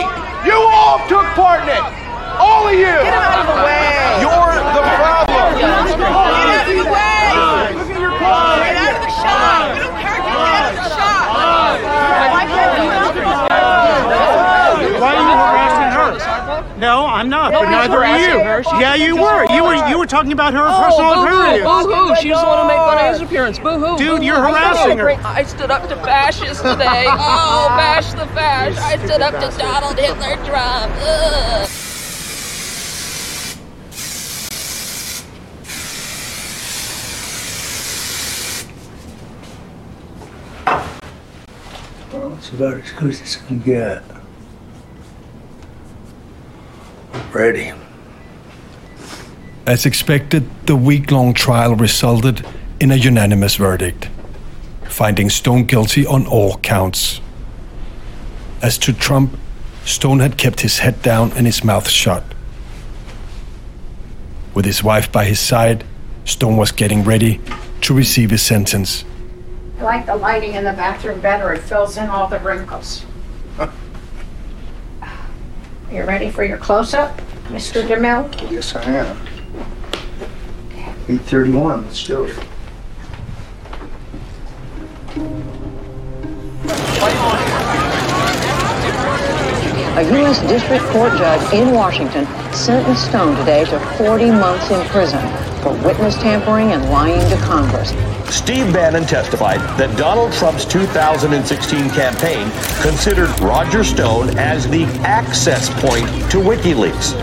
You 0.47 0.55
all 0.55 0.99
took 1.09 1.25
part 1.35 1.63
in 1.63 1.69
it. 1.69 2.02
All 2.39 2.67
of 2.67 2.73
you. 2.73 2.85
Get 2.85 3.05
him 3.05 3.21
out 3.21 3.39
of 3.39 3.47
the 3.53 3.59
way. 3.63 4.21
You're 4.23 4.55
the 4.73 4.83
problem. 4.83 5.47
Get 5.57 5.69
out 5.69 5.85
of 5.89 6.75
the 6.77 6.87
way. 6.89 7.21
Look 7.77 7.89
at 7.89 7.99
your 7.99 8.13
car. 8.17 8.57
Get 8.63 8.77
out 8.77 8.95
of 8.95 9.01
the 9.03 9.11
shop. 9.21 9.73
We 9.73 9.79
don't 9.83 9.97
care 10.01 10.17
if 10.17 10.25
you 10.25 10.33
get 10.33 10.53
out 10.53 10.69
of 10.69 10.75
the 10.77 10.89
shop. 10.93 11.23
Why 12.33 12.43
can't 12.49 12.73
you 12.79 12.89
Why 14.99 15.11
are 15.15 15.23
you 15.23 15.35
harassing 15.35 15.91
her? 15.93 16.79
No, 16.79 17.05
I'm 17.05 17.29
not. 17.29 17.51
No, 17.51 17.59
but 17.61 17.69
neither 17.69 18.03
are 18.03 18.17
you. 18.19 18.39
her. 18.43 18.63
Yeah, 18.79 18.95
you 18.95 19.15
were. 19.15 19.45
You 19.53 19.63
were. 19.63 19.75
You 19.89 19.97
were 19.99 20.05
talking 20.07 20.31
about 20.31 20.53
her 20.53 20.65
Oh, 20.67 20.83
personal 20.83 21.13
boo-hoo, 21.15 21.39
appearance. 21.39 21.63
boo-hoo. 21.87 22.15
She 22.21 22.29
was 22.31 22.41
the 22.41 22.47
one 22.47 22.59
who 22.61 22.67
made 22.67 22.77
fun 22.77 22.97
of 22.97 23.13
his 23.13 23.21
appearance. 23.21 23.59
Boo-hoo. 23.59 23.97
Dude, 23.97 24.07
boo-hoo. 24.07 24.23
you're 24.23 24.35
harassing 24.41 24.97
her. 24.97 25.11
I 25.25 25.43
stood 25.43 25.71
up 25.71 25.87
to 25.89 25.95
fascists 25.97 26.61
today. 26.63 27.05
Oh, 27.25 27.67
bash 27.77 28.11
the 28.13 28.25
fash. 28.33 28.77
I 28.77 28.97
stood 29.05 29.21
up 29.21 29.33
to 29.39 29.57
Donald 29.57 29.97
Hitler 29.97 30.35
Trump. 30.45 30.93
Ugh. 31.01 31.69
It's 42.43 42.51
about 42.51 42.73
as 42.73 42.91
good 42.91 43.09
as 43.09 43.21
it's 43.21 43.37
gonna 43.37 43.61
get. 43.61 44.03
Ready. 47.31 47.71
As 49.65 49.85
expected, 49.85 50.49
the 50.65 50.75
week 50.75 51.09
long 51.09 51.33
trial 51.33 51.73
resulted 51.73 52.45
in 52.81 52.91
a 52.91 52.97
unanimous 52.97 53.55
verdict, 53.55 54.09
finding 54.89 55.29
Stone 55.29 55.67
guilty 55.67 56.05
on 56.05 56.27
all 56.27 56.57
counts. 56.57 57.21
As 58.61 58.77
to 58.79 58.91
Trump, 58.91 59.39
Stone 59.85 60.19
had 60.19 60.37
kept 60.37 60.59
his 60.59 60.79
head 60.79 61.01
down 61.01 61.31
and 61.37 61.45
his 61.45 61.63
mouth 61.63 61.87
shut. 61.87 62.25
With 64.53 64.65
his 64.65 64.83
wife 64.83 65.09
by 65.09 65.23
his 65.23 65.39
side, 65.39 65.85
Stone 66.25 66.57
was 66.57 66.73
getting 66.73 67.05
ready 67.05 67.39
to 67.79 67.93
receive 67.93 68.31
his 68.31 68.41
sentence. 68.41 69.05
I 69.79 69.83
like 69.83 70.05
the 70.05 70.15
lighting 70.15 70.53
in 70.53 70.63
the 70.63 70.73
bathroom 70.73 71.19
better. 71.19 71.53
It 71.53 71.61
fills 71.61 71.97
in 71.97 72.09
all 72.09 72.27
the 72.27 72.39
wrinkles. 72.39 73.05
You 75.91 76.03
ready 76.05 76.31
for 76.31 76.43
your 76.43 76.57
close-up, 76.57 77.15
Mr. 77.49 77.85
DeMille? 77.85 78.49
Yes, 78.49 78.75
I 78.75 78.81
am. 78.83 79.15
831, 81.07 81.85
let's 81.85 82.03
do 82.03 82.23
it. 82.23 82.35
A 89.95 90.01
U.S. 90.01 90.39
District 90.47 90.83
Court 90.85 91.15
judge 91.19 91.53
in 91.53 91.71
Washington 91.71 92.25
sentenced 92.51 93.05
Stone 93.09 93.37
today 93.37 93.63
to 93.65 93.79
40 93.95 94.31
months 94.31 94.71
in 94.71 94.83
prison 94.87 95.21
for 95.61 95.71
witness 95.85 96.15
tampering 96.15 96.71
and 96.71 96.83
lying 96.89 97.21
to 97.29 97.37
Congress. 97.45 97.91
Steve 98.33 98.73
Bannon 98.73 99.05
testified 99.05 99.59
that 99.77 99.95
Donald 99.95 100.33
Trump's 100.33 100.65
2016 100.65 101.91
campaign 101.91 102.49
considered 102.81 103.29
Roger 103.39 103.83
Stone 103.83 104.35
as 104.39 104.67
the 104.67 104.85
access 105.05 105.69
point 105.79 106.07
to 106.31 106.37
WikiLeaks. 106.39 107.13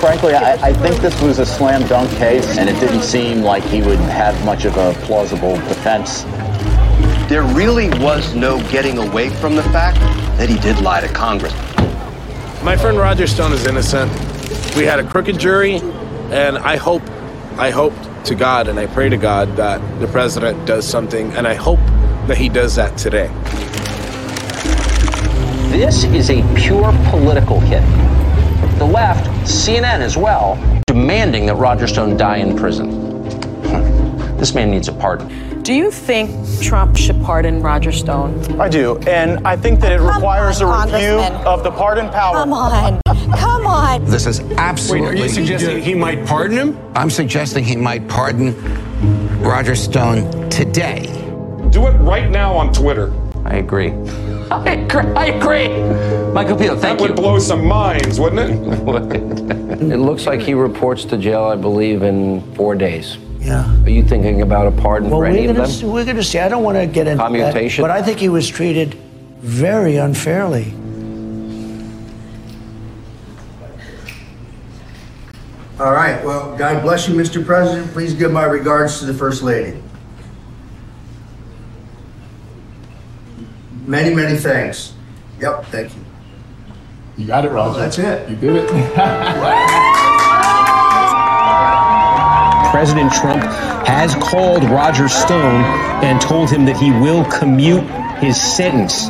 Frankly, 0.00 0.34
I, 0.34 0.54
I 0.54 0.72
think 0.72 1.00
this 1.00 1.22
was 1.22 1.38
a 1.38 1.46
slam 1.46 1.86
dunk 1.86 2.10
case, 2.18 2.58
and 2.58 2.68
it 2.68 2.80
didn't 2.80 3.02
seem 3.02 3.42
like 3.42 3.62
he 3.62 3.82
would 3.82 4.00
have 4.00 4.34
much 4.44 4.64
of 4.64 4.76
a 4.76 4.94
plausible 5.04 5.54
defense. 5.68 6.24
There 7.28 7.42
really 7.42 7.90
was 8.00 8.34
no 8.34 8.58
getting 8.70 8.96
away 8.96 9.28
from 9.28 9.54
the 9.54 9.62
fact 9.64 9.98
that 10.38 10.48
he 10.48 10.58
did 10.60 10.80
lie 10.80 11.02
to 11.02 11.08
Congress. 11.08 11.52
My 12.62 12.74
friend 12.74 12.96
Roger 12.96 13.26
Stone 13.26 13.52
is 13.52 13.66
innocent. 13.66 14.10
We 14.74 14.86
had 14.86 14.98
a 14.98 15.04
crooked 15.04 15.38
jury, 15.38 15.74
and 16.30 16.56
I 16.56 16.76
hope, 16.76 17.02
I 17.58 17.68
hope 17.68 17.92
to 18.24 18.34
God 18.34 18.68
and 18.68 18.78
I 18.78 18.86
pray 18.86 19.10
to 19.10 19.18
God 19.18 19.56
that 19.56 19.78
the 20.00 20.06
president 20.06 20.66
does 20.66 20.88
something, 20.88 21.30
and 21.32 21.46
I 21.46 21.52
hope 21.52 21.80
that 22.28 22.38
he 22.38 22.48
does 22.48 22.74
that 22.76 22.96
today. 22.96 23.26
This 25.70 26.04
is 26.04 26.30
a 26.30 26.42
pure 26.56 26.92
political 27.10 27.60
hit. 27.60 27.82
The 28.78 28.86
left 28.86 29.26
CNN 29.46 30.00
as 30.00 30.16
well, 30.16 30.58
demanding 30.86 31.44
that 31.44 31.56
Roger 31.56 31.88
Stone 31.88 32.16
die 32.16 32.38
in 32.38 32.56
prison. 32.56 33.06
This 34.38 34.54
man 34.54 34.70
needs 34.70 34.86
a 34.86 34.92
pardon. 34.92 35.47
Do 35.68 35.74
you 35.74 35.90
think 35.90 36.30
Trump 36.62 36.96
should 36.96 37.22
pardon 37.22 37.60
Roger 37.60 37.92
Stone? 37.92 38.58
I 38.58 38.70
do, 38.70 38.96
and 39.00 39.46
I 39.46 39.54
think 39.54 39.80
that 39.80 39.92
it 39.92 40.00
requires 40.00 40.62
a 40.62 40.66
review 40.66 41.18
of 41.46 41.62
the 41.62 41.70
pardon 41.70 42.08
power. 42.08 42.36
Come 42.36 42.54
on. 42.54 43.02
Come 43.36 43.66
on. 43.66 44.02
This 44.06 44.24
is 44.24 44.40
absolutely. 44.56 45.08
Wait, 45.08 45.20
are 45.20 45.22
you 45.24 45.28
suggesting 45.28 45.82
he 45.82 45.92
might 45.92 46.24
pardon 46.24 46.56
him? 46.56 46.92
I'm 46.94 47.10
suggesting 47.10 47.64
he 47.64 47.76
might 47.76 48.08
pardon 48.08 48.54
Roger 49.42 49.74
Stone 49.74 50.48
today. 50.48 51.02
Do 51.68 51.86
it 51.86 51.98
right 51.98 52.30
now 52.30 52.54
on 52.54 52.72
Twitter. 52.72 53.12
I 53.44 53.56
agree. 53.56 53.90
I 54.50 54.70
agree. 54.70 55.12
I 55.12 55.26
agree. 55.26 55.68
Michael 56.32 56.56
Peel, 56.56 56.78
thank 56.78 56.98
that 56.98 57.02
you. 57.02 57.08
That 57.08 57.14
would 57.14 57.14
blow 57.14 57.38
some 57.38 57.66
minds, 57.66 58.18
wouldn't 58.18 58.40
it? 58.40 59.82
it 59.92 59.98
looks 59.98 60.24
like 60.24 60.40
he 60.40 60.54
reports 60.54 61.04
to 61.04 61.18
jail, 61.18 61.44
I 61.44 61.56
believe, 61.56 62.04
in 62.04 62.40
four 62.54 62.74
days. 62.74 63.18
Yeah. 63.40 63.82
Are 63.84 63.88
you 63.90 64.02
thinking 64.02 64.42
about 64.42 64.66
a 64.66 64.70
pardon 64.72 65.08
Well, 65.10 65.20
for 65.20 65.22
we're 65.24 65.26
any 65.30 65.46
of 65.46 65.56
gonna, 65.56 65.66
them? 65.66 65.70
s- 65.70 65.82
we're 65.82 66.04
going 66.04 66.16
to 66.16 66.24
see. 66.24 66.38
I 66.38 66.48
don't 66.48 66.64
want 66.64 66.76
to 66.76 66.86
get 66.86 67.06
into 67.06 67.22
Commutation? 67.22 67.82
that, 67.82 67.88
but 67.88 67.96
I 67.96 68.02
think 68.02 68.18
he 68.18 68.28
was 68.28 68.48
treated 68.48 68.94
very 69.40 69.96
unfairly. 69.96 70.74
All 75.80 75.92
right. 75.92 76.22
Well, 76.24 76.56
God 76.56 76.82
bless 76.82 77.08
you, 77.08 77.14
Mr. 77.14 77.44
President. 77.44 77.92
Please 77.92 78.12
give 78.14 78.32
my 78.32 78.44
regards 78.44 78.98
to 78.98 79.06
the 79.06 79.14
First 79.14 79.42
Lady. 79.42 79.80
Many, 83.86 84.14
many 84.14 84.36
thanks. 84.36 84.92
Yep, 85.40 85.66
thank 85.66 85.94
you. 85.94 86.00
You 87.16 87.26
got 87.26 87.44
it, 87.44 87.50
Roger. 87.50 87.78
That's 87.78 87.98
it. 87.98 88.28
You 88.28 88.36
did 88.36 88.56
it. 88.56 88.70
President 92.78 93.12
Trump 93.12 93.42
has 93.88 94.14
called 94.14 94.62
Roger 94.62 95.08
Stone 95.08 95.64
and 96.04 96.20
told 96.20 96.48
him 96.48 96.64
that 96.64 96.76
he 96.76 96.92
will 96.92 97.24
commute 97.24 97.82
his 98.20 98.40
sentence. 98.40 99.08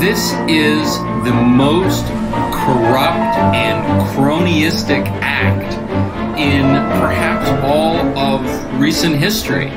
This 0.00 0.32
is 0.48 0.98
the 1.24 1.32
most 1.32 2.04
corrupt 2.50 3.38
and 3.54 3.84
cronyistic 4.16 5.06
act 5.22 5.74
in 6.36 6.64
perhaps 7.00 7.48
all 7.62 7.98
of 8.18 8.80
recent 8.80 9.14
history. 9.14 9.68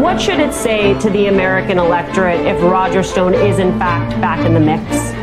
What 0.00 0.18
should 0.18 0.40
it 0.40 0.54
say 0.54 0.98
to 0.98 1.10
the 1.10 1.26
American 1.26 1.78
electorate 1.78 2.40
if 2.46 2.58
Roger 2.62 3.02
Stone 3.02 3.34
is 3.34 3.58
in 3.58 3.78
fact 3.78 4.18
back 4.22 4.46
in 4.46 4.54
the 4.54 4.60
mix? 4.60 5.17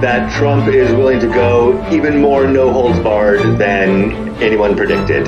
That 0.00 0.32
Trump 0.32 0.68
is 0.68 0.92
willing 0.92 1.18
to 1.18 1.26
go 1.26 1.84
even 1.90 2.20
more 2.20 2.46
no 2.46 2.72
holds 2.72 3.00
barred 3.00 3.58
than 3.58 4.12
anyone 4.40 4.76
predicted. 4.76 5.26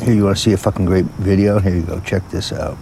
Here, 0.00 0.14
you 0.14 0.24
want 0.24 0.38
to 0.38 0.42
see 0.42 0.52
a 0.52 0.56
fucking 0.56 0.86
great 0.86 1.04
video? 1.04 1.60
Here 1.60 1.76
you 1.76 1.82
go. 1.82 2.00
Check 2.00 2.28
this 2.30 2.52
out. 2.52 2.76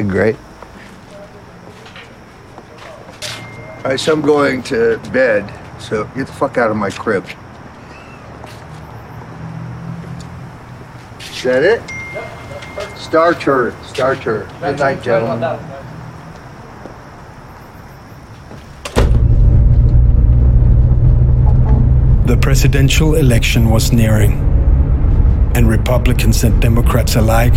Isn't 0.00 0.08
that 0.08 0.14
great? 0.14 0.36
All 3.84 3.90
right, 3.90 4.00
so 4.00 4.14
I'm 4.14 4.22
going 4.22 4.62
to 4.64 4.98
bed. 5.12 5.44
So 5.78 6.04
get 6.14 6.26
the 6.26 6.32
fuck 6.32 6.56
out 6.56 6.70
of 6.70 6.76
my 6.78 6.88
crib. 6.88 7.26
Is 11.20 11.42
that 11.42 11.62
it? 11.62 11.82
Star 12.96 13.34
turret. 13.34 13.74
Star 13.84 14.16
turret. 14.16 14.48
Good 14.60 14.78
night, 14.78 15.02
gentlemen. 15.02 15.58
The 22.26 22.38
presidential 22.40 23.16
election 23.16 23.68
was 23.68 23.92
nearing, 23.92 24.32
and 25.54 25.68
Republicans 25.68 26.44
and 26.44 26.62
Democrats 26.62 27.16
alike 27.16 27.54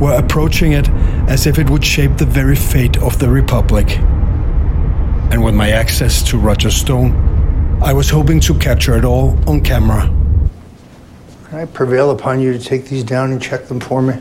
were 0.00 0.14
approaching 0.18 0.72
it 0.72 0.88
as 1.28 1.46
if 1.46 1.58
it 1.58 1.70
would 1.70 1.84
shape 1.84 2.16
the 2.16 2.26
very 2.26 2.56
fate 2.56 2.96
of 3.02 3.18
the 3.18 3.28
Republic. 3.28 3.98
And 5.30 5.42
with 5.42 5.54
my 5.54 5.70
access 5.70 6.22
to 6.30 6.38
Roger 6.38 6.70
Stone, 6.70 7.12
I 7.82 7.92
was 7.92 8.10
hoping 8.10 8.40
to 8.40 8.54
capture 8.58 8.96
it 8.96 9.04
all 9.04 9.38
on 9.48 9.60
camera. 9.60 10.10
Can 11.48 11.58
I 11.58 11.64
prevail 11.66 12.10
upon 12.10 12.40
you 12.40 12.52
to 12.52 12.58
take 12.58 12.86
these 12.86 13.04
down 13.04 13.32
and 13.32 13.40
check 13.40 13.66
them 13.66 13.80
for 13.80 14.02
me? 14.02 14.14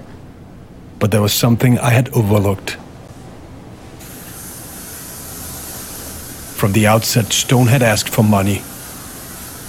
But 1.00 1.12
there 1.12 1.22
was 1.22 1.34
something 1.34 1.80
I 1.80 1.90
had 1.90 2.10
overlooked. 2.10 2.78
From 6.58 6.72
the 6.72 6.88
outset, 6.88 7.34
Stone 7.34 7.68
had 7.68 7.84
asked 7.84 8.10
for 8.10 8.24
money. 8.24 8.62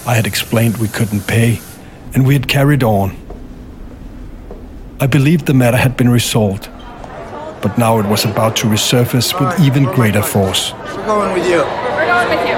I 0.06 0.14
had 0.14 0.26
explained 0.26 0.76
we 0.76 0.88
couldn't 0.88 1.26
pay, 1.26 1.60
and 2.14 2.26
we 2.26 2.34
had 2.34 2.46
carried 2.46 2.82
on. 2.82 3.16
I 5.00 5.06
believed 5.06 5.46
the 5.46 5.54
matter 5.54 5.76
had 5.76 5.96
been 5.96 6.08
resolved, 6.08 6.68
but 7.62 7.76
now 7.76 7.98
it 7.98 8.06
was 8.06 8.24
about 8.24 8.54
to 8.56 8.68
resurface 8.68 9.38
with 9.38 9.58
even 9.60 9.84
greater 9.84 10.22
force. 10.22 10.72
We're 10.72 11.06
going 11.06 11.32
with 11.32 11.48
you. 11.48 11.58
We're 11.58 12.06
going 12.06 12.28
with 12.28 12.48
you. 12.48 12.54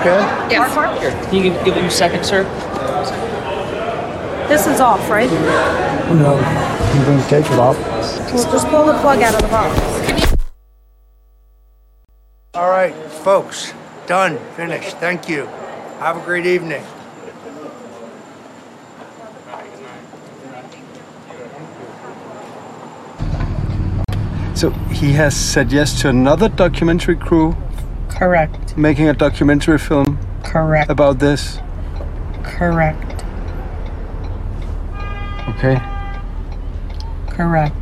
Okay. 0.00 0.20
Yes. 0.50 1.00
Here, 1.00 1.10
can 1.10 1.34
you 1.34 1.42
give, 1.42 1.64
give 1.64 1.74
him 1.74 1.84
a 1.84 1.90
second, 1.90 2.24
sir? 2.24 2.44
This 4.48 4.66
is 4.66 4.80
off, 4.80 5.08
right? 5.10 5.28
Oh, 5.30 6.14
no, 6.14 6.34
I'm 6.36 7.04
going 7.04 7.22
to 7.22 7.28
take 7.28 7.44
it 7.44 7.58
off. 7.58 7.78
Well, 7.78 8.52
just 8.52 8.66
pull 8.68 8.86
the 8.86 8.98
plug 8.98 9.20
out 9.20 9.34
of 9.34 9.42
the 9.42 9.48
box. 9.48 9.78
All 12.54 12.70
right, 12.70 12.94
folks. 13.22 13.74
Done. 14.06 14.38
Finished. 14.56 14.96
Thank 14.96 15.28
you. 15.28 15.44
Have 16.00 16.16
a 16.16 16.24
great 16.24 16.46
evening. 16.46 16.82
So 24.60 24.68
he 24.92 25.12
has 25.12 25.34
said 25.34 25.72
yes 25.72 26.02
to 26.02 26.10
another 26.10 26.46
documentary 26.50 27.16
crew 27.16 27.56
Correct. 28.10 28.76
making 28.76 29.08
a 29.08 29.14
documentary 29.14 29.78
film 29.78 30.18
Correct. 30.44 30.90
about 30.90 31.18
this. 31.18 31.60
Correct. 32.42 33.24
Okay. 35.48 35.80
Correct. 37.28 37.74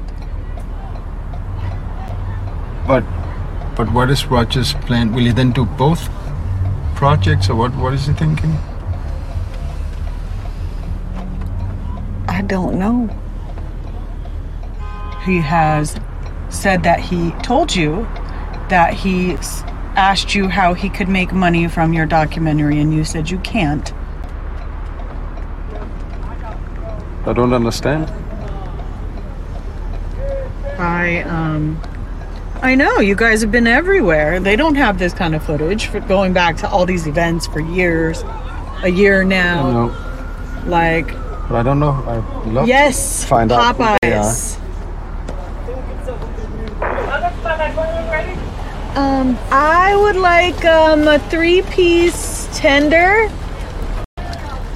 But 2.87 3.03
but 3.75 3.93
what 3.93 4.09
is 4.09 4.27
Roger's 4.27 4.75
plan? 4.75 5.13
Will 5.13 5.25
he 5.25 5.33
then 5.33 5.51
do 5.51 5.65
both 5.65 6.09
projects 6.95 7.51
or 7.51 7.57
what 7.57 7.75
what 7.75 7.93
is 7.93 8.07
he 8.07 8.13
thinking? 8.13 8.53
I 12.29 12.43
don't 12.43 12.79
know. 12.79 13.11
He 15.25 15.39
has 15.41 15.97
said 16.49 16.83
that 16.85 17.01
he 17.01 17.31
told 17.43 17.75
you 17.75 18.03
that 18.69 18.95
he 18.95 19.33
asked 19.97 20.35
you 20.35 20.49
how 20.49 20.75
he 20.75 20.89
could 20.89 21.09
make 21.09 21.33
money 21.33 21.67
from 21.69 21.93
your 21.93 22.07
documentary, 22.07 22.79
and 22.81 22.93
you 22.95 23.05
said 23.05 23.31
you 23.31 23.39
can't. 23.39 23.93
I 27.27 27.33
don't 27.35 27.53
understand. 27.53 28.11
I 30.79 31.23
um 31.23 31.81
I 32.63 32.75
know 32.75 32.99
you 33.01 33.15
guys 33.15 33.41
have 33.43 33.51
been 33.53 33.67
everywhere. 33.67 34.41
They 34.41 34.57
don't 34.57 34.77
have 34.77 34.99
this 34.99 35.13
kind 35.13 35.35
of 35.35 35.45
footage 35.45 35.87
for 35.87 36.01
going 36.01 36.33
back 36.33 36.57
to 36.59 36.69
all 36.69 36.87
these 36.87 37.07
events 37.07 37.47
for 37.47 37.61
years, 37.61 38.23
a 38.83 38.89
year 38.89 39.25
now. 39.25 39.71
No, 39.71 40.65
Like 40.67 41.09
but 41.49 41.57
I 41.57 41.63
don't 41.63 41.81
know. 41.81 41.91
I 42.07 42.17
love 42.49 42.69
yes, 42.69 43.25
find 43.25 43.51
out 43.53 43.77
who. 43.77 43.83
Popeyes. 43.85 44.59
Um, 48.97 49.39
I 49.51 49.95
would 50.09 50.17
like 50.17 50.65
um, 50.65 51.07
a 51.07 51.19
three-piece 51.19 52.49
tender 52.55 53.31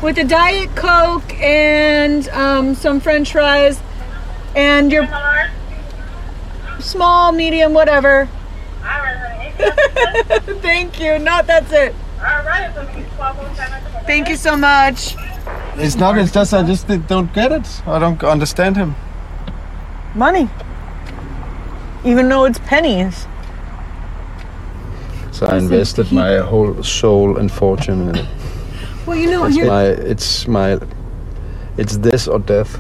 with 0.03 0.19
a 0.19 0.25
diet 0.25 0.69
coke 0.77 1.33
and 1.41 2.29
um, 2.29 2.75
some 2.75 3.01
French 3.01 3.33
fries, 3.33 3.81
and 4.55 4.93
your 4.93 5.09
small, 6.81 7.33
medium, 7.33 7.73
whatever. 7.73 8.29
Thank 10.61 11.01
you. 11.01 11.19
Not 11.19 11.47
that's 11.47 11.73
it. 11.73 11.95
Thank 14.05 14.29
you 14.29 14.37
so 14.37 14.55
much. 14.55 15.17
It's 15.77 15.97
not. 15.97 16.19
It's 16.19 16.33
just 16.33 16.53
I 16.53 16.63
just 16.63 16.87
don't 17.07 17.33
get 17.33 17.53
it. 17.53 17.89
I 17.89 17.99
don't 17.99 18.23
understand 18.23 18.77
him. 18.77 18.95
Money. 20.15 20.51
Even 22.05 22.29
though 22.29 22.45
it's 22.45 22.59
pennies. 22.59 23.27
I 25.43 25.57
invested 25.59 26.13
my 26.13 26.39
whole 26.39 26.83
soul 26.83 27.37
and 27.39 27.51
fortune 27.51 28.09
in 28.09 28.17
it. 28.17 28.27
Well, 29.07 29.17
you 29.19 29.31
know, 29.33 29.45
It's 29.47 29.57
here- 29.57 29.67
my. 29.67 29.85
It's 29.85 30.47
my. 30.47 30.79
It's 31.77 31.97
this 31.97 32.29
or 32.29 32.39
death. 32.39 32.79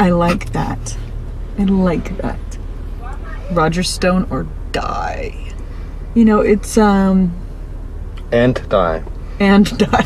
I 0.00 0.10
like 0.10 0.52
that. 0.52 0.96
I 1.58 1.62
like 1.64 2.16
that. 2.18 2.38
Roger 3.52 3.84
Stone 3.84 4.26
or 4.30 4.46
die. 4.72 5.52
You 6.14 6.24
know, 6.24 6.40
it's 6.40 6.76
um 6.76 7.32
And 8.32 8.60
die. 8.68 9.04
and 9.38 9.66
die. 9.78 10.04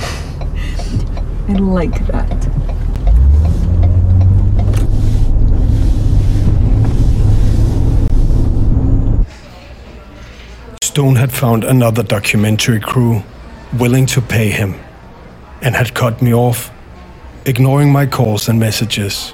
I 1.48 1.52
like 1.54 2.06
that. 2.08 2.49
Stone 10.90 11.14
had 11.14 11.30
found 11.32 11.62
another 11.62 12.02
documentary 12.02 12.80
crew 12.80 13.22
willing 13.78 14.06
to 14.06 14.20
pay 14.20 14.48
him 14.50 14.74
and 15.62 15.76
had 15.76 15.94
cut 15.94 16.20
me 16.20 16.34
off, 16.34 16.72
ignoring 17.46 17.92
my 17.92 18.06
calls 18.06 18.48
and 18.48 18.58
messages. 18.58 19.32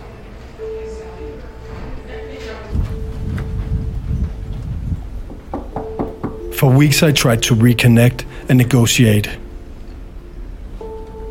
For 6.58 6.70
weeks, 6.70 7.02
I 7.02 7.12
tried 7.12 7.42
to 7.44 7.54
reconnect 7.54 8.26
and 8.50 8.58
negotiate, 8.58 9.30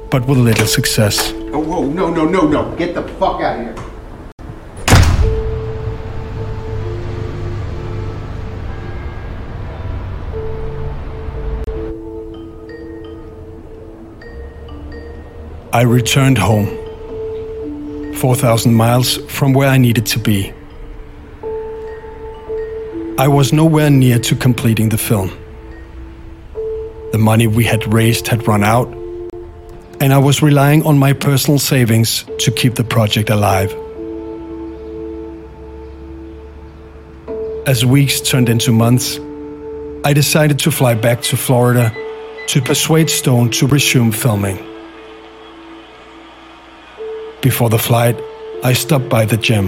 but 0.10 0.26
with 0.28 0.40
little 0.40 0.66
success. 0.66 1.34
Oh, 1.54 1.60
whoa, 1.60 1.86
no, 1.86 2.10
no, 2.10 2.26
no, 2.26 2.48
no. 2.48 2.76
Get 2.78 2.96
the 2.96 3.04
fuck 3.20 3.42
out 3.42 3.60
of 3.60 3.78
here. 3.78 3.95
I 15.76 15.82
returned 15.82 16.38
home, 16.38 16.68
4,000 18.16 18.74
miles 18.74 19.18
from 19.30 19.52
where 19.52 19.68
I 19.68 19.78
needed 19.78 20.06
to 20.06 20.20
be. 20.20 20.54
I 23.18 23.28
was 23.28 23.52
nowhere 23.52 23.90
near 23.90 24.18
to 24.20 24.38
completing 24.38 24.88
the 24.88 24.98
film. 24.98 25.32
The 27.12 27.18
money 27.18 27.48
we 27.48 27.66
had 27.66 27.94
raised 27.94 28.26
had 28.30 28.48
run 28.48 28.64
out, 28.64 28.88
and 30.00 30.14
I 30.14 30.18
was 30.18 30.42
relying 30.42 30.82
on 30.84 30.98
my 30.98 31.12
personal 31.12 31.60
savings 31.60 32.24
to 32.40 32.52
keep 32.52 32.76
the 32.76 32.86
project 32.86 33.30
alive. 33.30 33.76
As 37.68 37.86
weeks 37.86 38.22
turned 38.22 38.48
into 38.48 38.72
months, 38.72 39.20
I 40.06 40.14
decided 40.14 40.58
to 40.60 40.72
fly 40.72 40.96
back 40.96 41.22
to 41.24 41.36
Florida 41.36 41.94
to 42.48 42.62
persuade 42.62 43.10
Stone 43.10 43.50
to 43.50 43.68
resume 43.68 44.14
filming. 44.14 44.75
Before 47.46 47.70
the 47.70 47.78
flight, 47.78 48.20
I 48.64 48.74
stopped 48.74 49.08
by 49.08 49.24
the 49.24 49.38
gym. 49.38 49.68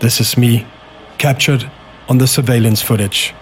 This 0.00 0.20
is 0.20 0.36
me, 0.36 0.66
captured 1.18 1.70
on 2.08 2.18
the 2.18 2.26
surveillance 2.26 2.82
footage. 2.82 3.32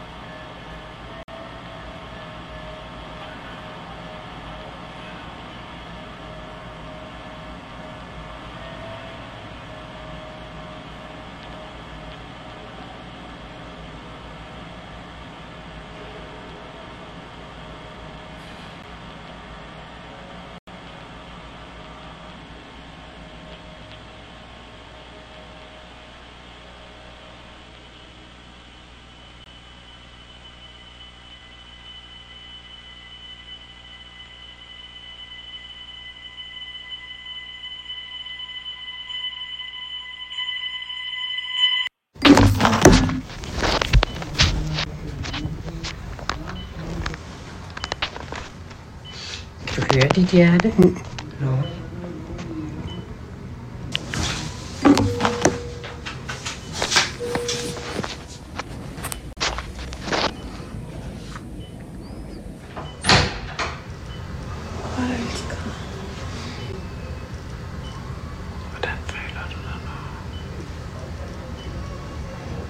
Høre 49.99 50.09
dit 50.15 50.31
hjerte? 50.31 50.73
Nå. 50.79 50.87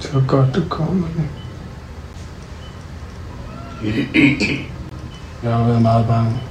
Det 0.03 0.15
var 0.15 0.27
godt, 0.27 0.55
du 0.55 0.69
kom 0.69 0.95
med 0.95 1.09
det. 1.17 1.29
Jeg 5.43 5.55
har 5.55 5.65
været 5.65 5.83
meget 5.83 6.07
bange. 6.07 6.48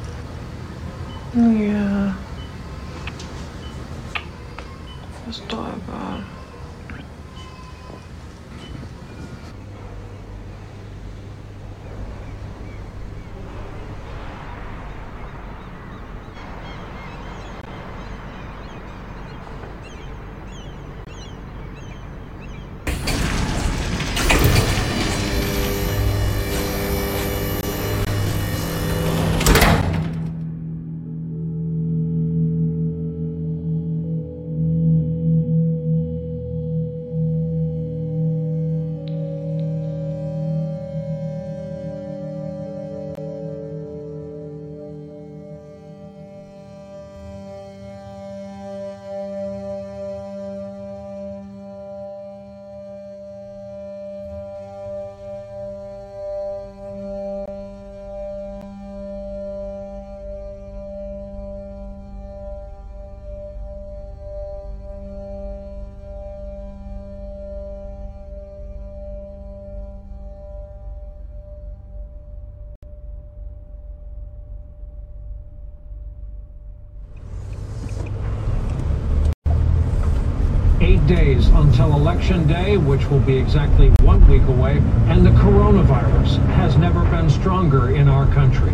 Election 82.28 82.48
Day, 82.54 82.76
which 82.76 83.10
will 83.10 83.22
be 83.22 83.38
exactly 83.38 83.88
one 84.02 84.28
week 84.28 84.46
away, 84.50 84.80
and 85.08 85.26
the 85.26 85.30
coronavirus 85.30 86.36
has 86.56 86.76
never 86.76 87.06
been 87.06 87.30
stronger 87.30 87.96
in 87.96 88.10
our 88.10 88.26
country. 88.34 88.74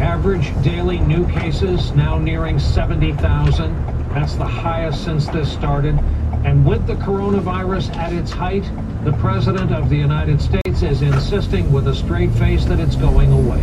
Average 0.00 0.50
daily 0.64 0.98
new 0.98 1.24
cases 1.28 1.92
now 1.92 2.18
nearing 2.18 2.58
70,000. 2.58 3.72
That's 4.12 4.34
the 4.34 4.44
highest 4.44 5.04
since 5.04 5.28
this 5.28 5.52
started. 5.52 5.96
And 6.44 6.66
with 6.66 6.84
the 6.88 6.94
coronavirus 6.94 7.94
at 7.94 8.12
its 8.12 8.32
height, 8.32 8.68
the 9.04 9.12
President 9.12 9.72
of 9.72 9.88
the 9.88 9.96
United 9.96 10.40
States 10.40 10.82
is 10.82 11.00
insisting 11.00 11.72
with 11.72 11.86
a 11.86 11.94
straight 11.94 12.32
face 12.32 12.64
that 12.64 12.80
it's 12.80 12.96
going 12.96 13.30
away. 13.30 13.62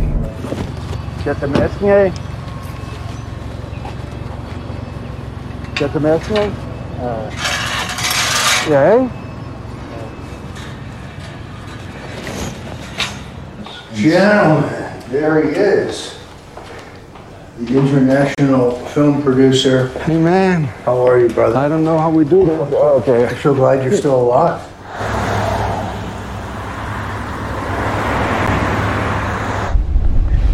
Zet 1.22 1.36
hem 1.36 1.54
eens 1.54 1.80
nee. 1.82 2.12
Zet 5.76 5.90
hem 5.90 6.06
eens 6.06 6.30
nee. 6.30 7.51
Yeah. 8.68 9.10
Gentlemen, 13.92 15.10
there 15.10 15.42
he 15.42 15.50
is. 15.50 16.16
The 17.58 17.76
international 17.76 18.70
film 18.86 19.20
producer. 19.20 19.88
Hey 20.04 20.16
man, 20.16 20.62
How 20.84 21.04
are 21.08 21.18
you, 21.18 21.28
brother? 21.28 21.56
I 21.56 21.68
don't 21.68 21.82
know 21.82 21.98
how 21.98 22.10
we 22.10 22.24
do 22.24 22.46
that. 22.46 22.72
Oh, 22.72 23.02
okay. 23.02 23.26
I'm 23.26 23.36
so 23.42 23.52
glad 23.52 23.82
you're 23.82 23.96
still 23.96 24.20
alive. 24.20 24.60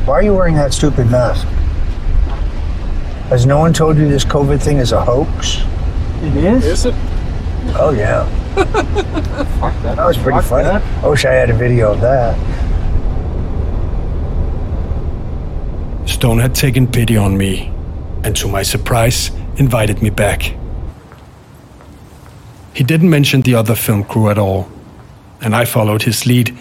Why 0.07 0.15
are 0.15 0.23
you 0.23 0.35
wearing 0.35 0.55
that 0.55 0.73
stupid 0.73 1.11
mask? 1.11 1.47
Has 3.29 3.45
no 3.45 3.59
one 3.59 3.75
told 3.75 3.99
you 3.99 4.09
this 4.09 4.25
COVID 4.25 4.63
thing 4.63 4.79
is 4.79 4.93
a 4.93 5.05
hoax? 5.05 5.59
It 6.23 6.37
is? 6.37 6.65
Is 6.65 6.87
it? 6.87 6.95
Oh, 7.81 7.91
yeah. 7.97 8.25
Fuck 9.61 9.75
that. 9.83 9.97
That 9.97 10.07
was 10.07 10.17
pretty 10.17 10.39
Fuck 10.41 10.49
funny. 10.49 10.65
that. 10.65 11.05
I 11.05 11.09
wish 11.09 11.25
I 11.25 11.33
had 11.33 11.51
a 11.51 11.55
video 11.55 11.93
of 11.93 12.01
that. 12.01 12.37
Stone 16.09 16.39
had 16.41 16.55
taken 16.55 16.87
pity 16.87 17.17
on 17.17 17.37
me, 17.37 17.71
and 18.25 18.35
to 18.37 18.49
my 18.49 18.63
surprise, 18.63 19.31
invited 19.57 20.03
me 20.03 20.11
back. 20.11 20.55
He 22.75 22.83
didn't 22.85 23.11
mention 23.11 23.43
the 23.43 23.55
other 23.55 23.75
film 23.75 24.05
crew 24.05 24.29
at 24.31 24.39
all, 24.39 24.69
and 25.41 25.55
I 25.55 25.65
followed 25.65 26.03
his 26.03 26.27
lead, 26.27 26.57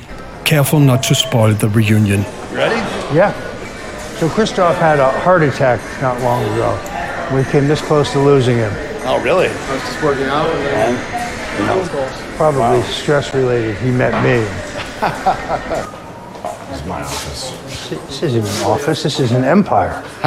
careful 0.45 0.79
not 0.79 1.03
to 1.03 1.15
spoil 1.15 1.53
the 1.53 1.69
reunion. 1.69 2.23
Ready? 2.51 2.75
Yeah. 3.15 3.33
So 4.19 4.29
Christoph 4.29 4.77
had 4.77 4.99
a 4.99 5.11
heart 5.21 5.43
attack 5.43 5.79
not 6.01 6.19
long 6.21 6.43
ago. 6.43 6.73
We 7.35 7.43
came 7.51 7.67
this 7.67 7.81
close 7.81 8.11
to 8.13 8.19
losing 8.19 8.57
him. 8.57 8.71
Oh, 9.09 9.21
really? 9.23 9.47
I 9.47 9.73
was 9.73 9.81
just 9.83 10.03
working 10.03 10.25
out 10.25 10.49
and 10.49 10.97
uh, 10.97 11.87
then 11.87 12.37
Probably 12.37 12.81
stress 12.83 13.33
related. 13.33 13.77
He 13.77 13.89
met 13.89 14.13
me. 14.21 14.45
It's 16.69 16.85
my 16.85 17.01
office. 17.01 17.51
This 17.89 18.23
isn't 18.23 18.45
an 18.45 18.65
office. 18.65 19.03
This 19.03 19.21
is 19.21 19.31
an 19.31 19.45
empire. 19.45 20.03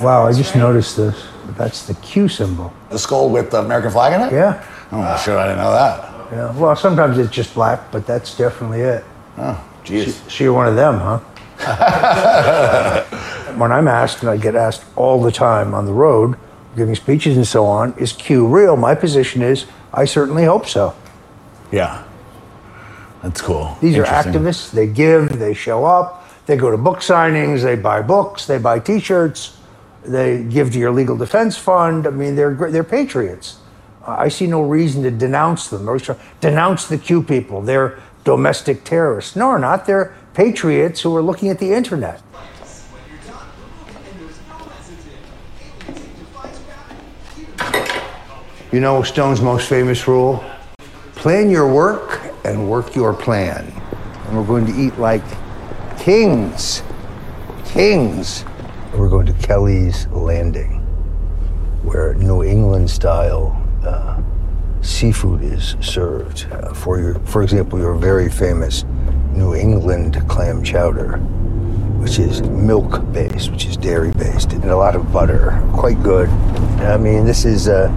wow, 0.00 0.26
I 0.26 0.32
just 0.32 0.56
noticed 0.56 0.96
this. 0.96 1.26
That's 1.58 1.86
the 1.86 1.92
Q 1.96 2.28
symbol. 2.28 2.72
The 2.88 2.98
skull 2.98 3.28
with 3.28 3.50
the 3.50 3.58
American 3.58 3.90
flag 3.90 4.14
in 4.14 4.26
it? 4.26 4.32
Yeah. 4.32 4.66
Oh, 4.90 5.22
sure, 5.22 5.38
I 5.38 5.48
didn't 5.48 5.58
know 5.58 5.72
that. 5.72 6.32
Yeah. 6.32 6.58
Well, 6.58 6.74
sometimes 6.74 7.18
it's 7.18 7.30
just 7.30 7.52
black, 7.52 7.92
but 7.92 8.06
that's 8.06 8.34
definitely 8.36 8.80
it. 8.80 9.04
Oh, 9.36 9.62
jeez. 9.84 10.12
So 10.30 10.44
you're 10.44 10.54
one 10.54 10.66
of 10.66 10.76
them, 10.76 10.98
huh? 10.98 11.18
when 13.56 13.70
I'm 13.70 13.86
asked, 13.86 14.22
and 14.22 14.30
I 14.30 14.38
get 14.38 14.56
asked 14.56 14.84
all 14.96 15.22
the 15.22 15.32
time 15.32 15.74
on 15.74 15.84
the 15.84 15.92
road, 15.92 16.38
giving 16.76 16.94
speeches 16.94 17.36
and 17.36 17.46
so 17.46 17.66
on, 17.66 17.94
is 17.98 18.12
Q 18.12 18.46
real? 18.46 18.76
My 18.76 18.94
position 18.94 19.42
is, 19.42 19.66
I 19.92 20.04
certainly 20.04 20.44
hope 20.44 20.66
so. 20.66 20.94
Yeah. 21.70 22.04
That's 23.22 23.40
cool. 23.40 23.76
These 23.80 23.96
are 23.96 24.04
activists. 24.04 24.70
They 24.70 24.86
give, 24.86 25.38
they 25.38 25.54
show 25.54 25.84
up, 25.84 26.28
they 26.46 26.56
go 26.56 26.70
to 26.70 26.76
book 26.76 26.98
signings, 26.98 27.62
they 27.62 27.76
buy 27.76 28.02
books, 28.02 28.46
they 28.46 28.58
buy 28.58 28.78
T-shirts, 28.78 29.56
they 30.04 30.44
give 30.44 30.72
to 30.72 30.78
your 30.78 30.90
legal 30.90 31.16
defense 31.16 31.56
fund. 31.56 32.06
I 32.06 32.10
mean, 32.10 32.36
they're 32.36 32.54
they're 32.54 32.84
patriots. 32.84 33.58
I 34.06 34.28
see 34.28 34.46
no 34.46 34.60
reason 34.62 35.02
to 35.04 35.10
denounce 35.10 35.68
them 35.68 35.88
or 35.88 35.98
denounce 36.40 36.86
the 36.86 36.98
Q 36.98 37.22
people. 37.22 37.62
They're 37.62 37.98
domestic 38.24 38.84
terrorists. 38.84 39.34
No, 39.34 39.50
they're 39.50 39.58
not. 39.58 39.86
They're 39.86 40.14
patriots 40.34 41.00
who 41.00 41.16
are 41.16 41.22
looking 41.22 41.48
at 41.48 41.58
the 41.58 41.72
internet. 41.72 42.22
You 48.74 48.80
know 48.80 49.04
Stone's 49.04 49.40
most 49.40 49.68
famous 49.68 50.08
rule? 50.08 50.44
Plan 51.14 51.48
your 51.48 51.72
work 51.72 52.20
and 52.44 52.68
work 52.68 52.96
your 52.96 53.14
plan. 53.14 53.72
And 54.26 54.36
we're 54.36 54.44
going 54.44 54.66
to 54.66 54.72
eat 54.76 54.98
like 54.98 55.22
kings. 55.96 56.82
Kings. 57.66 58.44
We're 58.92 59.08
going 59.08 59.26
to 59.26 59.32
Kelly's 59.34 60.08
Landing, 60.08 60.80
where 61.84 62.14
New 62.14 62.42
England 62.42 62.90
style 62.90 63.64
uh, 63.86 64.20
seafood 64.82 65.44
is 65.44 65.76
served. 65.80 66.48
Uh, 66.50 66.74
for 66.74 66.98
your, 66.98 67.20
for 67.26 67.44
example, 67.44 67.78
your 67.78 67.94
very 67.94 68.28
famous 68.28 68.82
New 69.34 69.54
England 69.54 70.20
clam 70.28 70.64
chowder, 70.64 71.18
which 72.00 72.18
is 72.18 72.42
milk 72.42 73.12
based, 73.12 73.52
which 73.52 73.66
is 73.66 73.76
dairy 73.76 74.10
based, 74.18 74.52
and 74.52 74.64
a 74.64 74.76
lot 74.76 74.96
of 74.96 75.12
butter. 75.12 75.62
Quite 75.74 76.02
good. 76.02 76.28
I 76.80 76.96
mean, 76.96 77.24
this 77.24 77.44
is, 77.44 77.68
uh, 77.68 77.88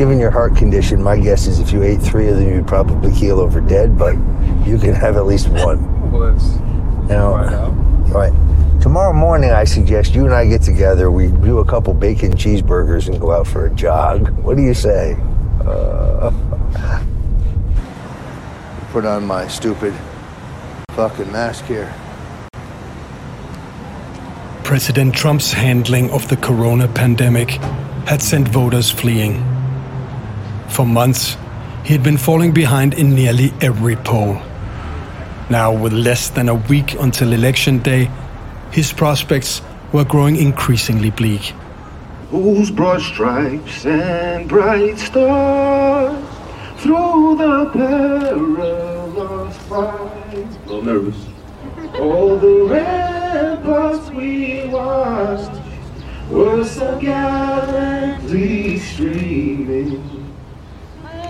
given 0.00 0.18
your 0.18 0.30
heart 0.30 0.56
condition, 0.56 1.02
my 1.02 1.18
guess 1.18 1.46
is 1.46 1.60
if 1.60 1.72
you 1.72 1.82
ate 1.82 2.00
three 2.00 2.26
of 2.28 2.38
them, 2.38 2.48
you'd 2.48 2.66
probably 2.66 3.12
keel 3.12 3.38
over 3.38 3.60
dead, 3.60 3.98
but 3.98 4.14
you 4.66 4.78
can 4.78 4.94
have 4.94 5.14
at 5.18 5.26
least 5.26 5.46
one. 5.48 6.10
Well, 6.10 6.32
that's 6.32 6.56
Now, 7.10 7.34
right 7.34 8.32
right. 8.32 8.80
Tomorrow 8.80 9.12
morning, 9.12 9.50
I 9.50 9.64
suggest 9.64 10.14
you 10.14 10.24
and 10.24 10.32
I 10.32 10.46
get 10.46 10.62
together. 10.62 11.10
We 11.10 11.26
do 11.28 11.58
a 11.58 11.66
couple 11.66 11.92
bacon 11.92 12.32
cheeseburgers 12.32 13.08
and 13.08 13.20
go 13.20 13.30
out 13.30 13.46
for 13.46 13.66
a 13.66 13.74
jog. 13.74 14.30
What 14.38 14.56
do 14.56 14.62
you 14.62 14.72
say? 14.72 15.18
Uh, 15.66 16.32
put 18.92 19.04
on 19.04 19.26
my 19.26 19.46
stupid 19.48 19.92
fucking 20.92 21.30
mask 21.30 21.66
here. 21.66 21.94
President 24.64 25.14
Trump's 25.14 25.52
handling 25.52 26.10
of 26.10 26.26
the 26.30 26.38
corona 26.38 26.88
pandemic 26.88 27.50
had 28.06 28.22
sent 28.22 28.48
voters 28.48 28.90
fleeing. 28.90 29.59
For 30.70 30.86
months, 30.86 31.36
he 31.84 31.92
had 31.92 32.02
been 32.02 32.16
falling 32.16 32.52
behind 32.52 32.94
in 32.94 33.14
nearly 33.14 33.52
every 33.60 33.96
poll. 33.96 34.40
Now, 35.50 35.72
with 35.72 35.92
less 35.92 36.30
than 36.30 36.48
a 36.48 36.54
week 36.54 36.94
until 36.94 37.32
election 37.32 37.80
day, 37.80 38.10
his 38.70 38.92
prospects 38.92 39.62
were 39.92 40.04
growing 40.04 40.36
increasingly 40.36 41.10
bleak. 41.10 41.52
Whose 42.30 42.70
broad 42.70 43.02
stripes 43.02 43.84
and 43.84 44.48
bright 44.48 44.98
stars 44.98 46.24
through 46.78 47.36
the 47.36 47.70
perilous 47.72 49.56
fight. 49.68 50.32
A 50.32 50.68
little 50.68 50.82
nervous. 50.82 51.16
All 51.98 52.38
the 52.38 52.62
ramparts 52.70 54.10
we 54.10 54.66
watched 54.68 55.60
were 56.30 56.64
so 56.64 56.98
gallantly 57.00 58.78
streaming. 58.78 60.00
And 60.02 60.10
the 60.10 60.10
rockets 60.10 60.18
red 61.02 61.29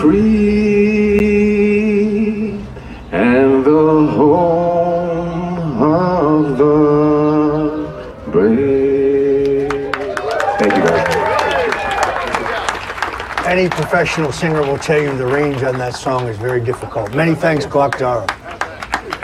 free 0.00 0.54
and 3.10 3.64
the 3.64 4.06
home 4.12 5.82
of 5.82 6.58
the 6.58 6.70
brave. 8.30 9.70
Thank 10.58 10.74
you 10.76 10.82
guys. 10.82 11.14
Any 13.46 13.68
professional 13.68 14.30
singer 14.30 14.62
will 14.62 14.78
tell 14.78 15.00
you 15.00 15.16
the 15.16 15.26
range 15.26 15.62
on 15.64 15.78
that 15.78 15.96
song 15.96 16.28
is 16.28 16.36
very 16.36 16.60
difficult. 16.60 17.14
Many 17.14 17.34
thanks, 17.34 17.66
Glock. 17.66 17.98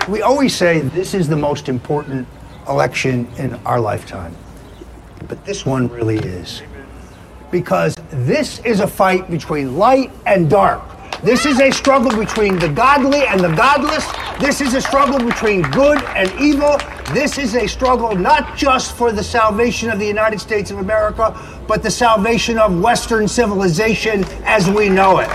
We 0.08 0.22
always 0.22 0.56
say 0.56 0.80
this 0.80 1.14
is 1.14 1.28
the 1.28 1.36
most 1.36 1.68
important 1.68 2.26
election 2.70 3.28
in 3.36 3.54
our 3.66 3.80
lifetime. 3.80 4.34
But 5.28 5.44
this 5.44 5.66
one 5.66 5.88
really 5.88 6.18
is. 6.18 6.62
Because 7.50 7.96
this 8.10 8.60
is 8.60 8.80
a 8.80 8.86
fight 8.86 9.30
between 9.30 9.76
light 9.76 10.10
and 10.24 10.48
dark. 10.48 10.82
This 11.22 11.44
is 11.44 11.60
a 11.60 11.70
struggle 11.70 12.16
between 12.16 12.58
the 12.58 12.68
godly 12.68 13.26
and 13.26 13.40
the 13.40 13.54
godless. 13.54 14.06
This 14.40 14.62
is 14.62 14.72
a 14.72 14.80
struggle 14.80 15.18
between 15.18 15.60
good 15.62 16.02
and 16.16 16.32
evil. 16.40 16.78
This 17.12 17.36
is 17.36 17.56
a 17.56 17.66
struggle 17.66 18.14
not 18.14 18.56
just 18.56 18.96
for 18.96 19.12
the 19.12 19.22
salvation 19.22 19.90
of 19.90 19.98
the 19.98 20.06
United 20.06 20.40
States 20.40 20.70
of 20.70 20.78
America, 20.78 21.36
but 21.66 21.82
the 21.82 21.90
salvation 21.90 22.56
of 22.56 22.80
Western 22.80 23.28
civilization 23.28 24.24
as 24.44 24.70
we 24.70 24.88
know 24.88 25.18
it. 25.18 25.28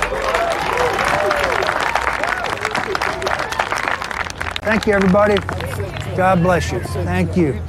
Thank 4.63 4.87
you, 4.87 4.93
everybody. 4.93 5.35
God 6.15 6.41
bless 6.41 6.71
you. 6.71 6.79
Thank 6.79 7.35
you. 7.35 7.61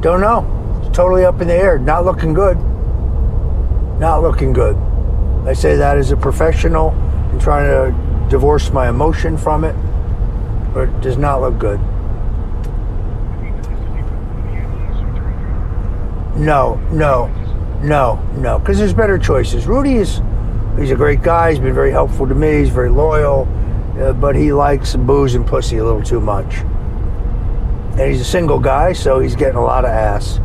Don't 0.00 0.20
know. 0.20 0.82
It's 0.86 0.96
totally 0.96 1.24
up 1.24 1.40
in 1.40 1.48
the 1.48 1.54
air. 1.54 1.80
Not 1.80 2.04
looking 2.04 2.32
good. 2.32 2.56
Not 3.98 4.22
looking 4.22 4.52
good. 4.52 4.76
I 5.44 5.52
say 5.52 5.74
that 5.74 5.98
as 5.98 6.12
a 6.12 6.16
professional 6.16 6.90
and 6.90 7.40
trying 7.40 7.66
to 7.66 8.28
divorce 8.30 8.70
my 8.70 8.88
emotion 8.88 9.36
from 9.36 9.64
it, 9.64 9.74
but 10.72 10.88
it 10.88 11.00
does 11.00 11.16
not 11.16 11.40
look 11.40 11.58
good. 11.58 11.80
No, 16.36 16.76
no, 16.92 17.26
no, 17.86 18.16
no. 18.36 18.58
Because 18.58 18.78
there's 18.78 18.92
better 18.92 19.16
choices. 19.16 19.66
Rudy 19.66 19.94
is, 19.94 20.20
he's 20.76 20.90
a 20.90 20.96
great 20.96 21.22
guy. 21.22 21.50
He's 21.50 21.60
been 21.60 21.74
very 21.74 21.92
helpful 21.92 22.26
to 22.26 22.34
me. 22.34 22.58
He's 22.58 22.68
very 22.68 22.90
loyal, 22.90 23.48
uh, 23.98 24.12
but 24.12 24.34
he 24.34 24.52
likes 24.52 24.96
booze 24.96 25.36
and 25.36 25.46
pussy 25.46 25.76
a 25.76 25.84
little 25.84 26.02
too 26.02 26.20
much. 26.20 26.56
And 27.92 28.10
he's 28.10 28.20
a 28.20 28.24
single 28.24 28.58
guy, 28.58 28.92
so 28.92 29.20
he's 29.20 29.36
getting 29.36 29.56
a 29.56 29.62
lot 29.62 29.84
of 29.84 29.90
ass. 29.90 30.40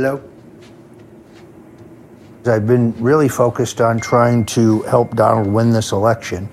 Hello? 0.00 0.22
I've 2.46 2.68
been 2.68 2.94
really 3.02 3.28
focused 3.28 3.80
on 3.80 3.98
trying 3.98 4.46
to 4.46 4.82
help 4.82 5.16
Donald 5.16 5.52
win 5.52 5.72
this 5.72 5.90
election, 5.90 6.46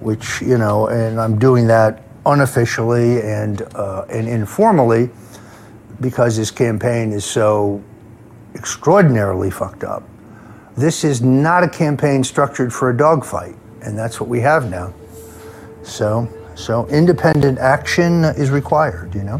which, 0.00 0.42
you 0.42 0.58
know, 0.58 0.88
and 0.88 1.18
I'm 1.18 1.38
doing 1.38 1.66
that 1.68 2.02
unofficially 2.26 3.22
and, 3.22 3.62
uh, 3.74 4.04
and 4.10 4.28
informally 4.28 5.08
because 6.02 6.36
his 6.36 6.50
campaign 6.50 7.12
is 7.12 7.24
so 7.24 7.82
extraordinarily 8.54 9.50
fucked 9.50 9.82
up. 9.82 10.02
This 10.76 11.02
is 11.02 11.22
not 11.22 11.64
a 11.64 11.68
campaign 11.70 12.22
structured 12.22 12.74
for 12.74 12.90
a 12.90 12.96
dogfight, 12.96 13.56
and 13.80 13.96
that's 13.96 14.20
what 14.20 14.28
we 14.28 14.40
have 14.40 14.70
now. 14.70 14.92
So, 15.82 16.28
so 16.56 16.86
independent 16.88 17.58
action 17.58 18.26
is 18.36 18.50
required, 18.50 19.14
you 19.14 19.22
know? 19.22 19.38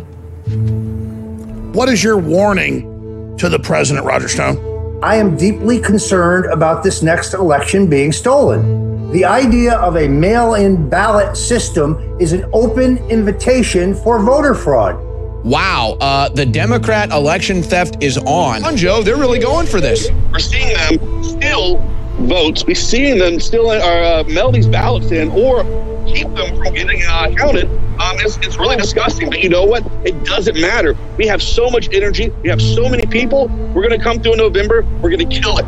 What 1.74 1.90
is 1.90 2.02
your 2.02 2.16
warning 2.16 2.95
to 3.38 3.48
the 3.48 3.58
president, 3.58 4.06
Roger 4.06 4.28
Stone? 4.28 5.00
I 5.02 5.16
am 5.16 5.36
deeply 5.36 5.78
concerned 5.78 6.46
about 6.46 6.82
this 6.82 7.02
next 7.02 7.34
election 7.34 7.88
being 7.88 8.12
stolen. 8.12 9.10
The 9.12 9.24
idea 9.24 9.74
of 9.76 9.96
a 9.96 10.08
mail 10.08 10.54
in 10.54 10.88
ballot 10.88 11.36
system 11.36 12.18
is 12.20 12.32
an 12.32 12.44
open 12.52 12.98
invitation 13.08 13.94
for 13.94 14.22
voter 14.22 14.54
fraud. 14.54 14.96
Wow, 15.44 15.96
uh, 16.00 16.28
the 16.30 16.44
Democrat 16.44 17.10
election 17.12 17.62
theft 17.62 18.02
is 18.02 18.18
on. 18.18 18.64
On 18.64 18.76
Joe, 18.76 19.02
they're 19.02 19.16
really 19.16 19.38
going 19.38 19.66
for 19.66 19.80
this. 19.80 20.10
We're 20.32 20.40
seeing 20.40 20.74
them 20.74 21.22
still 21.22 21.78
votes. 22.20 22.64
We're 22.66 22.74
seeing 22.74 23.18
them 23.18 23.38
still 23.38 23.70
uh, 23.70 24.24
mail 24.24 24.50
these 24.50 24.66
ballots 24.66 25.12
in 25.12 25.30
or 25.30 25.62
keep 26.06 26.28
them 26.34 26.56
from 26.56 26.74
getting 26.74 27.02
uh, 27.06 27.34
counted. 27.36 27.66
Um, 28.00 28.16
it's, 28.20 28.36
it's 28.38 28.56
really 28.56 28.76
disgusting. 28.76 29.30
But 29.30 29.42
you 29.42 29.48
know 29.48 29.64
what? 29.64 29.84
It 30.04 30.24
doesn't 30.24 30.58
matter. 30.60 30.96
We 31.16 31.26
have 31.26 31.42
so 31.42 31.70
much 31.70 31.92
energy. 31.92 32.30
We 32.42 32.48
have 32.48 32.60
so 32.60 32.88
many 32.88 33.06
people. 33.06 33.48
We're 33.74 33.86
going 33.86 33.98
to 33.98 34.02
come 34.02 34.20
through 34.20 34.32
in 34.32 34.38
November. 34.38 34.82
We're 35.00 35.10
going 35.10 35.28
to 35.28 35.40
kill 35.40 35.58
it. 35.58 35.66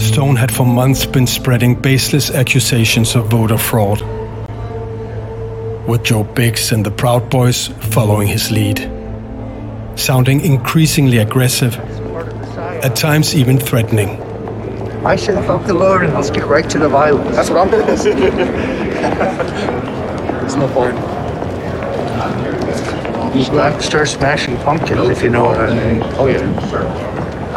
Stone 0.00 0.36
had 0.36 0.52
for 0.52 0.66
months 0.66 1.06
been 1.06 1.26
spreading 1.26 1.74
baseless 1.74 2.30
accusations 2.30 3.14
of 3.14 3.28
voter 3.28 3.56
fraud, 3.56 4.00
with 5.88 6.02
Joe 6.02 6.24
Biggs 6.24 6.72
and 6.72 6.84
the 6.84 6.90
Proud 6.90 7.30
Boys 7.30 7.68
following 7.68 8.28
his 8.28 8.50
lead, 8.50 8.78
sounding 9.96 10.40
increasingly 10.40 11.18
aggressive, 11.18 11.76
at 12.84 12.96
times 12.96 13.34
even 13.34 13.58
threatening. 13.58 14.31
I 15.04 15.16
should 15.16 15.34
fuck 15.46 15.66
the 15.66 15.74
Lord, 15.74 16.04
and 16.04 16.14
let's 16.14 16.30
get 16.30 16.46
right 16.46 16.68
to 16.70 16.78
the 16.78 16.88
violence. 16.88 17.34
That's 17.34 17.50
what 17.50 17.58
I'm 17.58 17.70
doing. 17.70 17.86
There's 20.26 20.54
no 20.54 20.68
point. 20.68 20.96
Just 23.34 23.52
like 23.52 23.80
start 23.82 24.06
smashing 24.06 24.56
pumpkins, 24.58 25.08
if 25.08 25.20
you 25.22 25.30
know 25.30 25.44
what 25.44 25.58
I 25.58 25.74
mean. 25.74 26.02
Oh, 26.16 26.26
yeah. 26.26 26.38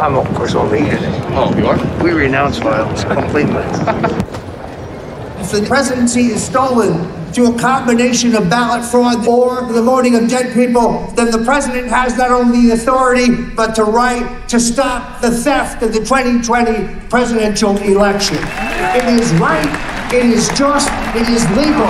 I'm, 0.00 0.16
of 0.16 0.26
course, 0.34 0.56
only 0.56 0.80
in 0.80 0.86
it. 0.86 1.24
Oh, 1.36 1.56
you 1.56 1.68
are? 1.68 1.78
We 2.02 2.10
renounce 2.10 2.58
violence 2.58 3.04
completely. 3.04 3.54
if 5.40 5.52
the 5.52 5.64
presidency 5.68 6.26
is 6.32 6.44
stolen 6.44 7.15
through 7.32 7.54
a 7.54 7.58
combination 7.58 8.34
of 8.34 8.48
ballot 8.48 8.84
fraud 8.84 9.26
or 9.26 9.62
the 9.72 9.82
voting 9.82 10.14
of 10.14 10.28
dead 10.28 10.54
people, 10.54 11.06
then 11.14 11.30
the 11.30 11.44
president 11.44 11.88
has 11.88 12.16
not 12.16 12.30
only 12.30 12.68
the 12.68 12.74
authority 12.74 13.44
but 13.54 13.74
the 13.74 13.84
right 13.84 14.48
to 14.48 14.58
stop 14.58 15.20
the 15.20 15.30
theft 15.30 15.82
of 15.82 15.92
the 15.92 16.00
2020 16.00 17.08
presidential 17.08 17.76
election. 17.78 18.38
It 18.38 19.04
is 19.20 19.32
right, 19.34 20.12
it 20.12 20.24
is 20.24 20.48
just, 20.50 20.88
it 21.14 21.28
is 21.28 21.44
legal. 21.50 21.86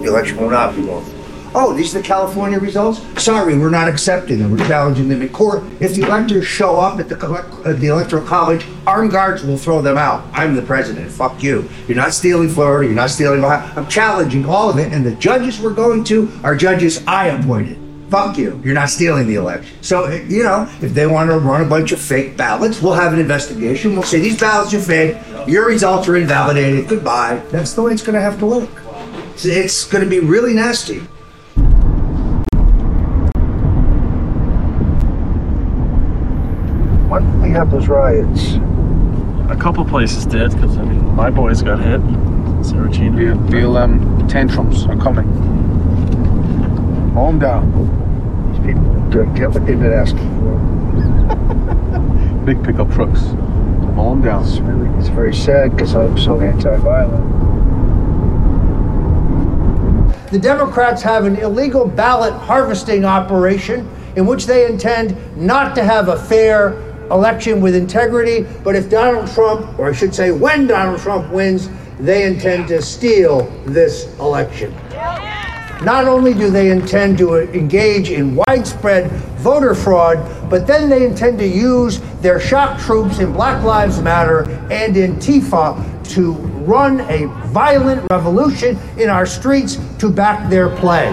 The 0.00 0.08
election 0.08 0.38
will 0.38 0.50
not 0.50 0.74
be 0.74 0.82
won. 0.82 1.19
Oh, 1.52 1.74
these 1.74 1.96
are 1.96 1.98
the 1.98 2.06
California 2.06 2.60
results? 2.60 3.00
Sorry, 3.20 3.58
we're 3.58 3.70
not 3.70 3.88
accepting 3.88 4.38
them. 4.38 4.52
We're 4.52 4.68
challenging 4.68 5.08
them 5.08 5.20
in 5.20 5.30
court. 5.30 5.64
If 5.80 5.96
the 5.96 6.02
electors 6.02 6.46
show 6.46 6.76
up 6.76 7.00
at 7.00 7.08
the, 7.08 7.16
at 7.66 7.80
the 7.80 7.88
Electoral 7.88 8.24
College, 8.24 8.64
armed 8.86 9.10
guards 9.10 9.42
will 9.42 9.56
throw 9.56 9.82
them 9.82 9.98
out. 9.98 10.24
I'm 10.32 10.54
the 10.54 10.62
president. 10.62 11.10
Fuck 11.10 11.42
you. 11.42 11.68
You're 11.88 11.96
not 11.96 12.14
stealing 12.14 12.48
Florida. 12.48 12.86
You're 12.86 12.94
not 12.94 13.10
stealing 13.10 13.42
Ohio. 13.42 13.68
I'm 13.74 13.88
challenging 13.88 14.46
all 14.46 14.70
of 14.70 14.78
it. 14.78 14.92
And 14.92 15.04
the 15.04 15.16
judges 15.16 15.58
we're 15.60 15.74
going 15.74 16.04
to 16.04 16.30
are 16.44 16.54
judges 16.54 17.02
I 17.08 17.26
appointed. 17.26 17.78
Fuck 18.10 18.38
you. 18.38 18.60
You're 18.64 18.74
not 18.74 18.90
stealing 18.90 19.26
the 19.26 19.34
election. 19.34 19.76
So, 19.82 20.04
eh, 20.04 20.24
you 20.28 20.44
know, 20.44 20.68
if 20.80 20.94
they 20.94 21.08
want 21.08 21.30
to 21.30 21.38
run 21.38 21.62
a 21.62 21.68
bunch 21.68 21.90
of 21.90 22.00
fake 22.00 22.36
ballots, 22.36 22.80
we'll 22.80 22.94
have 22.94 23.12
an 23.12 23.18
investigation. 23.18 23.94
We'll 23.94 24.04
say 24.04 24.20
these 24.20 24.38
ballots 24.38 24.72
are 24.72 24.80
fake. 24.80 25.16
Your 25.48 25.66
results 25.66 26.06
are 26.06 26.16
invalidated. 26.16 26.88
Goodbye. 26.88 27.42
That's 27.50 27.74
the 27.74 27.82
way 27.82 27.92
it's 27.92 28.02
going 28.02 28.14
to 28.14 28.20
have 28.20 28.38
to 28.38 28.46
work. 28.46 28.70
It's 29.42 29.84
going 29.84 30.04
to 30.04 30.10
be 30.10 30.20
really 30.20 30.54
nasty. 30.54 31.02
Why 37.50 37.54
we 37.54 37.58
have 37.58 37.70
those 37.72 37.88
riots? 37.88 38.54
A 39.50 39.56
couple 39.60 39.84
places 39.84 40.24
did, 40.24 40.52
because 40.52 40.78
I 40.78 40.84
mean, 40.84 41.04
my 41.16 41.30
boys 41.30 41.62
got 41.62 41.80
hit. 41.80 42.00
Saracino. 42.62 43.18
Feel, 43.18 43.48
feel 43.48 43.76
um, 43.76 44.28
tantrums 44.28 44.86
are 44.86 44.96
coming. 44.96 45.26
Calm 47.12 47.40
down. 47.40 47.72
These 48.52 48.66
people 48.66 48.84
don't 49.10 49.34
get 49.34 49.50
what 49.50 49.66
they've 49.66 49.80
been 49.80 49.92
asking 49.92 50.30
for. 50.38 50.58
Big 52.46 52.62
pickup 52.62 52.88
trucks. 52.92 53.20
Calm 53.96 54.22
down. 54.22 54.44
It's, 54.44 54.60
really, 54.60 54.88
it's 55.00 55.08
very 55.08 55.34
sad 55.34 55.72
because 55.72 55.96
I'm 55.96 56.16
so 56.16 56.40
anti-violent. 56.40 57.40
The 60.30 60.38
Democrats 60.38 61.02
have 61.02 61.24
an 61.24 61.34
illegal 61.34 61.84
ballot 61.84 62.32
harvesting 62.32 63.04
operation 63.04 63.90
in 64.14 64.24
which 64.24 64.46
they 64.46 64.70
intend 64.70 65.16
not 65.36 65.74
to 65.74 65.82
have 65.82 66.06
a 66.06 66.16
fair 66.16 66.89
election 67.10 67.60
with 67.60 67.74
integrity, 67.74 68.46
but 68.64 68.74
if 68.74 68.88
Donald 68.88 69.30
Trump, 69.32 69.78
or 69.78 69.88
I 69.88 69.92
should 69.92 70.14
say 70.14 70.30
when 70.30 70.66
Donald 70.66 71.00
Trump 71.00 71.32
wins, 71.32 71.68
they 71.98 72.26
intend 72.26 72.68
to 72.68 72.80
steal 72.80 73.46
this 73.66 74.16
election. 74.18 74.74
Not 75.82 76.06
only 76.06 76.34
do 76.34 76.50
they 76.50 76.70
intend 76.70 77.16
to 77.18 77.38
engage 77.54 78.10
in 78.10 78.36
widespread 78.36 79.10
voter 79.38 79.74
fraud, 79.74 80.18
but 80.50 80.66
then 80.66 80.90
they 80.90 81.06
intend 81.06 81.38
to 81.38 81.46
use 81.46 82.00
their 82.20 82.38
shock 82.38 82.78
troops 82.78 83.18
in 83.18 83.32
Black 83.32 83.64
Lives 83.64 84.00
Matter 84.02 84.42
and 84.70 84.94
Antifa 84.94 85.82
to 86.10 86.32
run 86.64 87.00
a 87.02 87.26
violent 87.48 88.06
revolution 88.10 88.78
in 88.98 89.08
our 89.08 89.24
streets 89.24 89.78
to 89.98 90.10
back 90.10 90.50
their 90.50 90.68
play. 90.76 91.08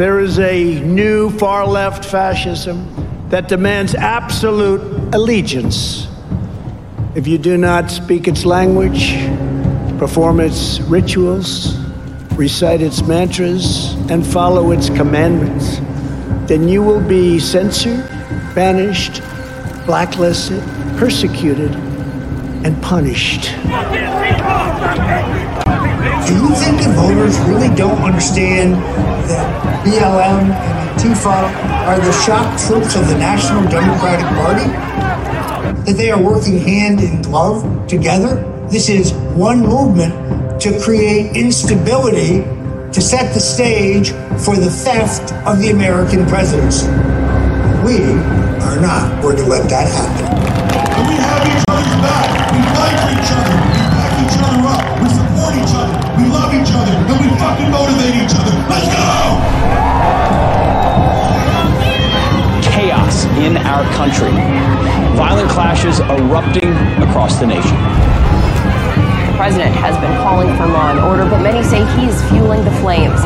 There 0.00 0.18
is 0.18 0.38
a 0.38 0.80
new 0.80 1.28
far 1.28 1.66
left 1.66 2.06
fascism 2.06 2.88
that 3.28 3.48
demands 3.48 3.94
absolute 3.94 4.80
allegiance. 5.14 6.08
If 7.14 7.26
you 7.26 7.36
do 7.36 7.58
not 7.58 7.90
speak 7.90 8.26
its 8.26 8.46
language, 8.46 9.12
perform 9.98 10.40
its 10.40 10.80
rituals, 10.80 11.76
recite 12.32 12.80
its 12.80 13.02
mantras, 13.02 13.92
and 14.08 14.26
follow 14.26 14.70
its 14.70 14.88
commandments, 14.88 15.80
then 16.48 16.66
you 16.66 16.82
will 16.82 17.06
be 17.06 17.38
censored, 17.38 18.08
banished, 18.54 19.20
blacklisted, 19.84 20.62
persecuted, 20.96 21.74
and 22.64 22.82
punished. 22.82 23.50
Do 26.26 26.34
you 26.34 26.54
think 26.54 26.82
the 26.82 26.92
voters 26.94 27.38
really 27.40 27.74
don't 27.74 28.00
understand 28.02 28.74
that 28.74 29.84
BLM 29.84 30.50
and 30.52 31.00
Antifa 31.00 31.52
are 31.86 31.98
the 31.98 32.12
shock 32.12 32.58
troops 32.60 32.94
of 32.96 33.08
the 33.08 33.16
National 33.16 33.62
Democratic 33.70 34.26
Party? 34.36 34.68
That 35.84 35.96
they 35.96 36.10
are 36.10 36.22
working 36.22 36.58
hand 36.58 37.00
in 37.00 37.22
glove 37.22 37.64
together? 37.88 38.44
This 38.70 38.88
is 38.88 39.12
one 39.34 39.60
movement 39.60 40.60
to 40.60 40.78
create 40.80 41.36
instability 41.36 42.42
to 42.92 43.00
set 43.00 43.32
the 43.32 43.40
stage 43.40 44.10
for 44.44 44.56
the 44.56 44.70
theft 44.70 45.32
of 45.46 45.58
the 45.58 45.70
American 45.70 46.26
presidency. 46.26 46.86
We 47.86 47.96
are 48.60 48.80
not 48.80 49.22
going 49.22 49.36
to 49.38 49.44
let 49.44 49.68
that 49.70 49.88
happen. 49.88 50.26
And 50.96 51.08
we 51.08 51.14
have 51.16 51.46
each 51.46 51.64
other's 51.66 51.96
back. 52.04 52.52
We 52.52 52.60
fight 52.76 52.96
for 53.00 53.10
each 53.16 53.32
other. 53.32 53.56
We 53.56 53.82
back 53.96 54.12
each 54.20 54.36
other 54.38 54.60
up. 54.68 54.82
We 55.02 55.08
support 55.08 55.54
each 55.56 55.74
other. 55.74 55.99
We 56.30 56.36
love 56.36 56.54
each 56.54 56.70
other. 56.72 56.94
And 56.94 57.18
we 57.18 57.28
fucking 57.38 57.70
motivate 57.70 58.14
each 58.14 58.34
other. 58.38 58.54
Let's 58.70 58.86
go! 58.86 59.00
chaos 62.70 63.24
in 63.36 63.56
our 63.56 63.82
country. 63.94 64.30
Violent 65.16 65.50
clashes 65.50 65.98
erupting 65.98 66.72
across 67.02 67.40
the 67.40 67.46
nation. 67.46 67.76
The 69.26 69.36
president 69.36 69.74
has 69.74 69.96
been 69.98 70.16
calling 70.22 70.48
for 70.56 70.66
law 70.66 70.90
and 70.90 71.00
order, 71.00 71.28
but 71.28 71.42
many 71.42 71.64
say 71.64 71.80
he's 71.98 72.22
fueling 72.30 72.64
the 72.64 72.70
flames. 72.80 73.20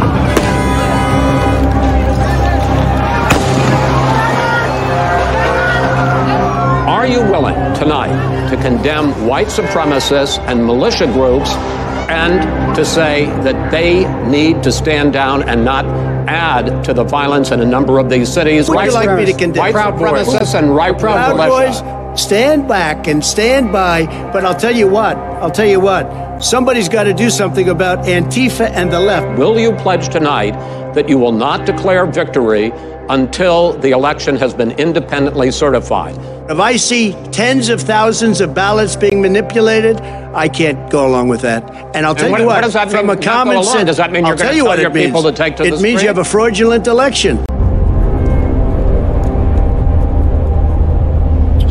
Are 6.88 7.06
you 7.06 7.20
willing 7.30 7.54
tonight 7.74 8.48
to 8.48 8.56
condemn 8.56 9.26
white 9.26 9.48
supremacists 9.48 10.38
and 10.48 10.64
militia 10.64 11.06
groups 11.06 11.54
and 12.10 12.76
to 12.76 12.84
say 12.84 13.26
that 13.42 13.70
they 13.70 14.04
need 14.28 14.62
to 14.62 14.72
stand 14.72 15.12
down 15.12 15.42
and 15.48 15.64
not 15.64 15.84
add 16.28 16.84
to 16.84 16.94
the 16.94 17.04
violence 17.04 17.50
in 17.50 17.60
a 17.60 17.64
number 17.64 17.98
of 17.98 18.08
these 18.10 18.32
cities? 18.32 18.68
Would 18.68 18.74
you 18.74 18.92
White 18.92 18.92
like 18.92 19.18
me 19.18 19.26
to 19.26 19.38
condemn 19.38 19.60
White 19.60 19.72
Proud 19.72 19.98
Boys? 19.98 20.26
supremacists 20.26 20.58
and 20.58 20.74
right 20.74 20.98
Proud 20.98 21.36
militia. 21.36 21.82
Boys, 21.82 22.20
stand 22.20 22.68
back 22.68 23.06
and 23.06 23.24
stand 23.24 23.72
by. 23.72 24.06
But 24.32 24.44
I'll 24.44 24.54
tell 24.54 24.74
you 24.74 24.88
what, 24.88 25.16
I'll 25.16 25.50
tell 25.50 25.66
you 25.66 25.80
what, 25.80 26.40
somebody's 26.42 26.88
got 26.88 27.04
to 27.04 27.14
do 27.14 27.30
something 27.30 27.68
about 27.68 28.04
Antifa 28.06 28.70
and 28.70 28.92
the 28.92 29.00
left. 29.00 29.38
Will 29.38 29.58
you 29.58 29.72
pledge 29.72 30.08
tonight 30.08 30.52
that 30.94 31.08
you 31.08 31.18
will 31.18 31.32
not 31.32 31.66
declare 31.66 32.06
victory 32.06 32.72
until 33.10 33.72
the 33.74 33.90
election 33.90 34.36
has 34.36 34.54
been 34.54 34.70
independently 34.72 35.50
certified? 35.50 36.16
If 36.50 36.58
I 36.58 36.76
see 36.76 37.12
tens 37.32 37.68
of 37.68 37.80
thousands 37.80 38.40
of 38.40 38.54
ballots 38.54 38.96
being 38.96 39.20
manipulated, 39.20 39.98
I 40.34 40.48
can't 40.48 40.90
go 40.90 41.06
along 41.06 41.28
with 41.28 41.42
that. 41.42 41.62
And 41.94 42.04
I'll 42.04 42.10
And 42.12 42.18
tell 42.18 42.30
what- 42.30 42.40
you 42.40 42.46
what, 42.46 42.56
what 42.56 42.64
does 42.64 42.72
that 42.74 42.90
from 42.90 43.06
mean, 43.06 43.18
a 43.18 43.20
common 43.20 43.62
sense, 43.62 43.86
Does 43.86 43.96
that 43.98 44.10
mean 44.12 44.26
you're 44.26 44.36
tell 44.36 44.46
gonna 44.48 44.56
you 44.56 44.64
tell 44.64 44.78
your 44.80 44.90
it 44.90 44.94
means. 44.94 45.06
people 45.06 45.22
to 45.22 45.32
take 45.32 45.56
to 45.56 45.64
it 45.64 45.70
the 45.76 45.82
means 45.82 46.02
you 46.02 46.08
have 46.08 46.18
a 46.18 46.24
fraudulent 46.24 46.86
election. 46.86 47.44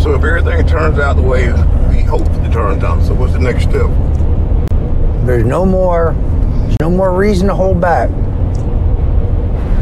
So 0.01 0.13
if 0.15 0.23
everything 0.23 0.65
turns 0.67 0.99
out 0.99 1.15
the 1.15 1.21
way 1.21 1.47
we 1.89 2.01
hope 2.01 2.21
it 2.21 2.51
turns 2.51 2.83
out, 2.83 3.01
so 3.03 3.13
what's 3.13 3.33
the 3.33 3.39
next 3.39 3.63
step? 3.63 3.87
There's 5.25 5.45
no 5.45 5.65
more, 5.65 6.13
there's 6.65 6.79
no 6.81 6.89
more 6.89 7.13
reason 7.13 7.47
to 7.47 7.55
hold 7.55 7.79
back. 7.79 8.09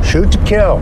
Shoot 0.04 0.32
to 0.32 0.38
kill. 0.46 0.80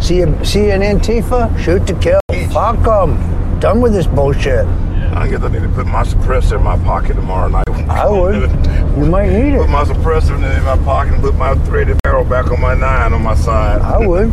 See 0.00 0.22
a, 0.22 0.44
see 0.44 0.70
an 0.70 0.80
Antifa? 0.80 1.56
Shoot 1.58 1.86
to 1.86 1.94
kill. 1.94 2.20
Fuck 2.50 2.82
them. 2.82 3.18
Done 3.60 3.80
with 3.82 3.92
this 3.92 4.06
bullshit. 4.06 4.66
I 5.14 5.28
guess 5.28 5.42
I 5.42 5.48
need 5.48 5.62
to 5.62 5.68
put 5.68 5.86
my 5.86 6.02
suppressor 6.02 6.56
in 6.58 6.62
my 6.62 6.78
pocket 6.78 7.14
tomorrow 7.14 7.48
night. 7.48 7.68
I 7.88 8.08
would. 8.08 8.50
You 8.96 9.06
might 9.06 9.30
need 9.30 9.54
it. 9.54 9.60
Put 9.60 9.70
my 9.70 9.84
suppressor 9.84 10.34
in 10.34 10.64
my 10.64 10.76
pocket 10.84 11.14
and 11.14 11.22
put 11.22 11.34
my 11.34 11.54
threaded 11.66 11.98
barrel 12.02 12.24
back 12.24 12.50
on 12.50 12.60
my 12.60 12.74
nine 12.74 13.12
on 13.12 13.22
my 13.22 13.34
side. 13.34 13.80
I 13.80 14.06
would. 14.06 14.32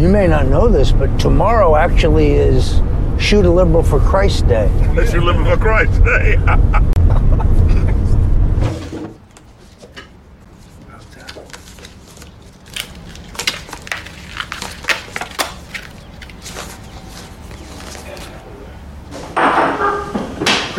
You 0.00 0.08
may 0.08 0.26
not 0.26 0.46
know 0.46 0.68
this, 0.68 0.92
but 0.92 1.18
tomorrow 1.20 1.76
actually 1.76 2.32
is 2.32 2.80
Shoot 3.20 3.44
a 3.44 3.50
Liberal 3.50 3.82
for 3.82 4.00
Christ 4.00 4.48
Day. 4.48 4.70
Shoot 4.94 5.14
a 5.14 5.20
Liberal 5.20 5.44
for 5.44 5.62
Christ. 5.62 5.92
Hey. 6.02 6.36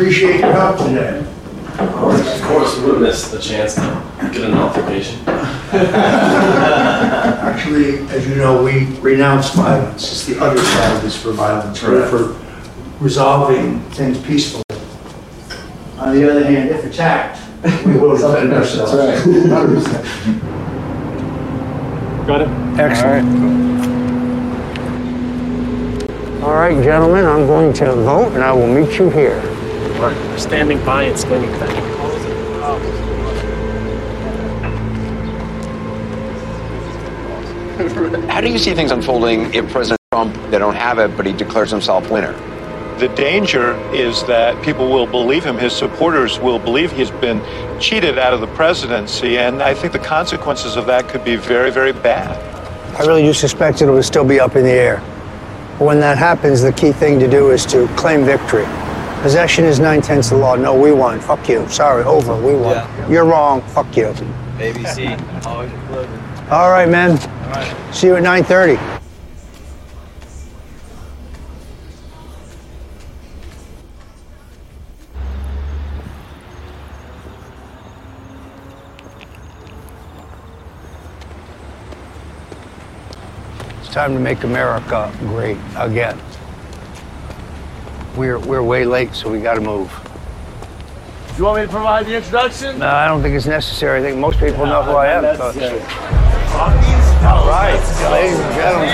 Appreciate 0.02 0.40
your 0.40 0.52
help 0.52 0.78
today. 0.78 1.24
Of 1.78 1.92
course, 1.92 2.34
of 2.34 2.42
course, 2.42 2.76
we 2.76 2.86
would 2.86 2.94
have 2.94 3.02
missed 3.02 3.30
the 3.30 3.38
chance 3.38 3.76
to 3.76 4.02
get 4.32 4.50
an 4.50 4.54
altercation. 4.54 5.20
Actually, 7.38 7.98
as 8.08 8.26
you 8.28 8.34
know, 8.34 8.64
we 8.64 8.86
renounce 8.98 9.50
violence. 9.50 10.10
It's 10.10 10.26
the 10.26 10.44
other 10.44 10.60
side 10.60 11.04
is 11.04 11.16
for 11.16 11.30
violence. 11.30 11.80
We're 11.80 12.04
for 12.08 12.36
resolving 12.98 13.78
things 13.90 14.20
peacefully. 14.22 14.64
On 15.98 16.16
the 16.16 16.28
other 16.28 16.42
hand, 16.46 16.70
if 16.70 16.84
attacked, 16.84 17.38
we 17.86 17.96
will 17.96 18.16
defend 18.16 18.52
ourselves. 18.52 18.92
right. 18.94 19.24
Got 22.26 22.40
it? 22.40 22.48
Excellent. 22.80 23.52
All 26.42 26.54
right, 26.54 26.82
gentlemen, 26.82 27.24
I'm 27.24 27.46
going 27.46 27.72
to 27.74 27.92
vote 27.92 28.32
and 28.32 28.42
I 28.42 28.52
will 28.52 28.66
meet 28.66 28.98
you 28.98 29.08
here. 29.08 29.51
We're 30.02 30.36
standing 30.36 30.84
by 30.84 31.04
and 31.04 31.16
standing 31.16 31.48
back. 31.60 31.70
How 38.28 38.40
do 38.40 38.48
you 38.48 38.58
see 38.58 38.74
things 38.74 38.90
unfolding 38.90 39.54
if 39.54 39.70
President 39.70 40.00
Trump, 40.12 40.34
they 40.50 40.58
don't 40.58 40.74
have 40.74 40.98
it, 40.98 41.16
but 41.16 41.24
he 41.24 41.32
declares 41.32 41.70
himself 41.70 42.10
winner? 42.10 42.32
The 42.98 43.10
danger 43.14 43.74
is 43.94 44.24
that 44.24 44.60
people 44.64 44.90
will 44.90 45.06
believe 45.06 45.44
him, 45.44 45.56
his 45.56 45.72
supporters 45.72 46.40
will 46.40 46.58
believe 46.58 46.90
he's 46.90 47.12
been 47.12 47.40
cheated 47.80 48.18
out 48.18 48.34
of 48.34 48.40
the 48.40 48.48
presidency, 48.48 49.38
and 49.38 49.62
I 49.62 49.72
think 49.72 49.92
the 49.92 50.00
consequences 50.00 50.74
of 50.74 50.86
that 50.86 51.08
could 51.08 51.24
be 51.24 51.36
very, 51.36 51.70
very 51.70 51.92
bad. 51.92 52.36
I 52.98 53.06
really 53.06 53.22
do 53.22 53.32
suspect 53.32 53.80
it 53.82 53.86
will 53.86 54.02
still 54.02 54.24
be 54.24 54.40
up 54.40 54.56
in 54.56 54.64
the 54.64 54.72
air. 54.72 55.00
But 55.78 55.84
when 55.84 56.00
that 56.00 56.18
happens, 56.18 56.60
the 56.60 56.72
key 56.72 56.90
thing 56.90 57.20
to 57.20 57.28
do 57.28 57.50
is 57.50 57.64
to 57.66 57.86
claim 57.94 58.24
victory. 58.24 58.66
Possession 59.22 59.64
is 59.64 59.78
nine 59.78 60.02
tenths 60.02 60.32
of 60.32 60.38
the 60.38 60.42
law. 60.42 60.56
No, 60.56 60.74
we 60.74 60.90
won. 60.90 61.20
Fuck 61.20 61.48
you. 61.48 61.64
Sorry, 61.68 62.02
over. 62.02 62.34
We 62.34 62.56
won. 62.56 62.84
You're 63.08 63.24
wrong. 63.24 63.62
Fuck 63.68 63.96
you. 63.96 64.06
ABC, 64.58 65.46
always 65.46 65.70
a. 65.70 66.50
All 66.50 66.70
right, 66.70 66.88
man. 66.88 67.16
See 67.92 68.08
you 68.08 68.16
at 68.16 68.24
9:30. 68.24 68.78
It's 83.80 83.94
time 83.94 84.14
to 84.14 84.20
make 84.20 84.42
America 84.42 85.12
great 85.20 85.58
again. 85.76 86.18
We're 88.16 88.38
we're 88.38 88.62
way 88.62 88.84
late, 88.84 89.14
so 89.14 89.30
we 89.30 89.40
got 89.40 89.54
to 89.54 89.62
move. 89.62 89.90
Do 91.28 91.38
you 91.38 91.44
want 91.44 91.60
me 91.60 91.66
to 91.66 91.72
provide 91.72 92.04
the 92.04 92.16
introduction? 92.16 92.78
No, 92.78 92.86
I 92.86 93.08
don't 93.08 93.22
think 93.22 93.34
it's 93.34 93.46
necessary. 93.46 94.00
I 94.00 94.02
think 94.02 94.18
most 94.18 94.38
people 94.38 94.66
know 94.66 94.82
who 94.82 94.92
I 94.92 95.08
am. 95.08 95.22
That's 95.22 95.38
folks. 95.38 95.56
it. 95.56 95.82
All 97.24 97.48
right, 97.48 97.80
ladies 98.10 98.38
and 98.38 98.54
gentlemen. 98.54 98.88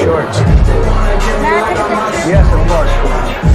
Shorts. 0.00 0.38
Yes, 2.26 2.46
of 2.52 2.60
course. 2.68 3.49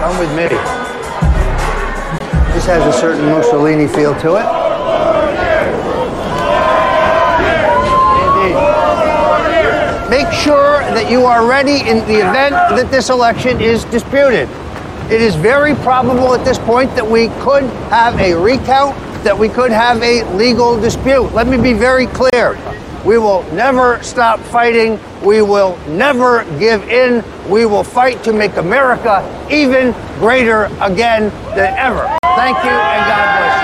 Come 0.00 0.18
with 0.18 0.30
me. 0.34 0.48
This 2.52 2.66
has 2.66 2.82
a 2.84 2.92
certain 2.98 3.26
Mussolini 3.26 3.86
feel 3.86 4.12
to 4.16 4.34
it. 4.34 4.46
Indeed. 8.24 8.56
Make 10.10 10.32
sure 10.32 10.80
that 10.94 11.08
you 11.08 11.26
are 11.26 11.46
ready 11.46 11.88
in 11.88 11.98
the 12.08 12.16
event 12.16 12.54
that 12.74 12.90
this 12.90 13.10
election 13.10 13.60
is 13.60 13.84
disputed. 13.84 14.48
It 15.12 15.22
is 15.22 15.36
very 15.36 15.76
probable 15.76 16.34
at 16.34 16.44
this 16.44 16.58
point 16.58 16.92
that 16.96 17.08
we 17.08 17.28
could 17.40 17.62
have 17.90 18.18
a 18.18 18.34
recount, 18.34 18.96
that 19.22 19.38
we 19.38 19.48
could 19.48 19.70
have 19.70 20.02
a 20.02 20.24
legal 20.34 20.76
dispute. 20.80 21.32
Let 21.32 21.46
me 21.46 21.56
be 21.56 21.72
very 21.72 22.06
clear. 22.08 22.58
We 23.04 23.18
will 23.18 23.42
never 23.52 24.02
stop 24.02 24.40
fighting. 24.40 24.98
We 25.22 25.42
will 25.42 25.76
never 25.88 26.44
give 26.58 26.88
in. 26.88 27.22
We 27.50 27.66
will 27.66 27.84
fight 27.84 28.24
to 28.24 28.32
make 28.32 28.56
America 28.56 29.22
even 29.50 29.92
greater 30.18 30.64
again 30.80 31.30
than 31.54 31.76
ever. 31.76 32.16
Thank 32.36 32.56
you, 32.64 32.70
and 32.70 33.04
God 33.06 33.38
bless 33.38 33.62
you. 33.62 33.63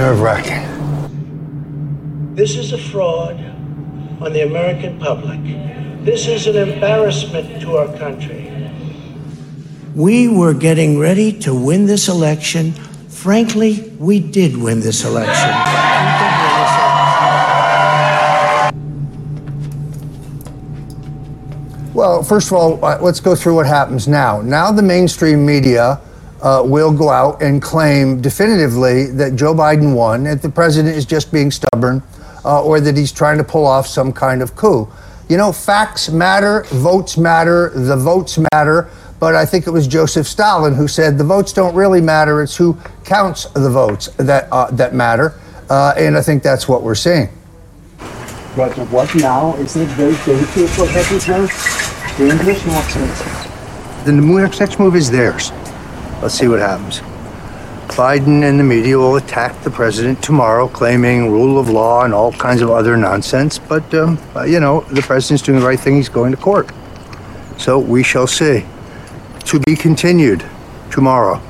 Nerve 0.00 0.22
wracking. 0.22 0.64
This 2.34 2.56
is 2.56 2.72
a 2.72 2.78
fraud 2.78 3.36
on 4.22 4.32
the 4.32 4.46
American 4.46 4.98
public. 4.98 5.38
This 6.06 6.26
is 6.26 6.46
an 6.46 6.56
embarrassment 6.56 7.60
to 7.60 7.76
our 7.76 7.98
country. 7.98 8.50
We 9.94 10.26
were 10.26 10.54
getting 10.54 10.98
ready 10.98 11.38
to 11.40 11.54
win 11.54 11.84
this 11.84 12.08
election. 12.08 12.72
Frankly, 13.10 13.92
we 13.98 14.20
did 14.20 14.56
win 14.56 14.80
this 14.80 15.04
election. 15.04 15.50
Well, 21.92 22.22
first 22.22 22.46
of 22.46 22.54
all, 22.54 22.82
uh, 22.82 22.98
let's 23.02 23.20
go 23.20 23.34
through 23.34 23.56
what 23.56 23.66
happens 23.66 24.08
now. 24.08 24.40
Now, 24.40 24.72
the 24.72 24.80
mainstream 24.80 25.44
media 25.44 26.00
uh, 26.42 26.62
will 26.64 26.92
go 26.92 27.10
out 27.10 27.42
and 27.42 27.60
claim 27.60 28.20
definitively 28.20 29.06
that 29.06 29.36
Joe 29.36 29.54
Biden 29.54 29.94
won, 29.94 30.24
that 30.24 30.42
the 30.42 30.48
president 30.48 30.96
is 30.96 31.04
just 31.04 31.32
being 31.32 31.50
stubborn, 31.50 32.02
uh, 32.44 32.62
or 32.62 32.80
that 32.80 32.96
he's 32.96 33.12
trying 33.12 33.38
to 33.38 33.44
pull 33.44 33.66
off 33.66 33.86
some 33.86 34.12
kind 34.12 34.42
of 34.42 34.56
coup. 34.56 34.88
You 35.28 35.36
know, 35.36 35.52
facts 35.52 36.08
matter, 36.08 36.64
votes 36.70 37.16
matter, 37.16 37.70
the 37.74 37.96
votes 37.96 38.38
matter. 38.52 38.90
But 39.20 39.34
I 39.34 39.44
think 39.44 39.66
it 39.66 39.70
was 39.70 39.86
Joseph 39.86 40.26
Stalin 40.26 40.74
who 40.74 40.88
said 40.88 41.18
the 41.18 41.24
votes 41.24 41.52
don't 41.52 41.74
really 41.74 42.00
matter; 42.00 42.42
it's 42.42 42.56
who 42.56 42.76
counts 43.04 43.44
the 43.50 43.68
votes 43.68 44.06
that 44.16 44.48
uh, 44.50 44.70
that 44.70 44.94
matter. 44.94 45.34
Uh, 45.68 45.92
and 45.96 46.16
I 46.16 46.22
think 46.22 46.42
that's 46.42 46.66
what 46.66 46.82
we're 46.82 46.94
seeing. 46.94 47.28
But 48.56 48.76
what 48.90 49.14
now? 49.14 49.54
Isn't 49.56 49.82
it 49.82 49.88
very 49.90 50.16
dangerous 50.24 50.78
what 50.78 50.88
happens 50.90 51.28
now? 51.28 51.46
Dangerous, 52.16 52.66
not 52.66 52.84
sense. 52.90 54.04
The 54.04 54.12
next 54.12 54.58
next 54.58 54.78
move 54.78 54.96
is 54.96 55.10
theirs. 55.10 55.52
Let's 56.22 56.34
see 56.34 56.48
what 56.48 56.58
happens. 56.58 57.00
Biden 57.88 58.42
and 58.48 58.58
the 58.58 58.64
media 58.64 58.96
will 58.96 59.16
attack 59.16 59.62
the 59.62 59.70
president 59.70 60.22
tomorrow, 60.22 60.68
claiming 60.68 61.30
rule 61.30 61.58
of 61.58 61.68
law 61.68 62.04
and 62.04 62.14
all 62.14 62.32
kinds 62.32 62.62
of 62.62 62.70
other 62.70 62.96
nonsense. 62.96 63.58
But, 63.58 63.92
um, 63.94 64.18
you 64.46 64.60
know, 64.60 64.80
the 64.82 65.02
president's 65.02 65.42
doing 65.42 65.60
the 65.60 65.66
right 65.66 65.78
thing. 65.78 65.96
He's 65.96 66.08
going 66.08 66.30
to 66.30 66.36
court. 66.36 66.70
So 67.58 67.78
we 67.78 68.02
shall 68.02 68.26
see. 68.26 68.64
To 69.46 69.60
be 69.60 69.76
continued 69.76 70.44
tomorrow. 70.90 71.42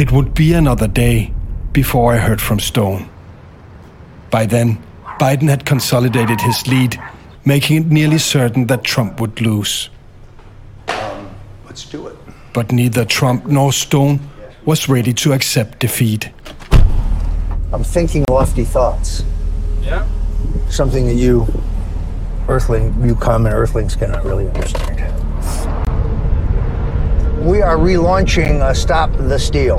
It 0.00 0.10
would 0.12 0.32
be 0.32 0.54
another 0.54 0.88
day 0.88 1.30
before 1.72 2.14
I 2.14 2.16
heard 2.16 2.40
from 2.40 2.58
Stone. 2.58 3.10
By 4.30 4.46
then, 4.46 4.82
Biden 5.20 5.50
had 5.50 5.66
consolidated 5.66 6.40
his 6.40 6.66
lead, 6.66 6.98
making 7.44 7.76
it 7.76 7.86
nearly 7.88 8.16
certain 8.16 8.66
that 8.68 8.82
Trump 8.82 9.20
would 9.20 9.42
lose. 9.42 9.90
Um, 10.88 11.28
let's 11.66 11.84
do 11.84 12.06
it. 12.06 12.16
But 12.54 12.72
neither 12.72 13.04
Trump 13.04 13.44
nor 13.44 13.74
Stone 13.74 14.20
was 14.64 14.88
ready 14.88 15.12
to 15.12 15.34
accept 15.34 15.80
defeat. 15.80 16.30
I'm 17.70 17.84
thinking 17.84 18.24
lofty 18.30 18.64
thoughts. 18.64 19.22
Yeah. 19.82 20.08
Something 20.70 21.08
that 21.08 21.16
you, 21.16 21.46
earthling, 22.48 23.06
you 23.06 23.16
common 23.16 23.52
earthlings 23.52 23.96
cannot 23.96 24.24
really 24.24 24.48
understand. 24.48 25.29
We 27.40 27.62
are 27.62 27.78
relaunching 27.78 28.60
uh, 28.60 28.74
Stop 28.74 29.10
the 29.16 29.38
Steal. 29.38 29.78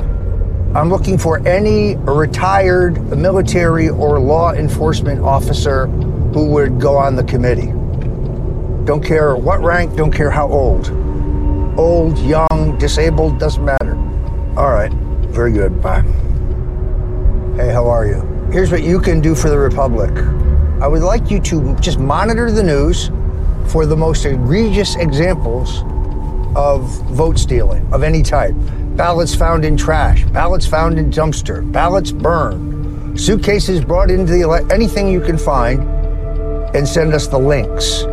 I'm 0.74 0.88
looking 0.88 1.16
for 1.16 1.38
any 1.46 1.94
retired 1.94 3.00
military 3.16 3.88
or 3.88 4.18
law 4.18 4.52
enforcement 4.52 5.20
officer 5.20 5.86
who 5.86 6.46
would 6.46 6.80
go 6.80 6.96
on 6.96 7.14
the 7.14 7.22
committee. 7.22 7.68
Don't 8.84 9.00
care 9.00 9.36
what 9.36 9.60
rank, 9.60 9.94
don't 9.94 10.10
care 10.10 10.28
how 10.28 10.48
old. 10.48 10.88
Old, 11.78 12.18
young, 12.18 12.76
disabled, 12.80 13.38
doesn't 13.38 13.64
matter. 13.64 13.94
All 14.56 14.72
right, 14.72 14.92
very 15.30 15.52
good. 15.52 15.80
Bye. 15.80 16.00
Hey, 17.56 17.72
how 17.72 17.88
are 17.88 18.06
you? 18.08 18.22
Here's 18.50 18.72
what 18.72 18.82
you 18.82 18.98
can 18.98 19.20
do 19.20 19.36
for 19.36 19.50
the 19.50 19.58
Republic. 19.58 20.10
I 20.82 20.88
would 20.88 21.02
like 21.02 21.30
you 21.30 21.38
to 21.42 21.76
just 21.76 22.00
monitor 22.00 22.50
the 22.50 22.64
news 22.64 23.12
for 23.68 23.86
the 23.86 23.96
most 23.96 24.24
egregious 24.24 24.96
examples 24.96 25.84
of 26.54 26.82
vote 27.10 27.38
stealing 27.38 27.86
of 27.92 28.02
any 28.02 28.22
type. 28.22 28.54
Ballots 28.96 29.34
found 29.34 29.64
in 29.64 29.76
trash, 29.76 30.24
ballots 30.24 30.66
found 30.66 30.98
in 30.98 31.10
dumpster, 31.10 31.70
ballots 31.72 32.12
burned, 32.12 33.18
suitcases 33.18 33.84
brought 33.84 34.10
into 34.10 34.32
the 34.32 34.42
ele- 34.42 34.70
anything 34.72 35.08
you 35.08 35.20
can 35.20 35.38
find, 35.38 35.82
and 36.76 36.86
send 36.86 37.14
us 37.14 37.26
the 37.26 37.38
links. 37.38 38.04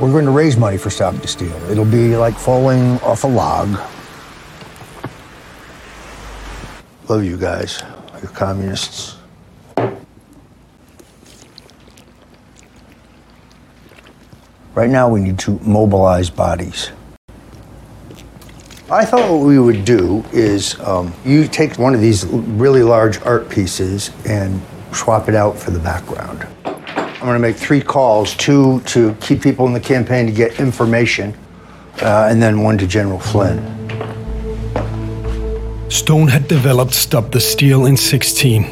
We're 0.00 0.12
going 0.12 0.24
to 0.24 0.30
raise 0.30 0.56
money 0.56 0.78
for 0.78 0.88
Stop 0.88 1.14
the 1.16 1.28
Steal. 1.28 1.52
It'll 1.70 1.84
be 1.84 2.16
like 2.16 2.34
falling 2.34 2.98
off 3.00 3.24
a 3.24 3.26
log. 3.26 3.78
Love 7.08 7.24
you 7.24 7.36
guys. 7.36 7.82
You're 8.22 8.30
communists. 8.30 9.16
Right 14.74 14.88
now, 14.88 15.08
we 15.08 15.20
need 15.20 15.38
to 15.40 15.58
mobilize 15.60 16.30
bodies. 16.30 16.92
I 18.92 19.04
thought 19.04 19.30
what 19.30 19.46
we 19.46 19.60
would 19.60 19.84
do 19.84 20.24
is 20.32 20.78
um, 20.80 21.14
you 21.24 21.46
take 21.46 21.78
one 21.78 21.94
of 21.94 22.00
these 22.00 22.26
really 22.26 22.82
large 22.82 23.20
art 23.22 23.48
pieces 23.48 24.10
and 24.26 24.60
swap 24.92 25.28
it 25.28 25.36
out 25.36 25.56
for 25.56 25.70
the 25.70 25.78
background. 25.78 26.44
I'm 26.64 27.20
going 27.20 27.34
to 27.34 27.38
make 27.38 27.54
three 27.54 27.80
calls 27.80 28.34
two 28.34 28.80
to 28.86 29.14
keep 29.20 29.42
people 29.42 29.64
in 29.68 29.74
the 29.74 29.80
campaign 29.80 30.26
to 30.26 30.32
get 30.32 30.58
information, 30.58 31.36
uh, 32.02 32.26
and 32.28 32.42
then 32.42 32.62
one 32.64 32.78
to 32.78 32.86
General 32.88 33.20
Flynn. 33.20 33.58
Stone 35.88 36.26
had 36.26 36.48
developed 36.48 36.92
Stop 36.92 37.30
the 37.30 37.40
Steal 37.40 37.86
in 37.86 37.96
16 37.96 38.70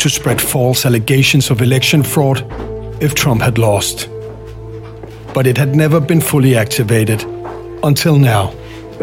to 0.00 0.10
spread 0.10 0.42
false 0.42 0.86
allegations 0.86 1.50
of 1.50 1.62
election 1.62 2.02
fraud 2.02 2.44
if 3.00 3.14
Trump 3.14 3.42
had 3.42 3.58
lost. 3.58 4.08
But 5.32 5.46
it 5.46 5.56
had 5.56 5.76
never 5.76 6.00
been 6.00 6.20
fully 6.20 6.56
activated 6.56 7.22
until 7.84 8.18
now. 8.18 8.52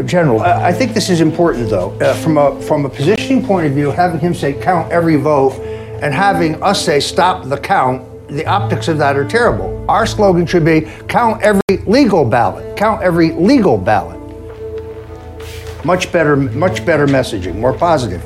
General, 0.06 0.42
I 0.42 0.72
think 0.72 0.94
this 0.94 1.10
is 1.10 1.20
important, 1.20 1.70
though, 1.70 1.92
uh, 2.00 2.14
from 2.16 2.38
a 2.38 2.60
from 2.62 2.86
a 2.86 2.90
positioning 2.90 3.46
point 3.46 3.68
of 3.68 3.74
view. 3.74 3.92
Having 3.92 4.22
him 4.22 4.34
say 4.34 4.54
count 4.54 4.90
every 4.92 5.18
vote, 5.18 5.54
and 6.02 6.14
having 6.14 6.62
us 6.64 6.84
say 6.84 7.00
stop 7.00 7.48
the 7.48 7.58
count. 7.58 8.08
The 8.30 8.46
optics 8.46 8.88
of 8.88 8.98
that 9.00 9.18
are 9.18 9.28
terrible. 9.28 9.86
Our 9.90 10.06
slogan 10.06 10.46
should 10.46 10.64
be 10.64 10.88
count 11.10 11.42
every 11.42 11.62
legal 11.86 12.24
ballot. 12.24 12.78
Count 12.78 13.02
every 13.02 13.34
legal 13.34 13.78
ballot. 13.78 14.18
Much 15.84 16.10
better, 16.14 16.38
much 16.38 16.86
better 16.86 17.06
messaging, 17.08 17.56
more 17.56 17.74
positive. 17.74 18.24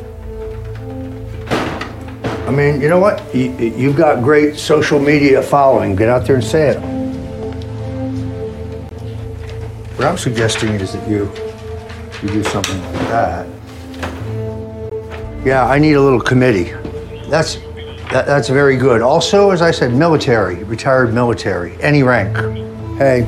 I 2.48 2.52
mean, 2.52 2.80
you 2.80 2.90
know 2.90 3.00
what? 3.00 3.34
You, 3.34 3.52
you've 3.58 3.96
got 3.96 4.22
great 4.22 4.58
social 4.58 5.00
media 5.00 5.42
following. 5.42 5.96
Get 5.96 6.10
out 6.10 6.28
there 6.28 6.36
and 6.36 6.46
say 6.46 6.70
it. 6.70 6.80
What 9.98 10.06
I'm 10.06 10.18
suggesting 10.20 10.74
is 10.74 10.94
that 10.94 11.10
you 11.10 11.32
you 12.26 12.32
do 12.32 12.44
something 12.44 12.82
like 12.82 13.08
that. 13.10 13.48
Yeah, 15.46 15.68
I 15.68 15.78
need 15.78 15.94
a 15.94 16.02
little 16.02 16.20
committee. 16.20 16.72
That's 17.30 17.56
that, 18.12 18.26
that's 18.26 18.50
very 18.50 18.78
good. 18.78 19.02
Also, 19.02 19.52
as 19.52 19.62
I 19.62 19.72
said, 19.72 19.94
military, 19.94 20.64
retired 20.64 21.14
military, 21.14 21.80
any 21.82 22.04
rank. 22.04 22.36
Hey, 22.98 23.24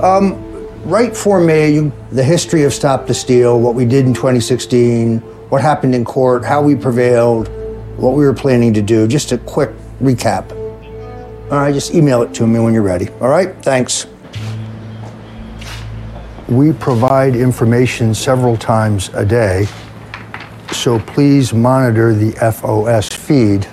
um, 0.00 0.34
write 0.82 1.16
for 1.16 1.40
me 1.40 1.90
the 2.10 2.24
history 2.24 2.64
of 2.64 2.74
Stop 2.74 3.06
the 3.06 3.14
Steal, 3.14 3.60
what 3.60 3.74
we 3.74 3.84
did 3.84 4.06
in 4.06 4.14
2016, 4.14 5.18
what 5.50 5.62
happened 5.62 5.94
in 5.94 6.04
court, 6.04 6.44
how 6.44 6.62
we 6.62 6.74
prevailed, 6.74 7.48
what 7.98 8.10
we 8.10 8.24
were 8.24 8.34
planning 8.34 8.74
to 8.74 8.82
do. 8.82 9.06
Just 9.06 9.32
a 9.32 9.38
quick 9.38 9.70
recap. 10.00 10.50
All 11.50 11.58
right, 11.60 11.72
just 11.72 11.94
email 11.94 12.22
it 12.22 12.34
to 12.34 12.46
me 12.46 12.58
when 12.60 12.74
you're 12.74 12.82
ready. 12.82 13.08
All 13.20 13.28
right, 13.28 13.54
thanks. 13.62 14.06
We 16.48 16.72
provide 16.72 17.36
information 17.36 18.14
several 18.14 18.56
times 18.56 19.10
a 19.14 19.24
day 19.24 19.66
So 20.74 20.98
please 20.98 21.54
monitor 21.54 22.12
the 22.14 22.32
FOS 22.32 23.08
feed 23.08 23.66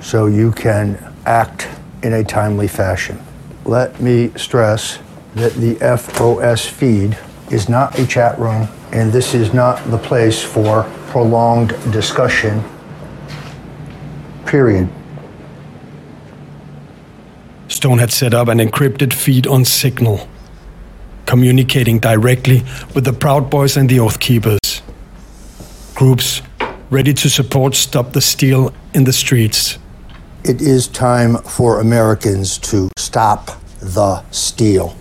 so 0.00 0.26
you 0.26 0.52
can 0.52 1.12
act 1.26 1.68
in 2.02 2.14
a 2.14 2.24
timely 2.24 2.68
fashion. 2.68 3.20
Let 3.64 4.00
me 4.00 4.30
stress 4.36 4.98
that 5.34 5.52
the 5.54 5.74
FOS 5.98 6.64
feed 6.64 7.18
is 7.50 7.68
not 7.68 7.98
a 7.98 8.06
chat 8.06 8.38
room, 8.38 8.68
and 8.92 9.12
this 9.12 9.34
is 9.34 9.52
not 9.52 9.84
the 9.90 9.98
place 9.98 10.42
for 10.42 10.84
prolonged 11.08 11.70
discussion, 11.92 12.62
period. 14.46 14.88
Stone 17.68 17.98
had 17.98 18.12
set 18.12 18.32
up 18.32 18.48
an 18.48 18.58
encrypted 18.58 19.12
feed 19.12 19.46
on 19.46 19.64
Signal, 19.64 20.28
communicating 21.26 21.98
directly 21.98 22.62
with 22.94 23.04
the 23.04 23.12
Proud 23.12 23.50
Boys 23.50 23.76
and 23.76 23.88
the 23.88 24.00
Oath 24.00 24.20
Keepers. 24.20 24.82
Groups 25.94 26.42
ready 26.90 27.14
to 27.14 27.28
support 27.28 27.74
Stop 27.74 28.12
the 28.12 28.20
Steal 28.20 28.72
in 28.94 29.04
the 29.04 29.12
streets. 29.12 29.78
It 30.44 30.60
is 30.60 30.88
time 30.88 31.36
for 31.38 31.80
Americans 31.80 32.58
to 32.58 32.90
stop 32.96 33.50
the 33.80 34.22
steal. 34.30 34.96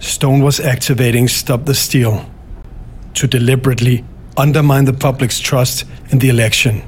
Stone 0.00 0.42
was 0.42 0.58
activating 0.58 1.28
Stop 1.28 1.64
the 1.64 1.74
Steal 1.74 2.28
to 3.14 3.26
deliberately 3.28 4.04
undermine 4.38 4.84
the 4.84 4.92
public's 4.92 5.40
trust 5.40 5.84
in 6.10 6.20
the 6.20 6.28
election. 6.28 6.82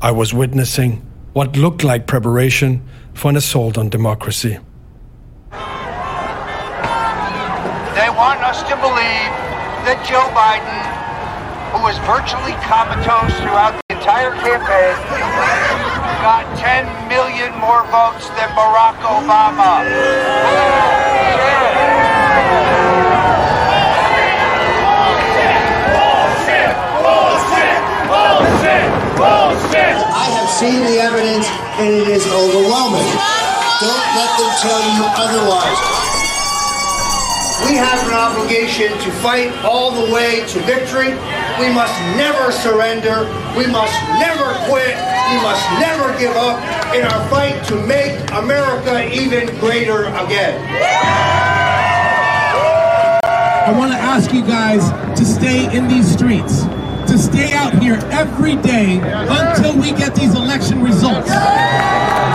I 0.00 0.10
was 0.10 0.32
witnessing 0.32 1.02
what 1.34 1.54
looked 1.54 1.84
like 1.84 2.06
preparation 2.06 2.82
for 3.12 3.28
an 3.28 3.36
assault 3.36 3.76
on 3.76 3.90
democracy. 3.90 4.58
They 7.92 8.08
want 8.08 8.40
us 8.40 8.62
to 8.64 8.76
believe 8.80 9.32
that 9.84 10.00
Joe 10.08 10.24
Biden, 10.32 10.80
who 11.76 11.84
was 11.84 11.98
virtually 12.08 12.56
comatose 12.64 13.36
throughout 13.44 13.76
the 13.76 13.96
entire 13.96 14.32
campaign, 14.40 14.96
got 16.24 16.48
10 16.56 16.88
million 17.08 17.52
more 17.60 17.84
votes 17.92 18.28
than 18.32 18.48
Barack 18.56 18.96
Obama. 19.04 19.84
I 30.12 30.28
have 30.36 30.50
seen 30.50 30.84
the 30.84 31.00
evidence 31.00 31.48
and 31.80 31.88
it 31.88 32.08
is 32.08 32.26
overwhelming. 32.28 33.08
Don't 33.80 34.06
let 34.12 34.30
them 34.36 34.52
tell 34.60 34.82
you 34.92 35.04
otherwise. 35.16 35.80
We 37.64 37.74
have 37.76 37.96
an 38.06 38.12
obligation 38.12 38.92
to 38.92 39.10
fight 39.24 39.50
all 39.64 39.90
the 39.90 40.12
way 40.12 40.44
to 40.46 40.60
victory. 40.68 41.16
We 41.58 41.72
must 41.72 41.96
never 42.20 42.52
surrender. 42.52 43.24
We 43.56 43.66
must 43.66 43.96
never 44.20 44.52
quit. 44.68 44.92
We 45.32 45.36
must 45.40 45.64
never 45.80 46.12
give 46.18 46.36
up 46.36 46.60
in 46.94 47.02
our 47.04 47.28
fight 47.28 47.64
to 47.68 47.74
make 47.86 48.12
America 48.32 49.08
even 49.12 49.46
greater 49.58 50.04
again. 50.20 50.60
I 53.66 53.72
want 53.76 53.90
to 53.92 53.98
ask 53.98 54.32
you 54.32 54.42
guys 54.42 54.92
to 55.18 55.24
stay 55.24 55.74
in 55.74 55.88
these 55.88 56.12
streets, 56.12 56.64
to 57.08 57.18
stay 57.18 57.52
out 57.52 57.78
here 57.82 57.98
every 58.10 58.56
day 58.56 59.00
until 59.02 59.76
we 59.78 59.92
get 59.92 60.14
these 60.14 60.34
election 60.34 60.82
results. 60.82 61.28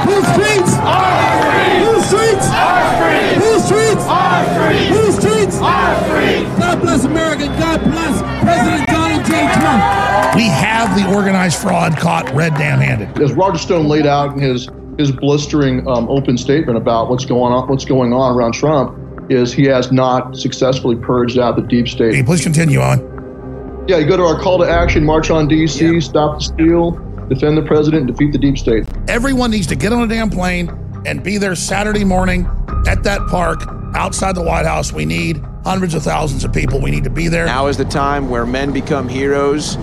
Whose 0.06 0.26
streets? 0.34 0.74
Our 0.80 1.42
streets. 1.42 1.86
Whose 1.86 2.06
streets? 2.06 2.48
Our 2.50 2.96
streets. 2.96 3.38
Whose 3.38 3.64
streets? 3.66 4.06
Our 4.08 4.46
streets. 4.54 4.90
Whose 4.90 5.16
streets? 5.16 5.58
Our 5.60 6.04
streets. 6.06 6.60
God 6.60 6.82
bless 6.82 7.04
America. 7.06 7.46
God 7.60 7.84
bless 7.84 8.22
President 8.44 8.88
Donald 8.88 9.26
J. 9.26 9.32
Trump. 9.54 10.36
We 10.36 10.48
have 10.48 10.96
the 10.98 11.14
organized 11.16 11.60
fraud 11.60 11.98
caught 11.98 12.30
red 12.34 12.54
damn 12.56 12.80
handed. 12.80 13.22
As 13.22 13.34
Roger 13.34 13.58
Stone 13.58 13.88
laid 13.88 14.06
out 14.06 14.34
in 14.34 14.40
his 14.42 14.70
his 14.98 15.12
blistering 15.12 15.88
um, 15.88 16.10
open 16.10 16.38
statement 16.38 16.78
about 16.78 17.10
what's 17.10 17.26
going 17.26 17.54
on 17.54 17.68
what's 17.70 17.86
going 17.86 18.14
on 18.14 18.36
around 18.36 18.54
Trump 18.54 18.98
is 19.32 19.54
he 19.54 19.64
has 19.64 19.92
not 19.92 20.36
successfully 20.36 20.96
purged 20.96 21.40
out 21.40 21.56
the 21.56 21.62
deep 21.62 21.88
state. 21.88 22.14
Hey, 22.14 22.24
please 22.24 22.42
continue 22.42 22.80
on. 22.80 23.00
Yeah, 23.88 23.98
you 23.98 24.06
go 24.06 24.16
to 24.16 24.24
our 24.24 24.40
call 24.40 24.60
to 24.60 24.70
action, 24.70 25.04
march 25.04 25.32
on 25.32 25.50
DC, 25.50 26.04
stop 26.04 26.38
the 26.38 26.44
steal, 26.44 26.92
defend 27.28 27.58
the 27.58 27.64
president, 27.64 28.06
defeat 28.06 28.32
the 28.32 28.38
deep 28.38 28.58
state. 28.58 28.86
Everyone 29.08 29.50
needs 29.50 29.66
to 29.68 29.76
get 29.76 29.92
on 29.92 30.04
a 30.04 30.08
damn 30.08 30.30
plane 30.30 30.70
and 31.06 31.24
be 31.24 31.40
there 31.40 31.56
Saturday 31.56 32.04
morning 32.04 32.46
at 32.88 33.02
that 33.04 33.28
park 33.28 33.64
outside 33.96 34.36
the 34.36 34.44
White 34.44 34.68
House. 34.68 34.94
We 34.94 35.06
need 35.06 35.44
hundreds 35.64 35.96
of 35.96 36.04
thousands 36.04 36.44
of 36.44 36.54
people. 36.54 36.80
We 36.80 36.92
need 36.92 37.04
to 37.06 37.10
be 37.10 37.28
there. 37.28 37.46
Now 37.48 37.68
is 37.68 37.78
the 37.78 37.86
time 37.86 38.30
where 38.30 38.46
men 38.46 38.72
become 38.72 39.10
heroes, 39.10 39.78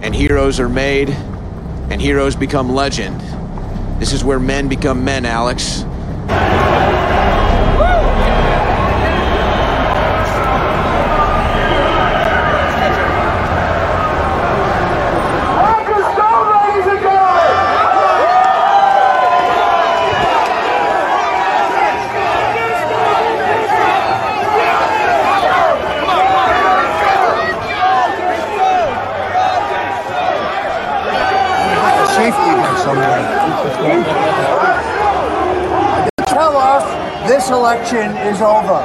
and 0.00 0.14
heroes 0.14 0.58
are 0.58 0.70
made, 0.70 1.10
and 1.90 2.00
heroes 2.00 2.34
become 2.34 2.74
legend. 2.74 3.20
This 4.00 4.14
is 4.14 4.24
where 4.24 4.40
men 4.40 4.66
become 4.66 5.04
men, 5.04 5.26
Alex. 5.26 5.84
Safety 32.20 32.50
net 32.50 32.76
somewhere. 32.84 33.20
Tell 36.26 36.54
us 36.54 36.84
this 37.30 37.48
election 37.50 38.10
is 38.26 38.42
over. 38.42 38.82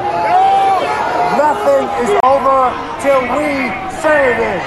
Nothing 1.33 1.89
is 2.05 2.13
over 2.23 2.69
till 3.01 3.21
we 3.33 3.73
say 4.05 4.29
it 4.29 4.39
is. 4.53 4.61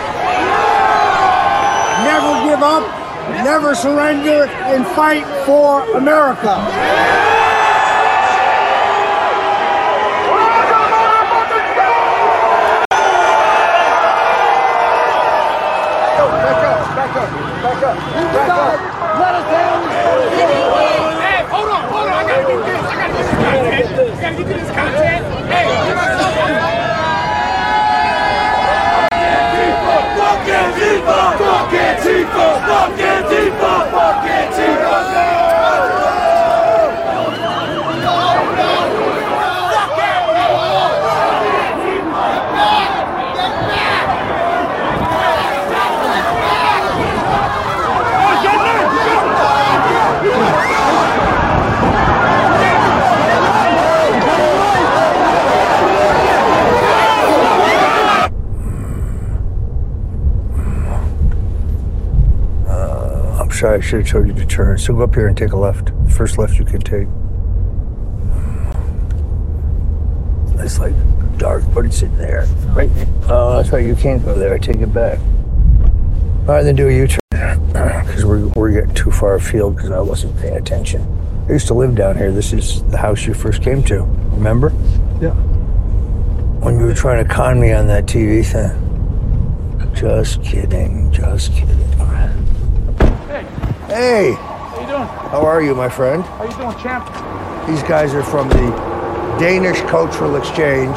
Never 2.02 2.32
give 2.42 2.62
up, 2.64 2.82
never 3.44 3.76
surrender, 3.76 4.46
and 4.66 4.84
fight 4.84 5.24
for 5.46 5.82
America. 5.96 6.58
Back 16.42 16.62
up, 16.66 16.80
back 16.96 17.14
up, 17.14 17.30
back 17.62 17.82
up, 17.84 17.96
back 18.34 18.50
up. 18.50 18.98
Let 19.20 19.34
us 19.38 19.46
down. 19.54 19.78
Hey, 21.18 21.44
hold 21.46 21.68
on, 21.68 21.82
hold 21.88 22.06
on. 22.06 22.12
I 22.12 22.22
gotta 22.26 22.42
get 22.42 22.58
this. 22.66 22.82
I 22.84 22.96
gotta 22.96 23.12
get 23.14 23.26
this 23.26 23.30
content. 23.38 23.98
I 23.98 24.20
gotta 24.20 24.36
get 24.36 24.48
this 24.48 24.70
content. 24.74 25.22
Hey, 25.48 25.66
Fuck 30.18 30.46
Antifa! 30.48 31.20
Fuck 31.38 31.72
Antifa! 31.72 32.46
Fuck 32.68 32.98
Antifa! 32.98 33.72
Fuck 33.90 34.24
Antifa! 34.24 34.98
I'm 63.40 63.52
sorry, 63.52 63.67
I 63.78 63.80
should 63.80 64.00
have 64.00 64.08
told 64.08 64.26
you 64.26 64.34
to 64.34 64.44
turn. 64.44 64.76
So 64.76 64.92
go 64.92 65.04
up 65.04 65.14
here 65.14 65.28
and 65.28 65.36
take 65.36 65.52
a 65.52 65.56
left. 65.56 65.92
First 66.10 66.36
left 66.36 66.58
you 66.58 66.64
can 66.64 66.80
take. 66.80 67.06
It's 70.60 70.80
like 70.80 70.94
dark, 71.38 71.62
but 71.72 71.86
it's 71.86 72.02
in 72.02 72.16
there. 72.18 72.46
Right? 72.74 72.90
Oh, 73.28 73.56
that's 73.56 73.70
right. 73.70 73.86
You 73.86 73.94
can't 73.94 74.24
go 74.24 74.34
there. 74.34 74.52
I 74.52 74.58
take 74.58 74.78
it 74.78 74.92
back. 74.92 75.20
All 75.20 76.54
right, 76.54 76.64
then 76.64 76.74
do 76.74 76.88
a 76.88 76.92
U-turn. 76.92 77.18
Because 78.08 78.24
we're, 78.24 78.48
we're 78.48 78.72
getting 78.72 78.94
too 78.94 79.12
far 79.12 79.34
afield 79.36 79.76
because 79.76 79.92
I 79.92 80.00
wasn't 80.00 80.36
paying 80.40 80.56
attention. 80.56 81.06
I 81.48 81.52
used 81.52 81.68
to 81.68 81.74
live 81.74 81.94
down 81.94 82.16
here. 82.16 82.32
This 82.32 82.52
is 82.52 82.82
the 82.84 82.96
house 82.96 83.24
you 83.26 83.34
first 83.34 83.62
came 83.62 83.84
to. 83.84 84.02
Remember? 84.32 84.70
Yeah. 85.20 85.34
When 86.60 86.80
you 86.80 86.86
were 86.86 86.94
trying 86.94 87.24
to 87.24 87.32
con 87.32 87.60
me 87.60 87.70
on 87.72 87.86
that 87.86 88.06
TV 88.06 88.44
thing. 88.44 89.94
Just 89.94 90.42
kidding. 90.42 91.12
Just 91.12 91.52
kidding. 91.52 91.87
Hey. 93.98 94.34
How 94.34 94.80
you 94.80 94.86
doing? 94.86 95.02
How 95.02 95.44
are 95.44 95.60
you, 95.60 95.74
my 95.74 95.88
friend? 95.88 96.22
How 96.22 96.44
you 96.44 96.56
doing, 96.56 96.78
champ? 96.78 97.04
These 97.66 97.82
guys 97.82 98.14
are 98.14 98.22
from 98.22 98.48
the 98.48 98.70
Danish 99.40 99.80
Cultural 99.90 100.36
Exchange. 100.36 100.96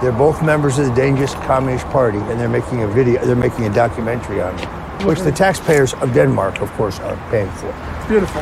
They're 0.00 0.12
both 0.12 0.40
members 0.44 0.78
of 0.78 0.86
the 0.86 0.94
Danish 0.94 1.32
Communist 1.32 1.86
Party, 1.86 2.18
and 2.18 2.38
they're 2.38 2.48
making 2.48 2.84
a 2.84 2.86
video. 2.86 3.24
They're 3.24 3.34
making 3.34 3.66
a 3.66 3.74
documentary 3.74 4.40
on 4.40 4.56
it, 4.60 4.64
which 5.04 5.22
the 5.22 5.32
taxpayers 5.32 5.92
of 5.94 6.14
Denmark, 6.14 6.60
of 6.60 6.70
course, 6.74 7.00
are 7.00 7.16
paying 7.32 7.50
for. 7.50 7.74
It's 7.98 8.06
beautiful. 8.06 8.40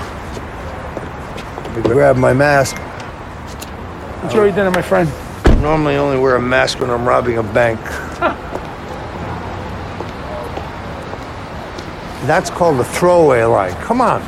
Let 1.72 1.76
me 1.76 1.82
grab 1.94 2.16
my 2.18 2.34
mask. 2.34 2.76
Enjoy 4.24 4.44
your 4.44 4.54
dinner, 4.54 4.70
my 4.70 4.82
friend. 4.82 5.08
Normally, 5.62 5.94
I 5.94 5.96
only 5.96 6.18
wear 6.18 6.36
a 6.36 6.42
mask 6.42 6.78
when 6.78 6.90
I'm 6.90 7.08
robbing 7.08 7.38
a 7.38 7.42
bank. 7.42 7.80
That's 12.26 12.48
called 12.48 12.80
a 12.80 12.84
throwaway 12.84 13.42
line. 13.44 13.74
Come 13.82 14.00
on. 14.00 14.22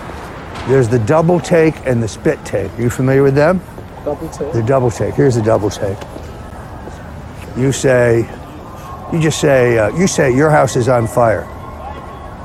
There's 0.68 0.88
the 0.88 0.98
double 0.98 1.40
take 1.40 1.74
and 1.86 2.02
the 2.02 2.08
spit 2.08 2.44
take. 2.44 2.70
Are 2.78 2.82
you 2.82 2.90
familiar 2.90 3.22
with 3.22 3.34
them? 3.34 3.60
Double 4.04 4.28
take. 4.28 4.52
The 4.52 4.62
double 4.62 4.90
take. 4.90 5.14
Here's 5.14 5.34
the 5.34 5.42
double 5.42 5.70
take. 5.70 5.96
You 7.56 7.72
say, 7.72 8.28
you 9.12 9.20
just 9.20 9.40
say, 9.40 9.78
uh, 9.78 9.96
you 9.96 10.06
say 10.06 10.34
your 10.34 10.50
house 10.50 10.76
is 10.76 10.88
on 10.88 11.06
fire. 11.06 11.46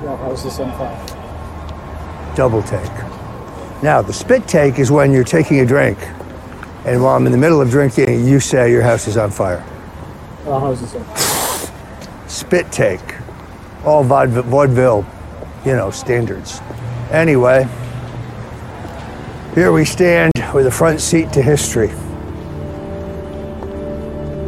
Yeah, 0.04 0.16
house 0.18 0.46
is 0.46 0.60
on 0.60 0.72
fire? 0.78 2.36
Double 2.36 2.64
take. 2.64 2.92
Now, 3.84 4.02
the 4.02 4.14
spit 4.14 4.48
take 4.48 4.80
is 4.80 4.90
when 4.90 5.12
you're 5.12 5.24
taking 5.24 5.60
a 5.60 5.66
drink, 5.66 5.98
and 6.86 7.04
while 7.04 7.16
I'm 7.18 7.26
in 7.26 7.32
the 7.32 7.38
middle 7.38 7.60
of 7.60 7.70
drinking, 7.70 8.26
you 8.26 8.40
say 8.40 8.72
your 8.72 8.84
house 8.84 9.08
is 9.08 9.18
on 9.18 9.32
fire. 9.32 9.66
Oh, 10.46 10.60
how's 10.60 10.80
this 10.80 10.96
on 10.96 11.04
fire? 11.04 12.30
Spit 12.30 12.72
take. 12.72 13.16
All 13.84 14.04
vaudeville, 14.04 15.06
you 15.66 15.74
know, 15.74 15.92
standards. 15.92 16.60
Anyway, 17.12 17.68
here 19.54 19.72
we 19.72 19.86
stand 19.86 20.32
with 20.54 20.66
a 20.66 20.72
front 20.72 21.02
seat 21.02 21.32
to 21.34 21.42
history. 21.42 21.90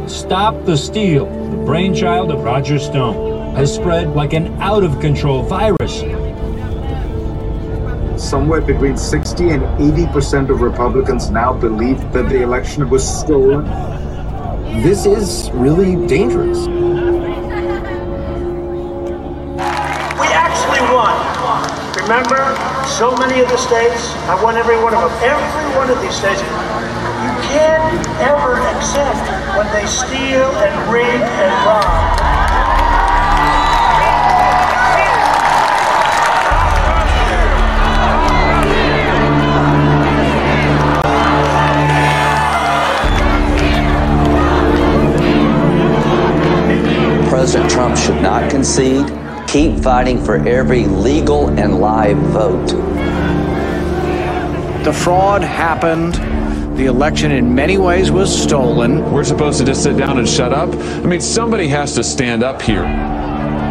Stop 0.08 0.64
the 0.64 0.76
Steal, 0.76 1.26
the 1.50 1.56
brainchild 1.64 2.30
of 2.30 2.42
Roger 2.42 2.78
Stone, 2.78 3.54
has 3.54 3.74
spread 3.74 4.14
like 4.14 4.32
an 4.32 4.60
out 4.60 4.82
of 4.82 4.98
control 5.00 5.42
virus. 5.42 6.00
Somewhere 8.20 8.60
between 8.60 8.96
60 8.96 9.50
and 9.50 9.62
80 9.80 10.12
percent 10.12 10.50
of 10.50 10.60
Republicans 10.62 11.30
now 11.30 11.52
believe 11.52 12.00
that 12.12 12.28
the 12.28 12.42
election 12.42 12.88
was 12.88 13.06
stolen. 13.06 13.64
This 14.82 15.06
is 15.06 15.50
really 15.52 16.06
dangerous. 16.06 16.66
Remember, 22.14 22.54
so 22.86 23.10
many 23.16 23.40
of 23.40 23.48
the 23.48 23.56
states, 23.56 24.14
I 24.30 24.40
won 24.40 24.56
every 24.56 24.80
one 24.80 24.94
of 24.94 25.00
them. 25.00 25.10
Every 25.24 25.76
one 25.76 25.90
of 25.90 26.00
these 26.00 26.14
states. 26.14 26.40
You 26.42 27.34
can't 27.50 28.06
ever 28.20 28.60
accept 28.60 29.18
when 29.58 29.66
they 29.74 29.84
steal 29.84 30.48
and 30.62 30.92
rig 30.92 31.08
and 31.08 31.66
rob. 31.66 31.82
President 47.28 47.68
Trump 47.68 47.96
should 47.96 48.22
not 48.22 48.48
concede. 48.48 49.23
Keep 49.54 49.84
fighting 49.84 50.20
for 50.20 50.44
every 50.48 50.84
legal 50.86 51.46
and 51.46 51.78
live 51.80 52.16
vote. 52.16 52.66
The 54.82 54.92
fraud 54.92 55.44
happened. 55.44 56.14
The 56.76 56.86
election, 56.86 57.30
in 57.30 57.54
many 57.54 57.78
ways, 57.78 58.10
was 58.10 58.36
stolen. 58.36 59.12
We're 59.12 59.22
supposed 59.22 59.60
to 59.60 59.64
just 59.64 59.84
sit 59.84 59.96
down 59.96 60.18
and 60.18 60.28
shut 60.28 60.52
up? 60.52 60.70
I 60.74 61.06
mean, 61.06 61.20
somebody 61.20 61.68
has 61.68 61.94
to 61.94 62.02
stand 62.02 62.42
up 62.42 62.60
here. 62.60 62.82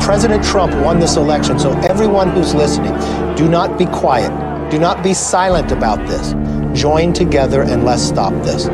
President 0.01 0.41
Trump 0.41 0.73
won 0.85 1.01
this 1.01 1.17
election, 1.17 1.59
so 1.59 1.77
everyone 1.79 2.29
who's 2.29 2.55
listening, 2.55 2.93
do 3.35 3.49
not 3.49 3.77
be 3.77 3.85
quiet. 3.87 4.31
Do 4.71 4.79
not 4.79 5.03
be 5.03 5.13
silent 5.13 5.73
about 5.73 6.07
this. 6.07 6.31
Join 6.79 7.11
together 7.11 7.63
and 7.63 7.83
let's 7.83 8.03
stop 8.03 8.31
this. 8.45 8.67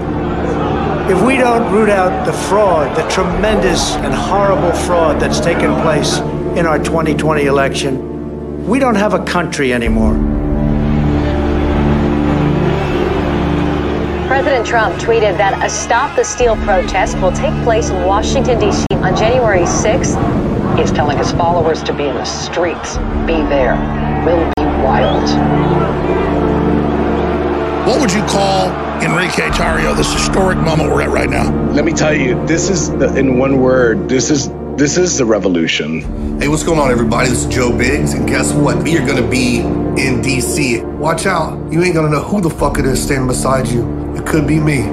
If 1.11 1.25
we 1.25 1.37
don't 1.37 1.73
root 1.73 1.89
out 1.89 2.27
the 2.27 2.33
fraud, 2.33 2.95
the 2.95 3.09
tremendous 3.09 3.95
and 3.95 4.13
horrible 4.13 4.73
fraud 4.73 5.19
that's 5.19 5.39
taken 5.39 5.73
place 5.81 6.19
in 6.57 6.65
our 6.65 6.77
2020 6.77 7.45
election, 7.45 8.65
we 8.67 8.79
don't 8.79 8.95
have 8.95 9.13
a 9.13 9.23
country 9.25 9.73
anymore. 9.73 10.13
President 14.27 14.65
Trump 14.65 14.95
tweeted 15.01 15.37
that 15.37 15.63
a 15.65 15.69
Stop 15.69 16.15
the 16.15 16.23
Steal 16.23 16.55
protest 16.57 17.17
will 17.19 17.31
take 17.31 17.53
place 17.63 17.89
in 17.89 18.05
Washington, 18.05 18.59
D.C. 18.59 18.85
on 18.91 19.15
January 19.15 19.61
6th. 19.61 20.77
He's 20.77 20.91
telling 20.91 21.17
his 21.17 21.31
followers 21.31 21.83
to 21.83 21.93
be 21.93 22.05
in 22.05 22.15
the 22.15 22.25
streets. 22.25 22.97
Be 23.25 23.41
there. 23.49 23.75
We'll 24.25 24.37
be 24.37 24.63
wild. 24.83 25.29
What 27.87 27.99
would 28.01 28.13
you 28.13 28.21
call 28.23 28.69
Enrique 29.01 29.49
Tarrio, 29.49 29.95
this 29.95 30.13
historic 30.13 30.57
moment 30.59 30.91
we're 30.91 31.01
at 31.01 31.09
right 31.09 31.29
now? 31.29 31.51
Let 31.71 31.85
me 31.85 31.91
tell 31.91 32.13
you, 32.13 32.45
this 32.45 32.69
is 32.69 32.91
the, 32.91 33.15
in 33.15 33.39
one 33.39 33.61
word. 33.61 34.07
This 34.07 34.29
is 34.29 34.49
this 34.79 34.97
is 34.97 35.17
the 35.17 35.25
revolution. 35.25 36.39
Hey, 36.39 36.47
what's 36.47 36.63
going 36.63 36.79
on, 36.79 36.89
everybody? 36.89 37.27
This 37.27 37.43
is 37.43 37.53
Joe 37.53 37.77
Biggs, 37.77 38.13
and 38.13 38.25
guess 38.25 38.53
what? 38.53 38.81
We 38.81 38.97
are 38.97 39.05
gonna 39.05 39.29
be 39.29 39.57
in 39.57 40.21
DC. 40.21 40.81
Watch 40.97 41.25
out, 41.25 41.59
you 41.69 41.83
ain't 41.83 41.93
gonna 41.93 42.09
know 42.09 42.23
who 42.23 42.39
the 42.39 42.49
fuck 42.49 42.79
it 42.79 42.85
is 42.85 43.03
standing 43.03 43.27
beside 43.27 43.67
you. 43.67 44.15
It 44.15 44.25
could 44.25 44.47
be 44.47 44.57
me. 44.57 44.83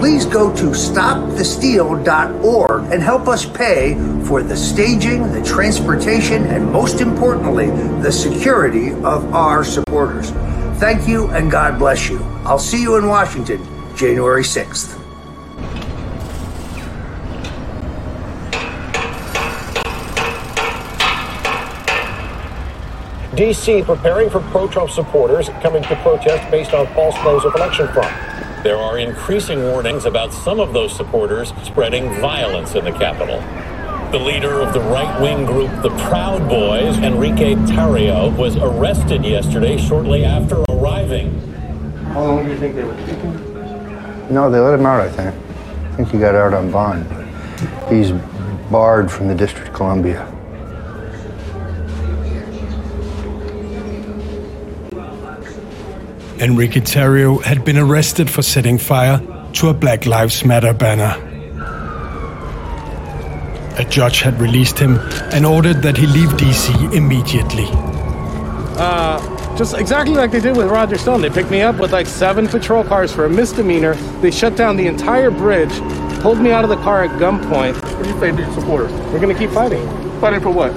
Please 0.00 0.26
go 0.26 0.52
to 0.56 0.70
stopthesteal.org 0.70 2.92
and 2.92 3.00
help 3.00 3.28
us 3.28 3.46
pay 3.46 3.94
for 4.24 4.42
the 4.42 4.56
staging, 4.56 5.32
the 5.32 5.44
transportation, 5.44 6.42
and 6.46 6.72
most 6.72 7.00
importantly, 7.00 7.70
the 8.02 8.10
security 8.10 8.90
of 9.04 9.32
our 9.32 9.62
supporters. 9.62 10.32
Thank 10.80 11.06
you 11.06 11.28
and 11.28 11.52
God 11.52 11.78
bless 11.78 12.08
you. 12.08 12.18
I'll 12.44 12.58
see 12.58 12.82
you 12.82 12.96
in 12.96 13.06
Washington, 13.06 13.64
January 13.96 14.42
6th. 14.42 14.95
D.C. 23.36 23.82
preparing 23.82 24.30
for 24.30 24.40
pro 24.40 24.66
Trump 24.66 24.90
supporters 24.90 25.50
coming 25.60 25.82
to 25.82 25.96
protest 25.96 26.50
based 26.50 26.72
on 26.72 26.86
false 26.94 27.14
claims 27.18 27.44
of 27.44 27.54
election 27.54 27.86
fraud. 27.88 28.10
There 28.64 28.78
are 28.78 28.98
increasing 28.98 29.62
warnings 29.64 30.06
about 30.06 30.32
some 30.32 30.58
of 30.58 30.72
those 30.72 30.96
supporters 30.96 31.52
spreading 31.62 32.08
violence 32.14 32.74
in 32.74 32.86
the 32.86 32.92
Capitol. 32.92 33.40
The 34.10 34.18
leader 34.18 34.62
of 34.62 34.72
the 34.72 34.80
right 34.80 35.20
wing 35.20 35.44
group, 35.44 35.70
the 35.82 35.90
Proud 36.08 36.48
Boys, 36.48 36.96
Enrique 36.96 37.56
Tarrio, 37.66 38.34
was 38.34 38.56
arrested 38.56 39.22
yesterday 39.22 39.76
shortly 39.76 40.24
after 40.24 40.62
arriving. 40.70 41.38
How 42.14 42.24
long 42.24 42.44
do 42.46 42.50
you 42.50 42.58
think 42.58 42.74
they 42.74 42.84
were 42.84 42.96
keeping? 43.04 44.32
No, 44.32 44.50
they 44.50 44.60
let 44.60 44.72
him 44.78 44.86
out, 44.86 45.02
I 45.02 45.10
think. 45.10 45.34
I 45.92 45.96
think 45.96 46.08
he 46.08 46.18
got 46.18 46.34
out 46.34 46.54
on 46.54 46.70
bond. 46.70 47.04
He's 47.90 48.12
barred 48.70 49.12
from 49.12 49.28
the 49.28 49.34
District 49.34 49.68
of 49.68 49.74
Columbia. 49.74 50.32
Enrique 56.40 56.80
Tarrio 56.80 57.42
had 57.42 57.64
been 57.64 57.78
arrested 57.78 58.30
for 58.30 58.42
setting 58.42 58.76
fire 58.76 59.20
to 59.54 59.68
a 59.68 59.74
Black 59.74 60.04
Lives 60.04 60.44
Matter 60.44 60.74
banner. 60.74 61.16
A 63.78 63.84
judge 63.84 64.20
had 64.20 64.38
released 64.40 64.78
him 64.78 64.98
and 65.32 65.46
ordered 65.46 65.82
that 65.82 65.96
he 65.96 66.06
leave 66.06 66.28
DC 66.30 66.94
immediately. 66.94 67.66
Uh, 68.78 69.56
just 69.56 69.74
exactly 69.74 70.14
like 70.14 70.30
they 70.30 70.40
did 70.40 70.56
with 70.56 70.68
Roger 70.68 70.98
Stone. 70.98 71.22
They 71.22 71.30
picked 71.30 71.50
me 71.50 71.62
up 71.62 71.78
with 71.78 71.92
like 71.92 72.06
seven 72.06 72.46
patrol 72.48 72.84
cars 72.84 73.12
for 73.12 73.24
a 73.24 73.30
misdemeanor. 73.30 73.94
They 74.20 74.30
shut 74.30 74.56
down 74.56 74.76
the 74.76 74.86
entire 74.86 75.30
bridge, 75.30 75.72
pulled 76.20 76.38
me 76.38 76.50
out 76.50 76.64
of 76.64 76.70
the 76.70 76.76
car 76.76 77.04
at 77.04 77.10
gunpoint. 77.18 77.82
What 77.82 78.04
do 78.04 78.10
you 78.10 78.20
say 78.20 78.30
to 78.30 78.36
your 78.36 78.52
supporters? 78.52 78.92
We're 79.10 79.20
gonna 79.20 79.34
keep 79.34 79.50
fighting. 79.50 80.05
Fighting 80.20 80.40
for 80.40 80.50
what? 80.50 80.72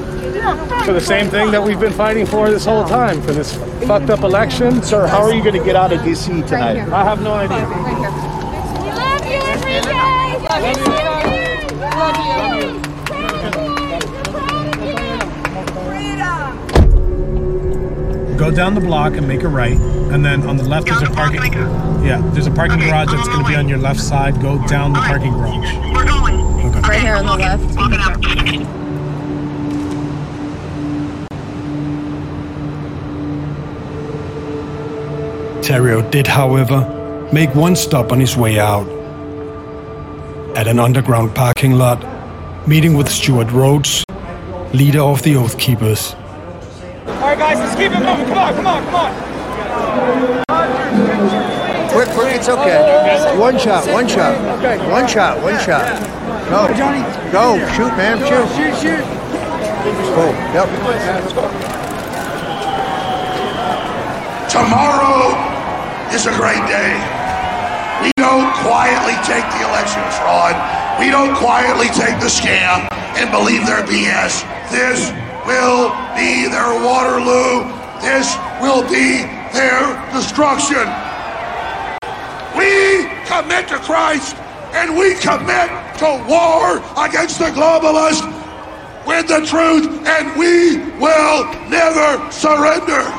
For 0.86 0.94
the 0.94 1.02
same 1.02 1.30
thing 1.30 1.52
that 1.52 1.64
we've 1.64 1.80
been 1.80 1.94
fighting 1.94 2.26
for 2.26 2.50
this 2.50 2.66
whole 2.66 2.86
time, 2.86 3.22
for 3.22 3.32
this 3.32 3.56
fucked 3.86 4.10
up 4.10 4.22
election. 4.22 4.82
Sir, 4.84 5.08
how 5.08 5.22
are 5.22 5.34
you 5.34 5.42
going 5.42 5.58
to 5.58 5.64
get 5.64 5.76
out 5.76 5.94
of 5.94 6.04
D.C. 6.04 6.42
tonight? 6.44 6.78
I 6.90 7.04
have 7.04 7.22
no 7.22 7.34
idea. 7.34 7.66
Right 7.66 7.96
we 8.84 8.92
love 8.92 9.26
you, 9.26 9.36
every 9.36 9.82
day 9.84 10.10
go 18.40 18.50
down 18.50 18.74
the 18.74 18.80
block 18.80 19.16
and 19.16 19.28
make 19.28 19.44
a 19.44 19.48
right, 19.48 19.78
and 19.78 20.24
then 20.24 20.44
on 20.44 20.56
the 20.56 20.64
left 20.64 20.88
there's 20.88 21.02
a 21.02 21.08
parking. 21.08 21.54
Yeah, 22.04 22.22
there's 22.34 22.48
a 22.48 22.52
parking 22.52 22.80
garage 22.80 23.12
that's 23.12 23.28
going 23.28 23.44
to 23.44 23.50
be 23.50 23.56
on 23.56 23.68
your 23.68 23.78
left 23.78 24.00
side. 24.00 24.42
Go 24.42 24.66
down 24.66 24.94
the 24.94 25.00
parking 25.00 25.34
garage. 25.34 25.76
We're 25.94 26.06
going. 26.06 26.36
Okay. 26.74 26.80
Right 26.88 27.02
here 27.02 27.16
on 27.16 27.26
the 27.26 27.36
left. 27.36 28.80
Tarrio 35.70 36.02
did, 36.10 36.26
however, 36.26 36.82
make 37.32 37.54
one 37.54 37.76
stop 37.76 38.12
on 38.12 38.20
his 38.20 38.36
way 38.36 38.58
out. 38.60 38.88
At 40.58 40.68
an 40.68 40.80
underground 40.80 41.36
parking 41.36 41.74
lot, 41.74 42.04
meeting 42.68 42.96
with 42.96 43.08
Stewart 43.08 43.52
Rhodes, 43.52 44.04
leader 44.74 45.02
of 45.02 45.22
the 45.22 45.36
Oath 45.36 45.60
Keepers. 45.60 46.16
All 46.16 47.14
right, 47.22 47.38
guys, 47.38 47.60
let's 47.60 47.76
keep 47.76 47.92
it 47.92 48.00
moving. 48.00 48.26
Come 48.26 48.40
on, 48.40 48.56
come 48.56 48.66
on, 48.66 48.84
come 48.84 48.96
on. 48.96 49.14
Quick, 51.92 52.10
quick, 52.18 52.36
it's 52.36 52.50
okay. 52.50 52.80
Oh, 52.82 53.28
oh, 53.28 53.34
oh, 53.36 53.40
one 53.40 53.60
shot, 53.60 53.86
one 53.94 54.08
shot. 54.08 54.42
One 54.90 55.08
shot, 55.08 55.40
one 55.44 55.60
shot. 55.60 55.86
Go. 56.50 56.74
Johnny. 56.74 57.04
Go, 57.32 57.60
shoot, 57.74 57.96
man, 57.96 58.18
shoot. 58.18 58.48
Shoot, 58.58 58.74
shoot. 58.82 59.06
Cool, 60.16 60.34
yep. 60.50 60.68
Tomorrow 64.50 65.49
is 66.14 66.26
a 66.26 66.36
great 66.36 66.64
day. 66.66 66.94
We 68.02 68.12
don't 68.18 68.52
quietly 68.66 69.14
take 69.28 69.46
the 69.58 69.62
election 69.68 70.02
fraud. 70.18 70.56
We 71.00 71.10
don't 71.12 71.36
quietly 71.36 71.88
take 71.88 72.20
the 72.20 72.32
scam 72.32 72.88
and 73.18 73.30
believe 73.32 73.66
their 73.66 73.84
BS. 73.84 74.42
This 74.72 75.12
will 75.46 75.90
be 76.16 76.48
their 76.50 76.74
Waterloo. 76.82 77.68
This 78.02 78.36
will 78.62 78.84
be 78.90 79.22
their 79.54 79.82
destruction. 80.14 80.88
We 82.58 83.06
commit 83.26 83.68
to 83.70 83.78
Christ 83.80 84.36
and 84.74 84.98
we 84.98 85.16
commit 85.16 85.70
to 86.00 86.24
war 86.28 86.78
against 87.06 87.40
the 87.40 87.52
globalists 87.52 88.26
with 89.06 89.28
the 89.28 89.46
truth, 89.46 90.06
and 90.06 90.38
we 90.38 90.78
will 91.00 91.46
never 91.68 92.32
surrender. 92.32 93.19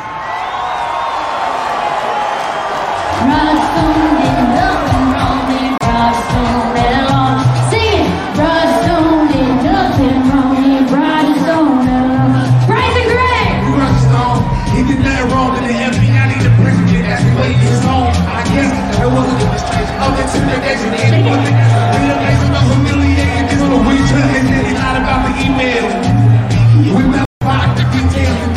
We 26.93 27.03
never 27.07 27.25
find 27.43 27.79
the 27.79 27.85
details 27.93 28.50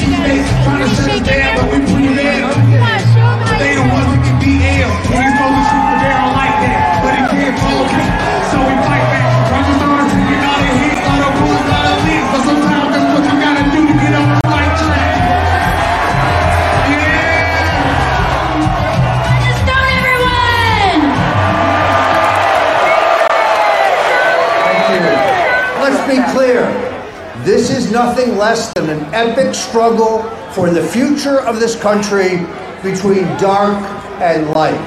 nothing 27.93 28.37
less 28.37 28.73
than 28.73 28.89
an 28.89 29.05
epic 29.13 29.53
struggle 29.53 30.23
for 30.51 30.71
the 30.71 30.83
future 30.83 31.41
of 31.41 31.59
this 31.59 31.79
country 31.79 32.39
between 32.81 33.23
dark 33.37 33.77
and 34.19 34.49
light, 34.49 34.81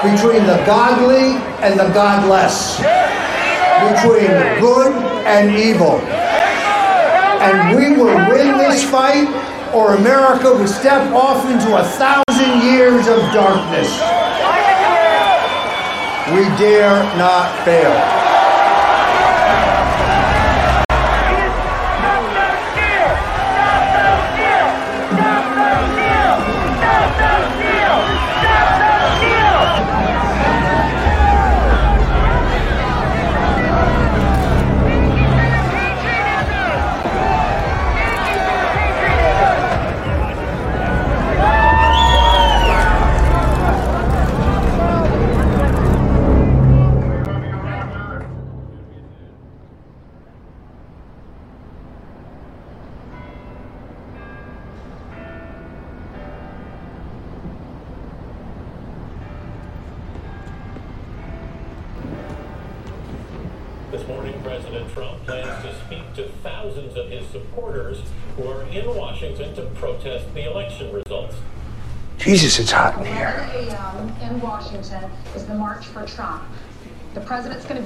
between 0.00 0.46
the 0.46 0.62
godly 0.64 1.34
and 1.60 1.78
the 1.78 1.88
godless, 1.92 2.78
between 3.90 4.30
good 4.62 4.94
and 5.26 5.54
evil. 5.58 5.98
And 7.42 7.76
we 7.76 7.96
will 7.96 8.16
win 8.30 8.56
this 8.58 8.88
fight, 8.88 9.26
or 9.74 9.96
America 9.96 10.52
will 10.52 10.68
step 10.68 11.12
off 11.12 11.44
into 11.50 11.76
a 11.76 11.82
thousand 11.82 12.62
years 12.62 13.08
of 13.08 13.18
darkness. 13.34 13.90
We 16.30 16.44
dare 16.56 17.02
not 17.18 17.64
fail. 17.64 18.27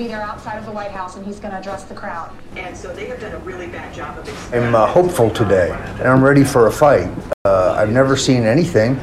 Be 0.03 0.09
there 0.09 0.23
outside 0.23 0.59
of 0.59 0.67
the 0.67 0.73
White 0.73 0.91
House 0.91 1.17
and 1.17 1.25
he's 1.25 1.39
going 1.39 1.53
to 1.53 1.59
address 1.59 1.85
the 1.85 1.95
crowd. 1.95 2.33
And 2.57 2.77
so 2.77 2.93
they 2.93 3.07
have 3.07 3.21
done 3.21 3.33
a 3.33 3.39
really 3.39 3.69
bad 3.69 3.95
job 3.95 4.19
of 4.19 4.55
I'm 4.55 4.75
uh, 4.75 4.87
hopeful 4.87 5.31
today, 5.31 5.71
and 5.71 6.09
I'm 6.09 6.25
ready 6.25 6.43
for 6.43 6.67
a 6.67 6.73
fight. 6.73 7.09
Uh, 7.45 7.77
I've 7.79 7.93
never 7.93 8.17
seen 8.17 8.43
anything 8.43 8.97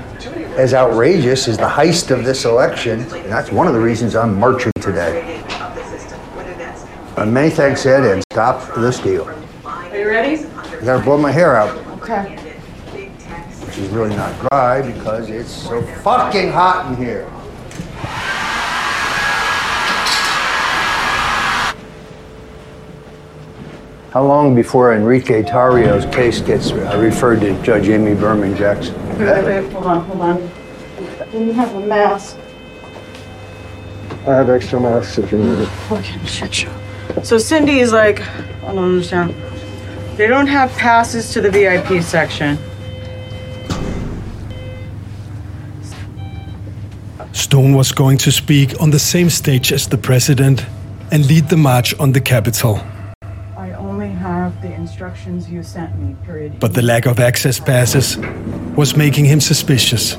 as 0.57 0.73
outrageous 0.73 1.47
as 1.47 1.57
the 1.57 1.67
heist 1.67 2.11
of 2.11 2.25
this 2.25 2.43
election, 2.43 3.01
and 3.01 3.31
that's 3.31 3.49
one 3.49 3.65
of 3.67 3.73
the 3.73 3.79
reasons 3.79 4.13
I'm 4.15 4.37
marching 4.37 4.73
today. 4.81 5.41
Uh, 7.15 7.25
many 7.25 7.49
thanks, 7.49 7.85
Ed, 7.85 8.03
and 8.03 8.21
stop 8.31 8.61
the 8.75 8.91
deal. 9.01 9.23
Are 9.65 9.97
you 9.97 10.07
ready? 10.07 10.45
I 10.45 10.83
gotta 10.83 11.03
blow 11.03 11.17
my 11.17 11.31
hair 11.31 11.55
out, 11.55 11.77
Okay. 12.01 12.35
which 13.65 13.77
is 13.77 13.87
really 13.89 14.15
not 14.15 14.33
dry 14.49 14.81
because 14.81 15.29
it's 15.29 15.51
so 15.51 15.81
fucking 15.81 16.51
hot 16.51 16.89
in 16.89 16.97
here. 16.97 17.25
How 24.19 24.25
long 24.25 24.53
before 24.53 24.93
Enrique 24.93 25.43
Tarrio's 25.43 26.03
case 26.13 26.41
gets 26.41 26.71
uh, 26.73 26.97
referred 26.99 27.39
to 27.39 27.53
Judge 27.63 27.87
Amy 27.87 28.15
Berman 28.15 28.53
Jackson? 28.53 28.93
Wait, 29.17 29.45
wait, 29.45 29.71
hold 29.71 29.85
on, 29.85 30.03
hold 30.03 30.19
on. 30.19 30.51
Do 31.31 31.45
you 31.45 31.53
have 31.53 31.73
a 31.73 31.79
mask? 31.79 32.37
I 34.27 34.35
have 34.35 34.49
extra 34.49 34.77
masks 34.77 35.17
if 35.19 35.31
you 35.31 35.37
need 35.37 35.59
it. 35.59 35.69
Okay, 35.89 36.25
shit, 36.25 36.53
show. 36.53 36.73
So 37.23 37.37
Cindy 37.37 37.79
is 37.79 37.93
like, 37.93 38.19
I 38.65 38.73
don't 38.73 38.79
understand. 38.79 39.33
They 40.17 40.27
don't 40.27 40.47
have 40.47 40.69
passes 40.73 41.31
to 41.31 41.39
the 41.39 41.49
VIP 41.49 42.03
section. 42.03 42.57
Stone 47.31 47.73
was 47.73 47.93
going 47.93 48.17
to 48.17 48.33
speak 48.33 48.81
on 48.81 48.91
the 48.91 48.99
same 48.99 49.29
stage 49.29 49.71
as 49.71 49.87
the 49.87 49.97
president 49.97 50.65
and 51.09 51.25
lead 51.25 51.47
the 51.47 51.55
march 51.55 51.97
on 52.01 52.11
the 52.11 52.19
Capitol. 52.19 52.81
Instructions 54.79 55.49
you 55.49 55.61
sent 55.61 55.97
me, 55.99 56.15
period. 56.25 56.59
But 56.59 56.73
the 56.73 56.81
lack 56.81 57.05
of 57.05 57.19
access 57.19 57.59
passes 57.59 58.17
was 58.75 58.95
making 58.95 59.25
him 59.25 59.41
suspicious. 59.41 60.15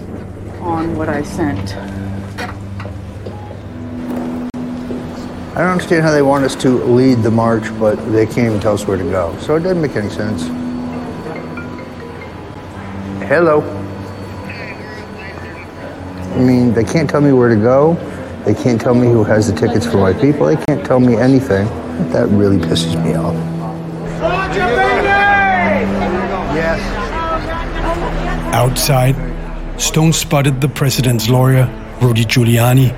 On 0.60 0.96
what 0.96 1.08
I 1.08 1.22
sent. 1.22 1.74
I 5.56 5.62
don't 5.62 5.72
understand 5.72 6.02
how 6.04 6.12
they 6.12 6.22
want 6.22 6.44
us 6.44 6.54
to 6.56 6.68
lead 6.84 7.22
the 7.22 7.30
march, 7.30 7.64
but 7.78 7.96
they 8.12 8.26
can't 8.26 8.46
even 8.50 8.60
tell 8.60 8.74
us 8.74 8.86
where 8.86 8.96
to 8.96 9.04
go. 9.04 9.36
So 9.40 9.56
it 9.56 9.60
doesn't 9.60 9.82
make 9.82 9.96
any 9.96 10.10
sense. 10.10 10.42
Hello. 13.26 13.62
I 16.34 16.38
mean, 16.38 16.72
they 16.72 16.84
can't 16.84 17.10
tell 17.10 17.20
me 17.20 17.32
where 17.32 17.48
to 17.48 17.60
go. 17.60 17.94
They 18.44 18.54
can't 18.54 18.80
tell 18.80 18.94
me 18.94 19.08
who 19.08 19.24
has 19.24 19.52
the 19.52 19.58
tickets 19.58 19.84
for 19.84 19.98
my 19.98 20.12
people. 20.12 20.46
They 20.46 20.56
can't 20.64 20.84
tell 20.86 21.00
me 21.00 21.16
anything. 21.16 21.66
That 22.12 22.28
really 22.28 22.58
pisses 22.58 22.94
me 23.04 23.14
off. 23.14 23.34
Outside, 28.52 29.14
Stone 29.80 30.12
spotted 30.12 30.60
the 30.60 30.68
president's 30.68 31.28
lawyer, 31.28 31.68
Rudy 32.02 32.24
Giuliani, 32.24 32.94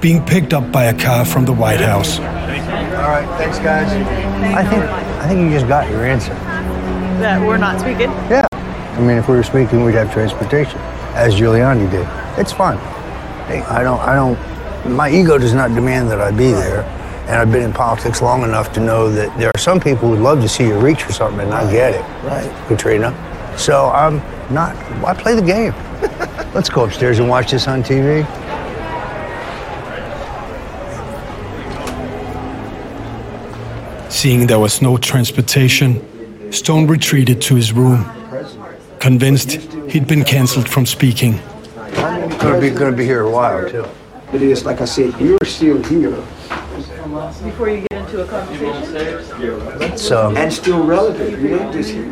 being 0.00 0.24
picked 0.24 0.52
up 0.52 0.72
by 0.72 0.84
a 0.84 0.94
car 0.98 1.24
from 1.24 1.44
the 1.44 1.52
White 1.52 1.80
House. 1.80 2.18
All 2.18 2.24
right, 2.24 3.28
thanks, 3.38 3.58
guys. 3.58 3.90
I 3.92 4.64
think 4.64 4.82
I 4.82 5.28
think 5.28 5.40
you 5.40 5.50
just 5.50 5.68
got 5.68 5.88
your 5.90 6.04
answer. 6.04 6.34
That 7.20 7.40
we're 7.46 7.58
not 7.58 7.80
speaking. 7.80 8.10
Yeah. 8.30 8.46
I 8.52 9.00
mean, 9.00 9.18
if 9.18 9.28
we 9.28 9.36
were 9.36 9.42
speaking, 9.42 9.84
we'd 9.84 9.94
have 9.94 10.12
transportation, 10.12 10.78
as 11.14 11.34
Giuliani 11.34 11.90
did. 11.90 12.08
It's 12.38 12.52
fine. 12.52 12.78
I 13.48 13.82
don't. 13.82 14.00
I 14.00 14.14
don't. 14.14 14.38
My 14.96 15.10
ego 15.10 15.38
does 15.38 15.54
not 15.54 15.74
demand 15.74 16.10
that 16.10 16.20
I 16.20 16.30
be 16.30 16.50
there, 16.50 16.82
and 17.26 17.36
I've 17.36 17.50
been 17.50 17.62
in 17.62 17.72
politics 17.72 18.20
long 18.20 18.42
enough 18.42 18.72
to 18.74 18.80
know 18.80 19.10
that 19.10 19.36
there 19.38 19.50
are 19.54 19.58
some 19.58 19.80
people 19.80 20.10
who'd 20.10 20.20
love 20.20 20.42
to 20.42 20.48
see 20.48 20.64
you 20.64 20.78
reach 20.78 21.04
for 21.04 21.12
something 21.12 21.40
and 21.40 21.50
not 21.50 21.70
get 21.70 21.94
it. 21.94 22.02
Right, 22.22 22.68
Katrina. 22.68 23.12
So 23.56 23.88
I'm 23.90 24.18
not. 24.52 24.76
Why 25.00 25.14
play 25.14 25.34
the 25.34 25.42
game? 25.42 25.72
Let's 26.54 26.68
go 26.68 26.84
upstairs 26.84 27.18
and 27.18 27.28
watch 27.28 27.50
this 27.50 27.66
on 27.66 27.82
TV. 27.82 28.24
Seeing 34.10 34.46
there 34.46 34.58
was 34.58 34.82
no 34.82 34.96
transportation, 34.98 36.52
Stone 36.52 36.86
retreated 36.86 37.40
to 37.42 37.56
his 37.56 37.72
room, 37.72 38.04
convinced 39.00 39.52
he'd 39.90 40.06
been 40.06 40.24
cancelled 40.24 40.68
from 40.68 40.84
speaking. 40.84 41.40
Gonna 42.38 42.60
be 42.60 42.70
gonna 42.70 42.92
be 42.92 43.04
here 43.04 43.22
a 43.22 43.30
while 43.30 43.68
too. 43.68 43.86
It 44.32 44.42
is, 44.42 44.64
like 44.64 44.80
I 44.80 44.84
said, 44.84 45.18
you're 45.20 45.38
still 45.44 45.82
here. 45.84 46.22
Before 47.14 47.68
you 47.70 47.86
get 47.88 47.92
into 47.92 48.22
a 48.22 48.26
conversation. 48.26 49.78
Let's 49.78 50.10
um. 50.10 50.36
And 50.36 50.52
still 50.52 50.84
relevant. 50.84 51.40
You 51.40 51.60
ain't 51.60 51.72
just 51.72 51.90
here. 51.90 52.10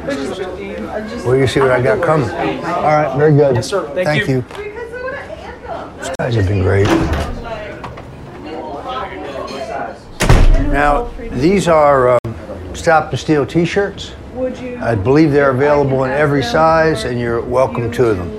Well, 1.27 1.37
you 1.37 1.49
see 1.49 1.59
what 1.59 1.73
I 1.73 1.83
got 1.83 2.01
coming. 2.05 2.31
All 2.31 2.83
right, 2.83 3.16
very 3.16 3.33
good. 3.33 3.57
Yes, 3.57 3.69
sir. 3.69 3.85
Thank 3.95 4.07
Thank 4.07 4.29
you. 4.29 4.37
you. 4.37 4.43
These 5.99 6.11
guys 6.20 6.35
have 6.37 6.47
been 6.47 6.62
great. 6.62 6.87
Now, 10.73 11.11
these 11.33 11.66
are 11.66 12.11
um, 12.11 12.35
Stop 12.74 13.11
the 13.11 13.16
Steal 13.16 13.45
T-shirts. 13.45 14.12
I 14.81 14.95
believe 14.95 15.33
they're 15.33 15.51
available 15.51 16.05
in 16.05 16.12
every 16.12 16.45
size, 16.45 17.03
and 17.05 17.19
you're 17.19 17.41
welcome 17.41 17.91
to 17.91 18.15
them. 18.15 18.31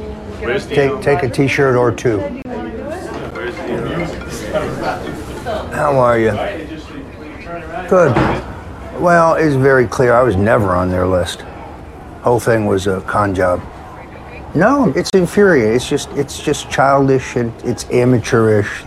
Take 0.70 1.02
take 1.02 1.24
a 1.24 1.30
T-shirt 1.30 1.76
or 1.76 1.92
two. 1.92 2.20
How 5.74 5.98
are 5.98 6.20
you? 6.20 6.32
Good. 7.94 8.16
Well, 9.00 9.36
it's 9.36 9.56
very 9.56 9.86
clear. 9.86 10.16
I 10.16 10.24
was 10.24 10.36
never 10.36 10.72
on 10.72 10.90
their 10.90 11.06
list. 11.06 11.42
Whole 12.24 12.40
thing 12.40 12.66
was 12.66 12.88
a 12.88 13.02
con 13.02 13.36
job. 13.36 13.62
No, 14.56 14.92
it's 14.96 15.12
infuriating. 15.14 15.76
It's 15.76 15.88
just 15.88 16.10
it's 16.14 16.42
just 16.42 16.72
childish 16.72 17.36
and 17.36 17.54
it's 17.64 17.88
amateurish. 17.92 18.84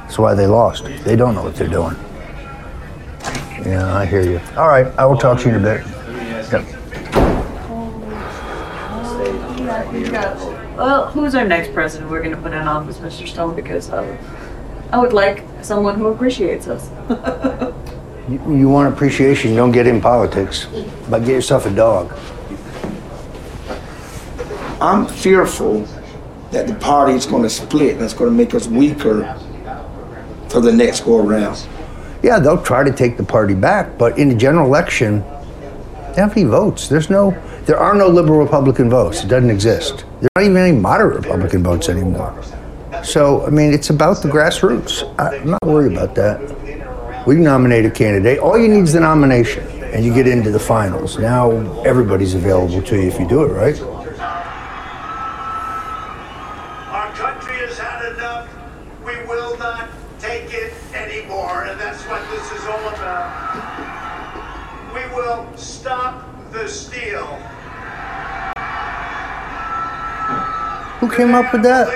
That's 0.00 0.18
why 0.18 0.34
they 0.34 0.48
lost. 0.48 0.82
They 1.04 1.14
don't 1.14 1.36
know 1.36 1.44
what 1.44 1.54
they're 1.54 1.68
doing. 1.68 1.94
Yeah, 3.64 3.96
I 3.96 4.04
hear 4.04 4.22
you. 4.22 4.40
All 4.56 4.66
right, 4.66 4.88
I 4.98 5.06
will 5.06 5.16
talk 5.16 5.38
to 5.42 5.48
you 5.48 5.54
in 5.54 5.60
a 5.60 5.62
bit. 5.62 5.86
Yep. 6.50 6.66
Well, 10.76 11.06
who's 11.12 11.36
our 11.36 11.46
next 11.46 11.72
president 11.72 12.10
we're 12.10 12.18
going 12.18 12.34
to 12.34 12.42
put 12.42 12.50
in 12.50 12.66
office, 12.66 12.98
Mr. 12.98 13.28
Stone? 13.28 13.54
Because 13.54 13.90
um, 13.92 14.18
I 14.90 14.98
would 14.98 15.12
like 15.12 15.44
someone 15.64 15.96
who 15.96 16.08
appreciates 16.08 16.68
us. 16.68 16.90
You, 18.30 18.58
you 18.58 18.68
want 18.68 18.94
appreciation, 18.94 19.56
don't 19.56 19.72
get 19.72 19.88
in 19.88 20.00
politics, 20.00 20.68
but 21.08 21.24
get 21.24 21.30
yourself 21.30 21.66
a 21.66 21.70
dog. 21.70 22.16
I'm 24.80 25.06
fearful 25.06 25.80
that 26.52 26.68
the 26.68 26.74
party 26.74 27.14
is 27.14 27.26
going 27.26 27.42
to 27.42 27.50
split 27.50 27.96
and 27.96 28.04
it's 28.04 28.14
going 28.14 28.30
to 28.30 28.36
make 28.36 28.54
us 28.54 28.68
weaker 28.68 29.36
for 30.48 30.60
the 30.60 30.72
next 30.72 31.00
go 31.00 31.18
around. 31.18 31.66
Yeah, 32.22 32.38
they'll 32.38 32.62
try 32.62 32.84
to 32.84 32.92
take 32.92 33.16
the 33.16 33.24
party 33.24 33.54
back, 33.54 33.98
but 33.98 34.16
in 34.16 34.28
the 34.28 34.36
general 34.36 34.66
election, 34.66 35.22
they 35.22 36.16
don't 36.16 36.28
have 36.28 36.36
any 36.36 36.44
votes. 36.44 36.88
There's 36.88 37.10
no, 37.10 37.32
there 37.64 37.78
are 37.78 37.94
no 37.94 38.06
liberal 38.06 38.38
Republican 38.38 38.90
votes. 38.90 39.24
It 39.24 39.28
doesn't 39.28 39.50
exist. 39.50 40.04
There 40.20 40.28
are 40.36 40.42
not 40.42 40.50
even 40.50 40.56
any 40.56 40.76
moderate 40.76 41.16
Republican 41.16 41.64
votes 41.64 41.88
anymore. 41.88 42.32
So, 43.02 43.44
I 43.46 43.50
mean, 43.50 43.72
it's 43.72 43.90
about 43.90 44.22
the 44.22 44.28
grassroots. 44.28 45.02
I'm 45.18 45.50
not 45.50 45.64
worried 45.66 45.92
about 45.92 46.14
that. 46.16 47.26
We 47.26 47.36
nominate 47.36 47.84
a 47.84 47.90
candidate. 47.90 48.38
All 48.38 48.58
you 48.58 48.68
need 48.68 48.82
is 48.82 48.92
the 48.92 49.00
nomination, 49.00 49.66
and 49.82 50.04
you 50.04 50.14
get 50.14 50.26
into 50.26 50.50
the 50.50 50.58
finals. 50.58 51.18
Now 51.18 51.50
everybody's 51.82 52.34
available 52.34 52.82
to 52.82 52.96
you 52.96 53.08
if 53.08 53.18
you 53.18 53.26
do 53.28 53.42
it 53.42 53.48
right. 53.48 53.80
Our 56.90 57.12
country 57.12 57.56
has 57.58 57.78
had 57.78 58.12
enough. 58.12 58.48
We 59.04 59.16
will 59.26 59.56
not 59.58 59.88
take 60.18 60.52
it 60.52 60.72
anymore, 60.94 61.64
and 61.64 61.78
that's 61.80 62.02
what 62.04 62.22
this 62.30 62.52
is 62.52 62.64
all 62.66 62.88
about. 62.88 63.30
We 64.94 65.04
will 65.14 65.46
stop 65.56 66.24
the 66.52 66.68
steal. 66.68 67.26
Who 71.00 71.08
came 71.10 71.34
up 71.34 71.52
with 71.52 71.62
that? 71.62 71.88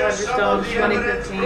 Roger 0.00 0.26
2015. 0.26 1.40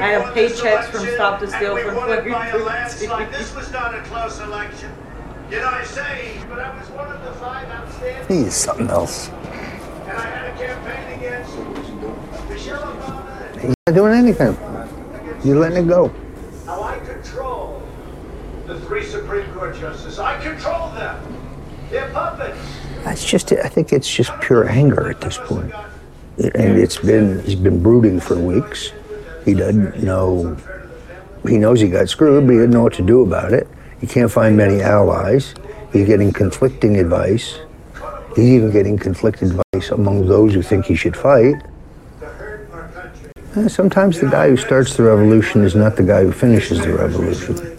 I 0.00 0.08
have 0.08 0.34
paychecks 0.34 0.84
from 0.86 1.06
Stop 1.14 1.40
the 1.40 1.48
Steal 1.48 1.76
from 1.78 3.30
This 3.32 3.54
was 3.54 3.72
not 3.72 3.94
a 3.94 4.00
close 4.02 4.38
election. 4.40 4.92
You 5.50 5.58
know, 5.58 5.68
I 5.68 5.84
say, 5.84 6.40
but 6.48 6.60
I 6.60 6.78
was 6.78 6.88
one 6.90 7.10
of 7.10 7.22
the 7.24 7.32
five 7.32 7.68
outstanding, 7.68 8.44
He's 8.44 8.54
something 8.54 8.88
else. 8.88 9.28
and 9.28 10.16
I 10.16 10.26
had 10.26 10.54
a 10.54 10.56
campaign 10.56 11.18
against 11.18 11.56
Michelle 12.48 12.80
Obama. 12.82 13.60
He's 13.60 13.74
not 13.86 13.94
doing 13.94 14.14
anything. 14.14 14.56
You're 15.44 15.58
letting 15.58 15.84
it 15.84 15.88
go. 15.88 16.12
Now 16.66 16.82
I 16.82 16.98
control 17.00 17.82
the 18.66 18.80
three 18.80 19.04
Supreme 19.04 19.52
Court 19.52 19.76
justices. 19.76 20.18
I 20.18 20.40
control 20.40 20.90
them. 20.90 21.20
They're 21.90 22.08
puppets. 22.10 22.58
That's 23.04 23.24
just. 23.24 23.52
I 23.52 23.68
think 23.68 23.92
it's 23.92 24.08
just 24.08 24.32
pure 24.40 24.68
anger 24.68 25.10
at 25.10 25.20
this 25.20 25.36
point. 25.36 25.72
And 26.38 26.78
it's 26.78 26.98
been, 26.98 27.42
he's 27.44 27.54
been 27.54 27.82
brooding 27.82 28.18
for 28.20 28.38
weeks. 28.38 28.92
He 29.44 29.54
doesn't 29.54 30.02
know, 30.02 30.56
he 31.46 31.58
knows 31.58 31.80
he 31.80 31.88
got 31.88 32.08
screwed, 32.08 32.46
but 32.46 32.52
he 32.52 32.58
doesn't 32.58 32.70
know 32.70 32.82
what 32.82 32.94
to 32.94 33.02
do 33.02 33.22
about 33.22 33.52
it. 33.52 33.68
He 34.00 34.06
can't 34.06 34.30
find 34.30 34.56
many 34.56 34.80
allies. 34.80 35.54
He's 35.92 36.06
getting 36.06 36.32
conflicting 36.32 36.96
advice. 36.98 37.58
He's 38.34 38.46
even 38.46 38.70
getting 38.70 38.98
conflicted 38.98 39.50
advice 39.50 39.90
among 39.90 40.26
those 40.26 40.54
who 40.54 40.62
think 40.62 40.86
he 40.86 40.94
should 40.94 41.16
fight. 41.16 41.54
Eh, 43.54 43.68
Sometimes 43.68 44.18
the 44.18 44.28
guy 44.28 44.48
who 44.48 44.56
starts 44.56 44.96
the 44.96 45.02
revolution 45.02 45.62
is 45.62 45.74
not 45.74 45.96
the 45.96 46.02
guy 46.02 46.22
who 46.22 46.32
finishes 46.32 46.80
the 46.80 46.94
revolution. 46.94 47.78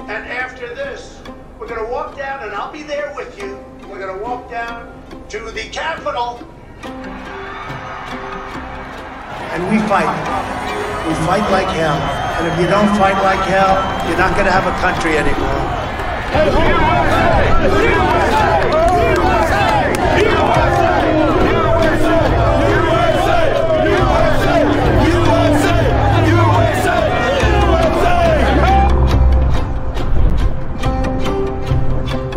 And 0.00 0.10
after 0.10 0.74
this, 0.74 1.20
we're 1.60 1.68
going 1.68 1.84
to 1.84 1.90
walk 1.90 2.16
down, 2.16 2.42
and 2.42 2.52
I'll 2.52 2.72
be 2.72 2.82
there 2.82 3.12
with 3.14 3.38
you. 3.38 3.56
We're 3.88 4.00
going 4.00 4.18
to 4.18 4.24
walk 4.24 4.50
down 4.50 4.92
to 5.28 5.38
the 5.52 5.68
Capitol. 5.70 6.40
And 9.52 9.68
we 9.68 9.78
fight. 9.86 10.08
We 11.06 11.12
fight 11.26 11.44
like 11.50 11.68
hell. 11.68 12.00
And 12.38 12.46
if 12.50 12.58
you 12.58 12.66
don't 12.66 12.88
fight 12.96 13.22
like 13.22 13.44
hell, 13.46 13.76
you're 14.08 14.16
not 14.16 14.32
going 14.34 14.46
to 14.46 14.50
have 14.50 14.66
a 14.66 14.72
country 14.80 15.18
anymore. 15.18 15.82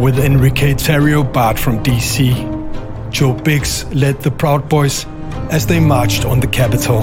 With 0.02 0.20
Enrique 0.20 0.74
Tarrio 0.74 1.24
barred 1.24 1.58
from 1.58 1.82
DC, 1.82 3.10
Joe 3.10 3.34
Biggs 3.34 3.86
led 3.94 4.22
the 4.22 4.32
Proud 4.32 4.68
Boys 4.68 5.06
as 5.52 5.68
they 5.68 5.80
marched 5.80 6.26
on 6.26 6.40
the 6.40 6.48
Capitol. 6.48 7.02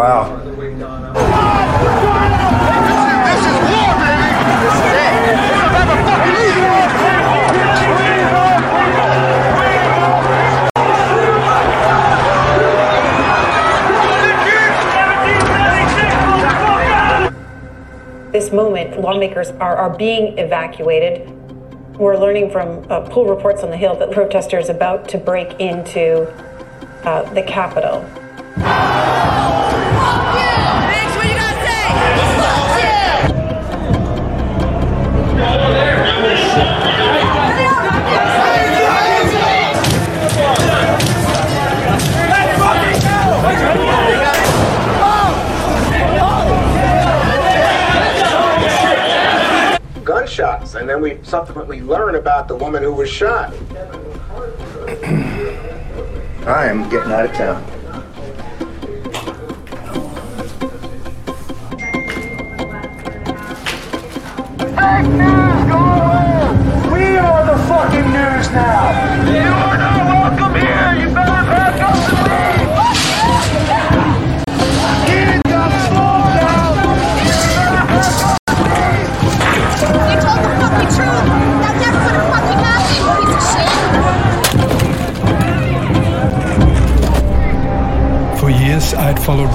Wow. 0.00 0.38
This 18.32 18.50
moment, 18.52 18.98
lawmakers 18.98 19.50
are, 19.50 19.76
are 19.76 19.90
being 19.90 20.38
evacuated. 20.38 21.28
We're 21.98 22.16
learning 22.16 22.50
from 22.50 22.90
uh, 22.90 23.02
pool 23.02 23.26
reports 23.26 23.62
on 23.62 23.68
the 23.68 23.76
Hill 23.76 23.96
that 23.96 24.10
protesters 24.12 24.70
about 24.70 25.10
to 25.10 25.18
break 25.18 25.60
into 25.60 26.26
uh, 27.04 27.30
the 27.34 27.42
Capitol. 27.42 28.02
We 51.00 51.18
subsequently 51.22 51.80
learn 51.80 52.16
about 52.16 52.46
the 52.46 52.54
woman 52.54 52.82
who 52.82 52.92
was 52.92 53.08
shot. 53.08 53.54
I 56.46 56.66
am 56.66 56.90
getting 56.90 57.10
out 57.10 57.24
of 57.24 57.32
town. 57.32 57.69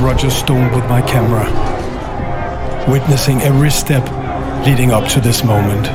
Roger 0.06 0.30
Stone 0.30 0.72
with 0.72 0.88
my 0.88 1.02
camera, 1.02 1.46
witnessing 2.88 3.42
every 3.42 3.72
step 3.72 4.04
leading 4.64 4.92
up 4.92 5.10
to 5.10 5.20
this 5.20 5.44
moment. 5.44 5.88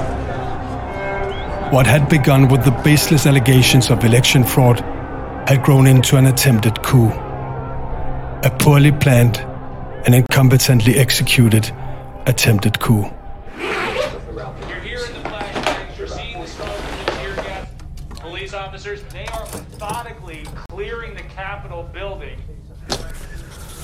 What 1.72 1.86
had 1.86 2.08
begun 2.08 2.48
with 2.48 2.64
the 2.64 2.72
baseless 2.82 3.24
allegations 3.26 3.88
of 3.88 4.04
election 4.04 4.42
fraud 4.42 4.80
had 5.48 5.62
grown 5.62 5.86
into 5.86 6.16
an 6.16 6.26
attempted 6.26 6.82
coup. 6.82 7.10
A 8.42 8.50
poorly 8.58 8.90
planned 8.90 9.38
and 10.04 10.12
incompetently 10.12 10.96
executed 10.96 11.70
attempted 12.26 12.80
coup. 12.80 13.08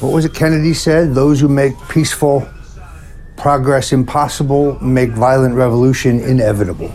What 0.07 0.15
was 0.15 0.25
it 0.25 0.35
Kennedy 0.35 0.73
said? 0.73 1.17
Those 1.17 1.41
who 1.41 1.49
make 1.49 1.75
peaceful 1.89 2.47
progress 3.37 3.93
impossible 3.93 4.79
make 4.81 5.11
violent 5.11 5.57
revolution 5.57 6.21
inevitable. 6.21 6.95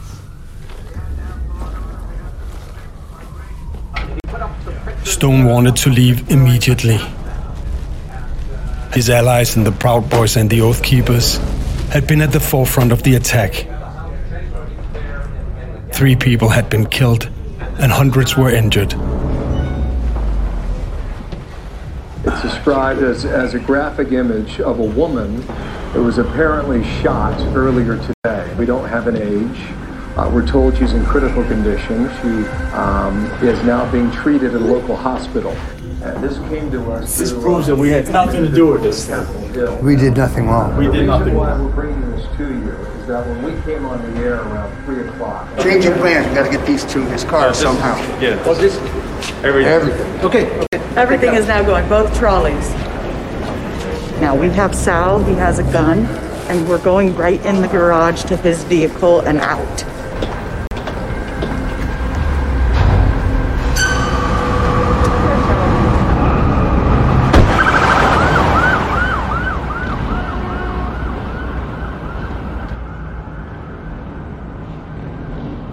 Stone 5.04 5.44
wanted 5.44 5.76
to 5.76 5.90
leave 5.90 6.32
immediately. 6.32 7.02
His 8.94 9.10
allies 9.10 9.58
in 9.58 9.66
the 9.66 9.74
Proud 9.74 10.10
Boys 10.10 10.38
and 10.38 10.50
the 10.50 10.62
Oath 10.62 10.82
Keepers 10.82 11.36
had 11.92 12.08
been 12.08 12.22
at 12.22 12.32
the 12.32 12.40
forefront 12.40 12.94
of 12.94 13.04
the 13.04 13.16
attack. 13.16 13.68
Three 15.92 16.16
people 16.16 16.48
had 16.48 16.70
been 16.70 16.86
killed 16.86 17.30
and 17.78 17.92
hundreds 17.92 18.38
were 18.38 18.52
injured. 18.52 18.96
It's 22.24 22.42
described 22.44 23.02
as, 23.02 23.26
as 23.26 23.56
a 23.56 23.60
graphic 23.60 24.12
image 24.12 24.60
of 24.60 24.80
a 24.80 24.86
woman 24.86 25.42
that 25.48 26.02
was 26.02 26.20
apparently 26.20 26.84
shot 27.02 27.40
earlier 27.56 27.98
today. 27.98 28.54
We 28.60 28.68
don't 28.68 28.88
have 28.88 29.08
an 29.08 29.18
age. 29.18 29.60
Uh, 30.16 30.30
we're 30.32 30.46
told 30.46 30.78
she's 30.78 30.94
in 30.94 31.04
critical 31.04 31.44
condition. 31.46 32.10
She 32.22 32.48
um, 32.76 33.26
is 33.42 33.64
now 33.64 33.92
being 33.92 34.12
treated 34.12 34.54
at 34.54 34.62
a 34.62 34.64
local 34.64 34.96
hospital. 34.96 35.52
And 36.04 36.24
this 36.24 36.38
came 36.50 36.70
to 36.72 36.92
us. 36.92 37.18
This 37.18 37.34
proves 37.34 37.66
that 37.68 37.76
we 37.76 37.90
had 37.90 38.08
nothing 38.10 38.44
to 38.44 38.52
do 38.52 38.68
with 38.68 38.84
this. 38.84 39.08
We 39.82 39.96
did 39.96 40.16
nothing 40.16 40.46
wrong. 40.46 40.78
We 40.78 40.92
did 40.92 41.08
nothing. 41.08 41.34
The 41.34 41.40
reason 41.40 41.40
why 41.40 41.60
we're 41.60 41.72
bringing 41.72 42.12
this 42.12 42.26
to 42.38 42.48
you 42.48 42.72
is 43.02 43.08
that 43.08 43.26
when 43.26 43.42
we 43.42 43.62
came 43.64 43.84
on 43.86 44.00
the 44.14 44.20
air 44.20 44.36
around 44.36 44.86
3 44.86 45.08
o'clock. 45.08 45.48
Change 45.60 45.86
your 45.86 45.96
plans. 45.98 46.28
We 46.28 46.36
got 46.36 46.52
to 46.52 46.56
get 46.56 46.68
these 46.68 46.86
to 46.86 47.02
his 47.06 47.24
car 47.24 47.52
somehow. 47.56 47.98
Yeah. 48.20 48.36
What's 48.46 48.60
this? 48.60 48.78
Everything. 49.44 49.72
Everything. 49.72 50.26
Okay. 50.26 50.68
Everything 50.96 51.34
is 51.36 51.48
now 51.48 51.64
going, 51.64 51.88
both 51.88 52.16
trolleys. 52.18 52.70
Now 54.20 54.36
we 54.36 54.50
have 54.50 54.76
Sal, 54.76 55.24
he 55.24 55.34
has 55.34 55.58
a 55.58 55.64
gun, 55.72 56.06
and 56.50 56.68
we're 56.68 56.84
going 56.84 57.16
right 57.16 57.44
in 57.46 57.62
the 57.62 57.68
garage 57.68 58.24
to 58.26 58.38
his 58.38 58.64
vehicle 58.66 59.22
and 59.22 59.40
out. 59.40 59.86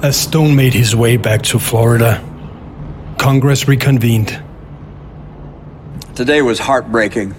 As 0.00 0.16
Stone 0.16 0.54
made 0.54 0.72
his 0.72 0.94
way 0.96 1.16
back 1.16 1.42
to 1.42 1.58
Florida, 1.58 2.24
Congress 3.28 3.68
reconvened. 3.68 4.42
Today 6.14 6.40
was 6.40 6.58
heartbreaking. 6.58 7.32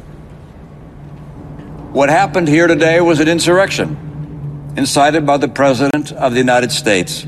What 1.94 2.10
happened 2.10 2.48
here 2.48 2.68
today 2.68 3.02
was 3.02 3.20
an 3.20 3.28
insurrection 3.28 4.72
incited 4.78 5.26
by 5.26 5.38
the 5.38 5.48
President 5.48 6.12
of 6.12 6.34
the 6.34 6.38
United 6.38 6.72
States. 6.72 7.26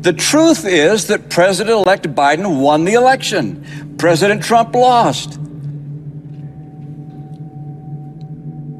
The 0.00 0.12
truth 0.12 0.64
is 0.66 1.06
that 1.06 1.30
President 1.30 1.86
elect 1.86 2.12
Biden 2.16 2.60
won 2.60 2.84
the 2.84 2.94
election, 2.94 3.94
President 3.96 4.42
Trump 4.42 4.74
lost. 4.74 5.38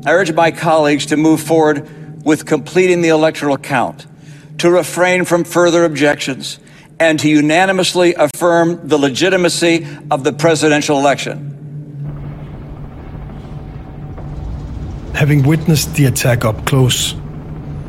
I 0.04 0.12
urge 0.12 0.32
my 0.32 0.50
colleagues 0.50 1.06
to 1.06 1.16
move 1.16 1.40
forward 1.40 1.88
with 2.24 2.46
completing 2.46 3.00
the 3.00 3.10
electoral 3.10 3.58
count, 3.58 4.08
to 4.58 4.72
refrain 4.72 5.24
from 5.24 5.44
further 5.44 5.84
objections, 5.84 6.58
and 7.00 7.18
to 7.20 7.28
unanimously 7.28 8.14
affirm 8.14 8.86
the 8.88 8.98
legitimacy 8.98 9.86
of 10.10 10.24
the 10.24 10.32
presidential 10.32 10.98
election. 10.98 11.50
Having 15.14 15.44
witnessed 15.44 15.94
the 15.94 16.06
attack 16.06 16.44
up 16.44 16.64
close, 16.66 17.14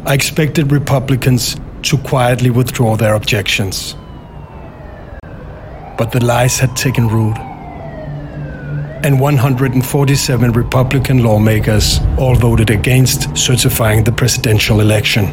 I 0.06 0.14
expected 0.14 0.72
Republicans 0.72 1.56
to 1.84 1.98
quietly 2.00 2.50
withdraw 2.50 2.96
their 2.96 3.14
objections. 3.14 3.96
But 5.98 6.12
the 6.12 6.24
lies 6.24 6.60
had 6.60 6.76
taken 6.76 7.08
root. 7.08 7.38
And 9.06 9.20
147 9.20 10.52
Republican 10.52 11.24
lawmakers 11.24 12.00
all 12.18 12.36
voted 12.36 12.72
against 12.72 13.38
certifying 13.38 14.04
the 14.04 14.12
presidential 14.12 14.82
election. 14.82 15.26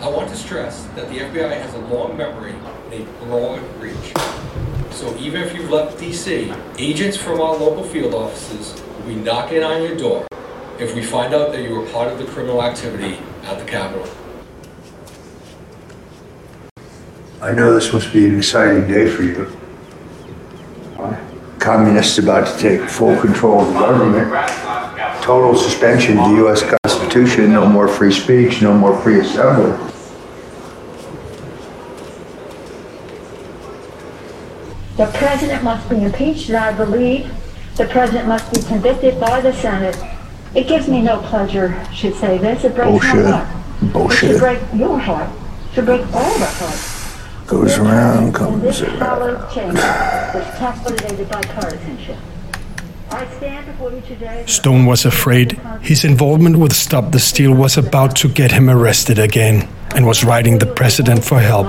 I 0.00 0.08
want 0.08 0.28
to 0.30 0.36
stress 0.36 0.84
that 0.96 1.08
the 1.08 1.18
FBI 1.18 1.56
has 1.56 1.74
a 1.74 1.78
long 1.78 2.16
memory 2.16 2.54
and 2.90 2.92
a 2.92 3.04
broad 3.24 3.62
reach. 3.80 4.12
So 4.90 5.16
even 5.16 5.42
if 5.42 5.54
DC, 6.24 6.78
agents 6.78 7.16
from 7.18 7.40
our 7.40 7.54
local 7.54 7.84
field 7.84 8.14
offices 8.14 8.80
will 8.96 9.06
be 9.08 9.14
knocking 9.14 9.62
on 9.62 9.82
your 9.82 9.94
door 9.94 10.26
if 10.78 10.94
we 10.94 11.02
find 11.02 11.34
out 11.34 11.52
that 11.52 11.62
you 11.62 11.74
were 11.74 11.86
part 11.90 12.10
of 12.10 12.18
the 12.18 12.24
criminal 12.24 12.62
activity 12.62 13.18
at 13.44 13.58
the 13.58 13.64
Capitol. 13.64 14.08
I 17.42 17.52
know 17.52 17.74
this 17.74 17.92
must 17.92 18.10
be 18.12 18.26
an 18.26 18.38
exciting 18.38 18.88
day 18.88 19.08
for 19.08 19.22
you. 19.22 19.54
Communists 21.58 22.18
about 22.18 22.46
to 22.46 22.58
take 22.58 22.88
full 22.88 23.18
control 23.20 23.60
of 23.60 23.68
the 23.68 23.78
government. 23.78 24.32
Total 25.22 25.54
suspension 25.54 26.18
of 26.18 26.30
the 26.30 26.36
U.S. 26.36 26.62
Constitution. 26.62 27.52
No 27.52 27.66
more 27.66 27.88
free 27.88 28.12
speech. 28.12 28.62
No 28.62 28.74
more 28.74 28.98
free 29.00 29.20
assembly. 29.20 29.83
The 34.96 35.06
president 35.06 35.64
must 35.64 35.88
be 35.88 36.02
impeached, 36.02 36.48
and 36.48 36.56
I 36.58 36.72
believe 36.72 37.30
the 37.76 37.86
president 37.86 38.28
must 38.28 38.52
be 38.52 38.62
convicted 38.62 39.18
by 39.20 39.40
the 39.40 39.52
Senate. 39.52 39.96
It 40.54 40.68
gives 40.68 40.86
me 40.88 41.02
no 41.02 41.20
pleasure, 41.22 41.84
should 41.92 42.14
say 42.14 42.38
this. 42.38 42.62
It 42.64 42.76
breaks 42.76 42.90
Bullshit. 42.90 43.14
my 43.24 43.30
heart. 43.32 43.48
It 43.82 43.92
Bullshit. 43.92 44.18
should 44.30 44.38
break 44.40 44.60
your 44.72 44.98
heart. 44.98 45.28
It 45.70 45.74
should 45.74 45.86
break 45.86 46.00
all 46.14 46.38
the 46.38 46.46
hearts. 46.46 47.46
Goes 47.48 47.76
around, 47.78 48.34
comes 48.34 48.62
This 48.62 48.80
around. 48.82 48.98
follows 49.00 49.54
change 49.54 49.74
was 50.34 50.46
captivated 50.58 51.28
by 51.28 51.40
partisanship. 51.42 52.16
I 53.10 53.26
stand 53.36 53.66
before 53.66 53.92
you 53.92 54.00
today. 54.00 54.44
Stone 54.46 54.86
was 54.86 55.04
afraid 55.04 55.60
his 55.82 56.04
involvement 56.04 56.56
with 56.56 56.72
Stop 56.72 57.10
the 57.12 57.18
Steal 57.18 57.52
was 57.52 57.76
about 57.76 58.16
to 58.16 58.28
get 58.28 58.52
him 58.52 58.70
arrested 58.70 59.18
again 59.18 59.68
and 59.94 60.06
was 60.06 60.24
writing 60.24 60.58
the 60.58 60.66
president 60.66 61.24
for 61.24 61.40
help. 61.40 61.66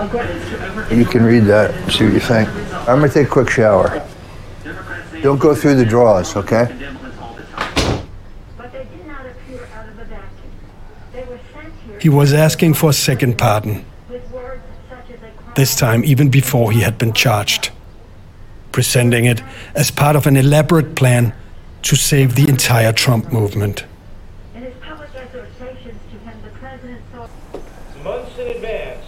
You 0.00 1.04
can 1.04 1.24
read 1.24 1.40
that, 1.40 1.74
see 1.92 2.04
what 2.04 2.14
you 2.14 2.20
think. 2.20 2.48
I'm 2.88 3.00
gonna 3.00 3.08
take 3.10 3.26
a 3.26 3.30
quick 3.30 3.50
shower. 3.50 4.02
Don't 5.20 5.38
go 5.38 5.54
through 5.54 5.74
the 5.74 5.84
drawers, 5.84 6.34
okay? 6.36 6.74
He 12.00 12.08
was 12.08 12.32
asking 12.32 12.74
for 12.74 12.90
a 12.90 12.94
second 12.94 13.36
pardon, 13.36 13.84
this 15.54 15.76
time 15.76 16.02
even 16.02 16.30
before 16.30 16.72
he 16.72 16.80
had 16.80 16.96
been 16.96 17.12
charged, 17.12 17.70
presenting 18.72 19.26
it 19.26 19.42
as 19.74 19.90
part 19.90 20.16
of 20.16 20.26
an 20.26 20.38
elaborate 20.38 20.96
plan 20.96 21.34
to 21.82 21.94
save 21.94 22.36
the 22.36 22.48
entire 22.48 22.94
Trump 22.94 23.30
movement. 23.30 23.84
Months 28.02 28.38
in 28.38 28.46
advance, 28.46 29.04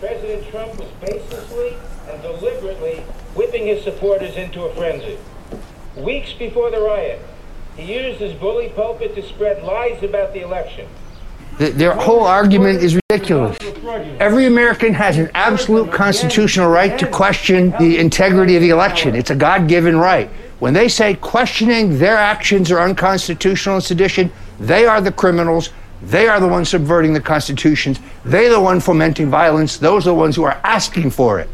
President 0.00 0.48
Trump 0.48 0.78
was 0.78 0.88
baselessly 1.02 1.76
and 2.08 2.22
deliberately 2.22 3.04
whipping 3.50 3.66
his 3.66 3.82
supporters 3.82 4.36
into 4.36 4.62
a 4.62 4.74
frenzy. 4.74 5.18
Weeks 5.96 6.32
before 6.32 6.70
the 6.70 6.80
riot, 6.80 7.20
he 7.76 7.94
used 7.94 8.20
his 8.20 8.32
bully 8.34 8.68
pulpit 8.68 9.14
to 9.16 9.22
spread 9.22 9.64
lies 9.64 10.02
about 10.04 10.32
the 10.32 10.40
election. 10.40 10.86
Th- 11.58 11.74
Their 11.74 11.94
whole 11.94 12.20
argument 12.22 12.80
is 12.80 12.96
ridiculous. 13.10 13.58
Every 14.20 14.46
American 14.46 14.94
has 14.94 15.18
an 15.18 15.30
absolute 15.34 15.90
constitutional 15.90 16.68
right 16.70 16.96
to 17.00 17.08
question 17.08 17.70
the 17.80 17.98
integrity 17.98 18.54
of 18.54 18.62
the 18.62 18.70
election. 18.70 19.16
It's 19.16 19.30
a 19.30 19.34
God 19.36 19.66
given 19.66 19.96
right. 19.96 20.30
When 20.60 20.72
they 20.72 20.86
say 20.88 21.14
questioning 21.14 21.98
their 21.98 22.16
actions 22.16 22.70
are 22.70 22.80
unconstitutional 22.80 23.76
and 23.76 23.84
sedition, 23.84 24.30
they 24.60 24.86
are 24.86 25.00
the 25.00 25.10
criminals. 25.10 25.70
They 26.02 26.28
are 26.28 26.38
the 26.38 26.46
ones 26.48 26.68
subverting 26.68 27.14
the 27.14 27.20
constitutions. 27.20 27.98
They're 28.24 28.50
the 28.50 28.60
one 28.60 28.78
fomenting 28.78 29.28
violence. 29.28 29.76
Those 29.76 30.06
are 30.06 30.10
the 30.10 30.14
ones 30.14 30.36
who 30.36 30.44
are 30.44 30.60
asking 30.62 31.10
for 31.10 31.40
it. 31.40 31.48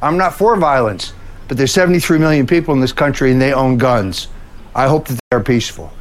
I'm 0.00 0.16
not 0.16 0.34
for 0.34 0.56
violence, 0.56 1.12
but 1.48 1.56
there's 1.56 1.72
73 1.72 2.18
million 2.18 2.46
people 2.46 2.72
in 2.74 2.80
this 2.80 2.92
country 2.92 3.32
and 3.32 3.40
they 3.40 3.52
own 3.52 3.78
guns. 3.78 4.28
I 4.74 4.86
hope 4.86 5.08
that 5.08 5.18
they're 5.30 5.40
peaceful. 5.40 5.92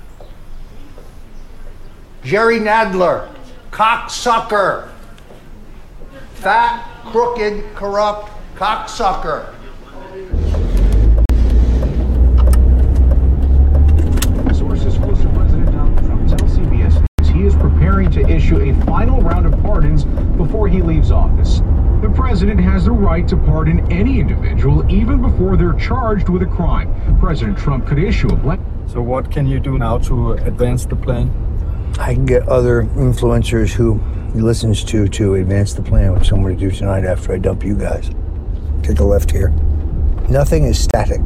Jerry 2.24 2.60
Nadler, 2.60 3.30
cocksucker. 3.72 4.90
Fat, 6.36 6.88
crooked, 7.06 7.64
corrupt 7.74 8.32
cocksucker. 8.56 9.53
Sources 14.53 14.98
close 14.98 15.22
to 15.22 15.30
President 15.30 15.72
Donald 15.72 15.98
Trump 16.06 16.28
tell 16.28 16.48
CBS 16.49 17.07
News 17.48 17.56
he 17.99 18.07
preparing 18.07 18.28
to 18.28 18.36
issue 18.36 18.57
a 18.61 18.86
final 18.86 19.22
round 19.22 19.45
of 19.45 19.60
pardons 19.61 20.06
before 20.38 20.68
he 20.68 20.82
leaves 20.82 21.11
office. 21.11 21.60
The 22.02 22.11
president 22.15 22.60
has 22.60 22.86
the 22.86 22.91
right 22.91 23.28
to 23.28 23.38
pardon 23.38 23.91
any 23.91 24.19
individual 24.19 24.90
even 24.91 25.22
before 25.22 25.57
they're 25.57 25.74
charged 25.74 26.30
with 26.30 26.44
a 26.44 26.45
crime. 26.45 26.94
President 27.19 27.57
Trump 27.57 27.88
could 27.88 27.99
issue 27.99 28.28
a 28.28 28.36
blank. 28.36 28.61
So 28.88 29.02
what 29.02 29.32
can 29.32 29.48
you 29.48 29.60
do 29.60 29.78
now 29.78 29.98
to 29.99 30.34
advance 30.34 30.86
the 30.86 30.95
plan? 30.95 31.32
I 31.99 32.14
can 32.14 32.26
get 32.26 32.48
other 32.48 32.84
influencers 32.84 33.72
who 33.72 33.99
he 34.34 34.41
listens 34.41 34.84
to 34.86 35.07
to 35.07 35.36
advance 35.36 35.74
the 35.74 35.82
plan, 35.82 36.14
which 36.14 36.32
I'm 36.32 36.41
going 36.41 36.57
to 36.57 36.69
do 36.69 36.74
tonight 36.74 37.03
after 37.03 37.34
I 37.34 37.40
dump 37.40 37.64
you 37.64 37.76
guys. 37.76 38.11
Take 38.84 38.99
a 38.99 39.03
left 39.03 39.32
here. 39.32 39.49
Nothing 40.30 40.65
is 40.65 40.80
static. 40.80 41.22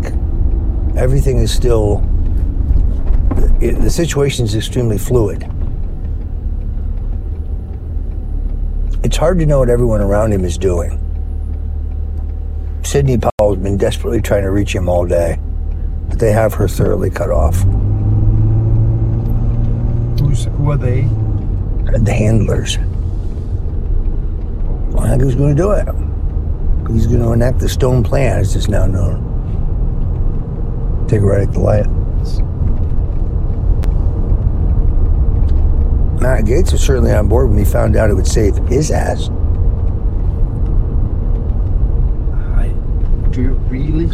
Everything 0.95 1.37
is 1.37 1.51
still. 1.51 2.03
It, 3.59 3.79
the 3.81 3.89
situation 3.89 4.45
is 4.45 4.55
extremely 4.55 4.97
fluid. 4.97 5.49
It's 9.03 9.17
hard 9.17 9.39
to 9.39 9.45
know 9.45 9.59
what 9.59 9.69
everyone 9.69 10.01
around 10.01 10.31
him 10.31 10.45
is 10.45 10.57
doing. 10.57 10.99
Sidney 12.83 13.17
Powell 13.17 13.55
has 13.55 13.63
been 13.63 13.77
desperately 13.77 14.21
trying 14.21 14.43
to 14.43 14.51
reach 14.51 14.75
him 14.75 14.87
all 14.89 15.05
day, 15.05 15.39
but 16.09 16.19
they 16.19 16.31
have 16.31 16.53
her 16.55 16.67
thoroughly 16.67 17.09
cut 17.09 17.29
off. 17.31 17.55
Who's, 20.19 20.45
who 20.45 20.71
are 20.71 20.77
they? 20.77 21.07
the 21.99 22.13
handlers. 22.13 22.77
Well, 24.93 25.03
I 25.03 25.09
think 25.09 25.21
who's 25.23 25.35
going 25.35 25.55
to 25.55 25.61
do 25.61 25.71
it? 25.71 25.87
He's 26.91 27.07
going 27.07 27.21
to 27.21 27.31
enact 27.31 27.59
the 27.59 27.69
Stone 27.69 28.03
Plan, 28.03 28.39
as 28.39 28.55
it's 28.55 28.67
now 28.67 28.85
known. 28.85 29.27
Take 31.07 31.21
a 31.21 31.25
right 31.25 31.41
at 31.41 31.53
the 31.53 31.59
light. 31.59 31.85
Matt 36.21 36.45
Gaetz 36.45 36.71
was 36.71 36.81
certainly 36.81 37.11
on 37.11 37.27
board 37.27 37.49
when 37.49 37.57
he 37.57 37.65
found 37.65 37.95
out 37.95 38.11
it 38.11 38.13
would 38.13 38.27
save 38.27 38.55
his 38.67 38.91
ass. 38.91 39.29
Do 43.31 43.41
you 43.41 43.53
really 43.69 44.07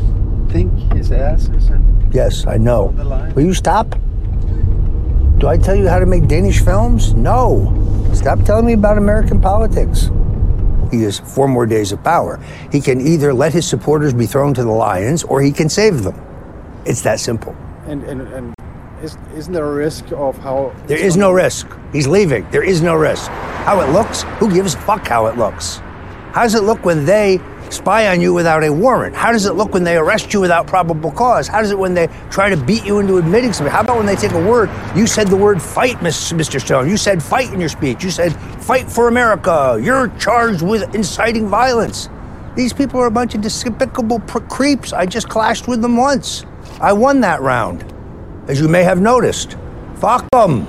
think 0.49 0.71
his 0.93 1.11
ass 1.11 1.49
is 1.49 1.69
in? 1.69 2.09
Yes, 2.13 2.47
I 2.47 2.57
know. 2.57 2.93
Will 3.35 3.43
you 3.43 3.53
stop? 3.53 3.89
Do 5.39 5.47
I 5.47 5.57
tell 5.57 5.75
you 5.75 5.89
how 5.89 5.99
to 5.99 6.05
make 6.05 6.27
Danish 6.27 6.63
films? 6.63 7.13
No. 7.13 7.73
Stop 8.13 8.43
telling 8.43 8.65
me 8.65 8.73
about 8.73 8.97
American 8.97 9.41
politics. 9.41 10.09
He 10.91 11.01
has 11.01 11.19
four 11.19 11.47
more 11.47 11.65
days 11.65 11.91
of 11.91 12.03
power. 12.03 12.39
He 12.71 12.79
can 12.79 13.01
either 13.01 13.33
let 13.33 13.53
his 13.53 13.67
supporters 13.67 14.13
be 14.13 14.27
thrown 14.27 14.53
to 14.53 14.63
the 14.63 14.71
lions 14.71 15.23
or 15.23 15.41
he 15.41 15.51
can 15.51 15.67
save 15.67 16.03
them. 16.03 16.15
It's 16.85 17.01
that 17.01 17.19
simple. 17.19 17.53
And 17.85 18.03
and, 18.03 18.21
and 18.21 18.56
is, 19.01 19.17
isn't 19.35 19.53
there 19.53 19.65
a 19.65 19.75
risk 19.75 20.11
of 20.11 20.37
how? 20.39 20.73
There 20.87 20.97
is 20.97 21.17
no 21.17 21.31
risk. 21.31 21.67
He's 21.91 22.07
leaving. 22.07 22.49
There 22.51 22.63
is 22.63 22.81
no 22.81 22.95
risk. 22.95 23.29
How 23.65 23.81
it 23.81 23.91
looks? 23.91 24.23
Who 24.39 24.51
gives 24.51 24.73
a 24.73 24.79
fuck 24.79 25.07
how 25.07 25.27
it 25.27 25.37
looks? 25.37 25.77
How 26.33 26.43
does 26.43 26.55
it 26.55 26.63
look 26.63 26.85
when 26.85 27.05
they 27.05 27.39
spy 27.69 28.07
on 28.07 28.21
you 28.21 28.33
without 28.33 28.63
a 28.63 28.71
warrant? 28.71 29.15
How 29.15 29.31
does 29.31 29.45
it 29.45 29.53
look 29.53 29.73
when 29.73 29.83
they 29.83 29.97
arrest 29.97 30.33
you 30.33 30.39
without 30.39 30.67
probable 30.67 31.11
cause? 31.11 31.47
How 31.47 31.61
does 31.61 31.71
it 31.71 31.77
when 31.77 31.93
they 31.93 32.07
try 32.29 32.49
to 32.49 32.57
beat 32.57 32.85
you 32.85 32.99
into 32.99 33.17
admitting 33.17 33.53
something? 33.53 33.71
How 33.73 33.81
about 33.81 33.97
when 33.97 34.05
they 34.05 34.15
take 34.15 34.31
a 34.31 34.45
word? 34.47 34.69
You 34.95 35.07
said 35.07 35.27
the 35.27 35.35
word 35.35 35.61
fight, 35.61 35.95
Mr. 35.97 36.61
Stone. 36.61 36.89
You 36.89 36.97
said 36.97 37.21
fight 37.21 37.53
in 37.53 37.59
your 37.59 37.69
speech. 37.69 38.03
You 38.03 38.11
said 38.11 38.33
fight 38.61 38.89
for 38.89 39.07
America. 39.07 39.79
You're 39.81 40.09
charged 40.17 40.61
with 40.61 40.93
inciting 40.95 41.47
violence. 41.47 42.09
These 42.55 42.73
people 42.73 42.99
are 42.99 43.07
a 43.07 43.11
bunch 43.11 43.35
of 43.35 43.41
despicable 43.41 44.19
creeps. 44.19 44.93
I 44.93 45.05
just 45.05 45.29
clashed 45.29 45.67
with 45.67 45.81
them 45.81 45.97
once. 45.97 46.45
I 46.79 46.93
won 46.93 47.21
that 47.21 47.41
round, 47.41 47.85
as 48.47 48.59
you 48.59 48.67
may 48.67 48.83
have 48.83 49.01
noticed. 49.01 49.57
Fuck 49.95 50.27
them. 50.31 50.65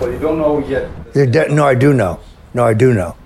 Well, 0.00 0.12
you 0.12 0.18
don't 0.18 0.38
know 0.38 0.58
yet. 0.66 0.88
De- 1.12 1.48
no, 1.48 1.66
I 1.66 1.74
do 1.74 1.92
know. 1.92 2.20
No, 2.54 2.64
I 2.64 2.74
do 2.74 2.94
know. 2.94 3.16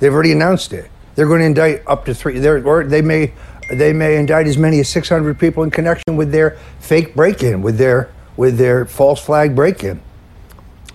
They've 0.00 0.12
already 0.12 0.32
announced 0.32 0.72
it. 0.72 0.90
They're 1.14 1.26
going 1.26 1.40
to 1.40 1.46
indict 1.46 1.82
up 1.86 2.04
to 2.06 2.14
three. 2.14 2.38
They 2.38 3.02
may, 3.02 3.32
they 3.70 3.92
may 3.92 4.16
indict 4.16 4.46
as 4.46 4.58
many 4.58 4.80
as 4.80 4.88
600 4.88 5.38
people 5.38 5.62
in 5.62 5.70
connection 5.70 6.16
with 6.16 6.30
their 6.32 6.58
fake 6.80 7.14
break-in, 7.14 7.62
with 7.62 7.78
their, 7.78 8.10
with 8.36 8.58
their 8.58 8.84
false 8.84 9.24
flag 9.24 9.54
break-in. 9.56 10.00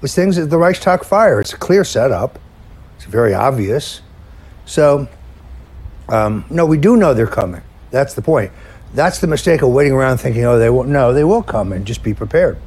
This 0.01 0.15
thing's 0.15 0.37
at 0.37 0.49
the 0.49 0.57
Reichstag 0.57 1.03
fire. 1.03 1.39
It's 1.39 1.53
a 1.53 1.57
clear 1.57 1.83
setup. 1.83 2.39
It's 2.97 3.05
very 3.05 3.33
obvious. 3.33 4.01
So, 4.65 5.07
um, 6.09 6.45
no, 6.49 6.65
we 6.65 6.77
do 6.77 6.97
know 6.97 7.13
they're 7.13 7.27
coming. 7.27 7.61
That's 7.91 8.13
the 8.13 8.21
point. 8.21 8.51
That's 8.93 9.19
the 9.19 9.27
mistake 9.27 9.61
of 9.63 9.69
waiting 9.69 9.93
around 9.93 10.19
thinking, 10.19 10.45
oh, 10.45 10.59
they 10.59 10.69
won't. 10.69 10.89
No, 10.89 11.13
they 11.13 11.23
will 11.23 11.41
come, 11.41 11.73
and 11.73 11.85
just 11.85 12.03
be 12.03 12.13
prepared. 12.13 12.57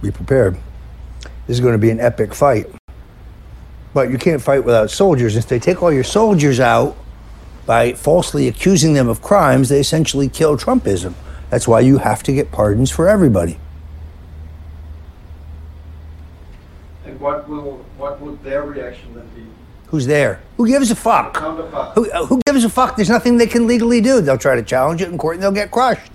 Be 0.00 0.10
prepared. 0.10 0.56
This 1.46 1.56
is 1.56 1.60
going 1.60 1.74
to 1.74 1.78
be 1.78 1.90
an 1.90 2.00
epic 2.00 2.34
fight. 2.34 2.66
But 3.92 4.10
you 4.10 4.18
can't 4.18 4.42
fight 4.42 4.64
without 4.64 4.90
soldiers. 4.90 5.36
If 5.36 5.46
they 5.46 5.58
take 5.58 5.82
all 5.82 5.92
your 5.92 6.04
soldiers 6.04 6.58
out 6.58 6.96
by 7.66 7.92
falsely 7.92 8.48
accusing 8.48 8.94
them 8.94 9.08
of 9.08 9.20
crimes, 9.20 9.68
they 9.68 9.80
essentially 9.80 10.28
kill 10.28 10.56
Trumpism. 10.56 11.14
That's 11.50 11.68
why 11.68 11.80
you 11.80 11.98
have 11.98 12.22
to 12.24 12.32
get 12.32 12.50
pardons 12.50 12.90
for 12.90 13.08
everybody. 13.08 13.58
And 17.04 17.20
what 17.20 17.48
will 17.48 17.84
what 17.98 18.20
would 18.20 18.42
their 18.42 18.62
reaction 18.62 19.14
then 19.14 19.28
be? 19.34 19.35
Who's 19.88 20.06
there? 20.06 20.40
Who 20.56 20.66
gives 20.66 20.90
a 20.90 20.96
fuck? 20.96 21.34
Counterpart. 21.34 21.94
Who, 21.94 22.10
uh, 22.10 22.26
who 22.26 22.40
gives 22.46 22.64
a 22.64 22.68
fuck? 22.68 22.96
There's 22.96 23.08
nothing 23.08 23.36
they 23.36 23.46
can 23.46 23.66
legally 23.66 24.00
do. 24.00 24.20
They'll 24.20 24.38
try 24.38 24.56
to 24.56 24.62
challenge 24.62 25.00
it 25.00 25.08
in 25.08 25.18
court 25.18 25.36
and 25.36 25.42
they'll 25.42 25.52
get 25.52 25.70
crushed. 25.70 26.10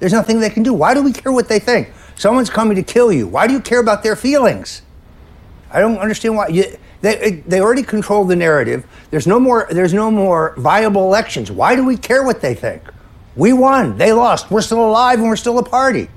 There's 0.00 0.12
nothing 0.12 0.40
they 0.40 0.50
can 0.50 0.62
do. 0.62 0.74
Why 0.74 0.94
do 0.94 1.02
we 1.02 1.12
care 1.12 1.32
what 1.32 1.48
they 1.48 1.58
think? 1.58 1.92
Someone's 2.16 2.50
coming 2.50 2.76
to 2.76 2.82
kill 2.82 3.12
you. 3.12 3.26
Why 3.28 3.46
do 3.46 3.52
you 3.52 3.60
care 3.60 3.80
about 3.80 4.02
their 4.02 4.16
feelings? 4.16 4.82
I 5.70 5.80
don't 5.80 5.98
understand 5.98 6.36
why. 6.36 6.48
You, 6.48 6.76
they, 7.00 7.42
they 7.46 7.60
already 7.60 7.82
control 7.82 8.24
the 8.24 8.36
narrative. 8.36 8.86
There's 9.10 9.26
no 9.26 9.38
more. 9.38 9.68
There's 9.70 9.92
no 9.94 10.10
more 10.10 10.54
viable 10.56 11.02
elections. 11.02 11.50
Why 11.50 11.76
do 11.76 11.84
we 11.84 11.96
care 11.96 12.22
what 12.22 12.40
they 12.40 12.54
think? 12.54 12.82
We 13.36 13.52
won. 13.52 13.98
They 13.98 14.12
lost. 14.12 14.50
We're 14.50 14.62
still 14.62 14.84
alive 14.86 15.18
and 15.18 15.28
we're 15.28 15.36
still 15.36 15.58
a 15.58 15.64
party. 15.64 16.08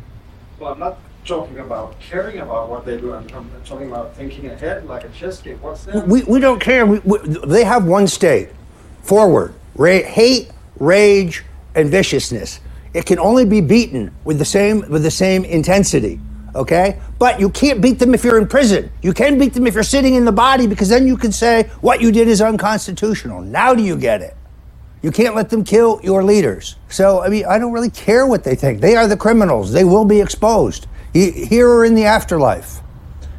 Well, 0.59 0.73
I'm 0.73 0.79
not 0.79 0.99
talking 1.27 1.59
about 1.59 1.99
caring 1.99 2.39
about 2.39 2.69
what 2.69 2.85
they 2.85 2.97
do. 2.97 3.13
I'm, 3.13 3.27
I'm 3.35 3.51
talking 3.65 3.87
about 3.87 4.15
thinking 4.15 4.47
ahead 4.47 4.87
like 4.87 5.03
a 5.03 5.09
chess 5.09 5.41
game. 5.41 5.61
What's 5.61 5.83
that? 5.85 6.07
We, 6.07 6.23
we 6.23 6.39
don't 6.39 6.59
care. 6.59 6.85
We, 6.85 6.99
we, 6.99 7.19
they 7.45 7.65
have 7.65 7.85
one 7.85 8.07
state 8.07 8.49
forward, 9.03 9.53
ra- 9.75 10.01
hate, 10.03 10.49
rage, 10.79 11.43
and 11.75 11.89
viciousness. 11.89 12.61
It 12.93 13.05
can 13.05 13.19
only 13.19 13.45
be 13.45 13.61
beaten 13.61 14.11
with 14.23 14.39
the 14.39 14.45
same 14.45 14.89
with 14.89 15.03
the 15.03 15.11
same 15.11 15.43
intensity. 15.45 16.19
Okay, 16.55 16.99
but 17.19 17.39
you 17.39 17.49
can't 17.49 17.81
beat 17.81 17.99
them 17.99 18.15
if 18.15 18.23
you're 18.23 18.39
in 18.39 18.47
prison. 18.47 18.89
You 19.03 19.13
can 19.13 19.37
beat 19.37 19.53
them 19.53 19.67
if 19.67 19.75
you're 19.75 19.83
sitting 19.83 20.15
in 20.15 20.25
the 20.25 20.31
body 20.31 20.65
because 20.65 20.89
then 20.89 21.05
you 21.05 21.17
can 21.17 21.31
say 21.31 21.63
what 21.81 22.01
you 22.01 22.11
did 22.11 22.27
is 22.27 22.41
unconstitutional. 22.41 23.41
Now 23.41 23.75
do 23.75 23.83
you 23.83 23.95
get 23.97 24.21
it? 24.21 24.35
You 25.03 25.11
can't 25.11 25.35
let 25.35 25.51
them 25.51 25.63
kill 25.63 25.99
your 26.03 26.23
leaders. 26.23 26.77
So 26.89 27.21
I 27.21 27.27
mean, 27.27 27.45
I 27.45 27.59
don't 27.59 27.73
really 27.73 27.91
care 27.91 28.25
what 28.25 28.43
they 28.43 28.55
think. 28.55 28.79
They 28.81 28.95
are 28.95 29.07
the 29.07 29.17
criminals. 29.17 29.71
They 29.71 29.83
will 29.83 30.05
be 30.05 30.19
exposed 30.19 30.87
here 31.25 31.69
or 31.69 31.85
in 31.85 31.95
the 31.95 32.05
afterlife. 32.05 32.81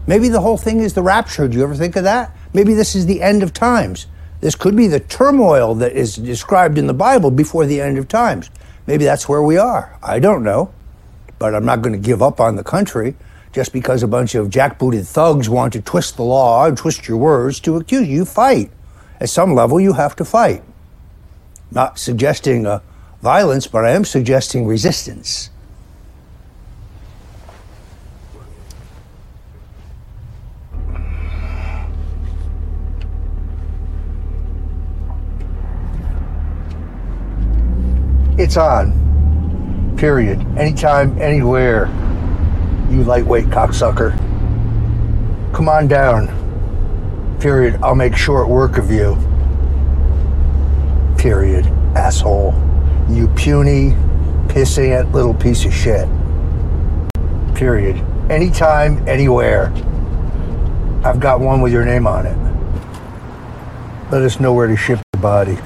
Maybe 0.06 0.28
the 0.28 0.40
whole 0.40 0.56
thing 0.56 0.80
is 0.80 0.94
the 0.94 1.02
rapture. 1.02 1.48
Do 1.48 1.56
you 1.56 1.62
ever 1.62 1.74
think 1.74 1.96
of 1.96 2.04
that? 2.04 2.34
Maybe 2.52 2.74
this 2.74 2.94
is 2.94 3.06
the 3.06 3.22
end 3.22 3.42
of 3.42 3.52
times. 3.52 4.06
This 4.40 4.54
could 4.54 4.76
be 4.76 4.86
the 4.86 5.00
turmoil 5.00 5.74
that 5.76 5.92
is 5.92 6.16
described 6.16 6.78
in 6.78 6.86
the 6.86 6.94
Bible 6.94 7.30
before 7.30 7.66
the 7.66 7.80
end 7.80 7.98
of 7.98 8.08
times. 8.08 8.50
Maybe 8.86 9.04
that's 9.04 9.28
where 9.28 9.42
we 9.42 9.58
are. 9.58 9.98
I 10.02 10.18
don't 10.18 10.42
know. 10.42 10.72
But 11.38 11.54
I'm 11.54 11.64
not 11.64 11.82
going 11.82 11.92
to 11.92 11.98
give 11.98 12.22
up 12.22 12.40
on 12.40 12.56
the 12.56 12.64
country 12.64 13.16
just 13.52 13.72
because 13.72 14.02
a 14.02 14.08
bunch 14.08 14.34
of 14.34 14.48
jackbooted 14.48 15.06
thugs 15.06 15.48
want 15.48 15.72
to 15.74 15.80
twist 15.80 16.16
the 16.16 16.22
law 16.22 16.66
and 16.66 16.76
twist 16.76 17.06
your 17.06 17.18
words 17.18 17.60
to 17.60 17.76
accuse 17.76 18.08
you. 18.08 18.24
Fight. 18.24 18.70
At 19.20 19.28
some 19.30 19.54
level, 19.54 19.80
you 19.80 19.92
have 19.94 20.16
to 20.16 20.24
fight. 20.24 20.62
Not 21.70 21.98
suggesting 21.98 22.66
uh, 22.66 22.80
violence, 23.20 23.66
but 23.66 23.84
I 23.84 23.90
am 23.90 24.04
suggesting 24.04 24.66
resistance. 24.66 25.50
It's 38.38 38.56
on. 38.56 39.96
Period. 39.98 40.38
Anytime, 40.56 41.20
anywhere. 41.20 41.86
You 42.88 43.02
lightweight 43.02 43.46
cocksucker. 43.46 44.16
Come 45.52 45.68
on 45.68 45.88
down. 45.88 46.28
Period. 47.40 47.80
I'll 47.82 47.96
make 47.96 48.14
short 48.14 48.48
work 48.48 48.78
of 48.78 48.92
you. 48.92 49.16
Period. 51.18 51.66
Asshole. 51.96 52.54
You 53.08 53.26
puny, 53.28 53.90
pissant 54.46 55.12
little 55.12 55.34
piece 55.34 55.64
of 55.64 55.74
shit. 55.74 56.08
Period. 57.56 57.96
Anytime, 58.30 59.06
anywhere. 59.08 59.72
I've 61.04 61.18
got 61.18 61.40
one 61.40 61.60
with 61.60 61.72
your 61.72 61.84
name 61.84 62.06
on 62.06 62.24
it. 62.24 62.36
Let 64.12 64.22
us 64.22 64.38
know 64.38 64.52
where 64.52 64.68
to 64.68 64.76
ship 64.76 65.00
the 65.12 65.18
body. 65.18 65.58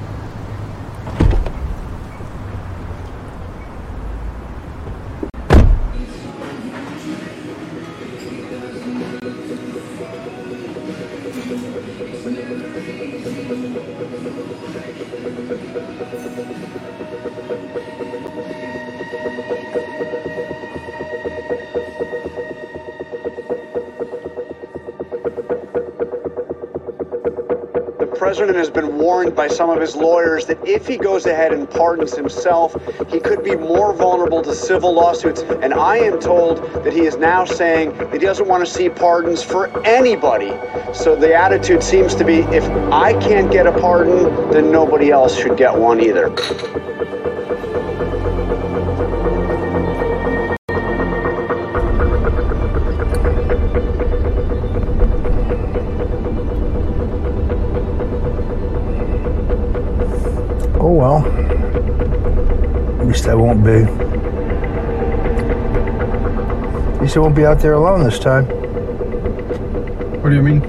Of 29.76 29.82
his 29.82 29.96
lawyers 29.96 30.46
that 30.46 30.66
if 30.66 30.86
he 30.86 30.96
goes 30.96 31.26
ahead 31.26 31.52
and 31.52 31.68
pardons 31.70 32.14
himself, 32.14 32.74
he 33.08 33.20
could 33.20 33.42
be 33.42 33.54
more 33.54 33.92
vulnerable 33.92 34.42
to 34.42 34.54
civil 34.54 34.92
lawsuits. 34.92 35.42
And 35.42 35.74
I 35.74 35.98
am 35.98 36.20
told 36.20 36.58
that 36.84 36.92
he 36.92 37.02
is 37.02 37.16
now 37.16 37.44
saying 37.44 37.96
that 37.98 38.12
he 38.12 38.18
doesn't 38.18 38.48
want 38.48 38.64
to 38.64 38.70
see 38.70 38.88
pardons 38.88 39.42
for 39.42 39.68
anybody. 39.86 40.52
So 40.94 41.16
the 41.16 41.34
attitude 41.34 41.82
seems 41.82 42.14
to 42.16 42.24
be 42.24 42.40
if 42.54 42.64
I 42.92 43.12
can't 43.20 43.50
get 43.50 43.66
a 43.66 43.72
pardon, 43.72 44.50
then 44.50 44.70
nobody 44.70 45.10
else 45.10 45.36
should 45.36 45.56
get 45.56 45.76
one 45.76 46.00
either. 46.00 46.30
Least 63.62 63.76
I 63.76 63.80
won't 63.80 63.86
be. 63.86 63.92
At 66.94 67.02
least 67.02 67.16
I 67.16 67.20
won't 67.20 67.34
be 67.36 67.44
out 67.44 67.60
there 67.60 67.74
alone 67.74 68.04
this 68.04 68.18
time. 68.18 68.46
What 70.20 70.30
do 70.30 70.36
you 70.36 70.42
mean? 70.42 70.60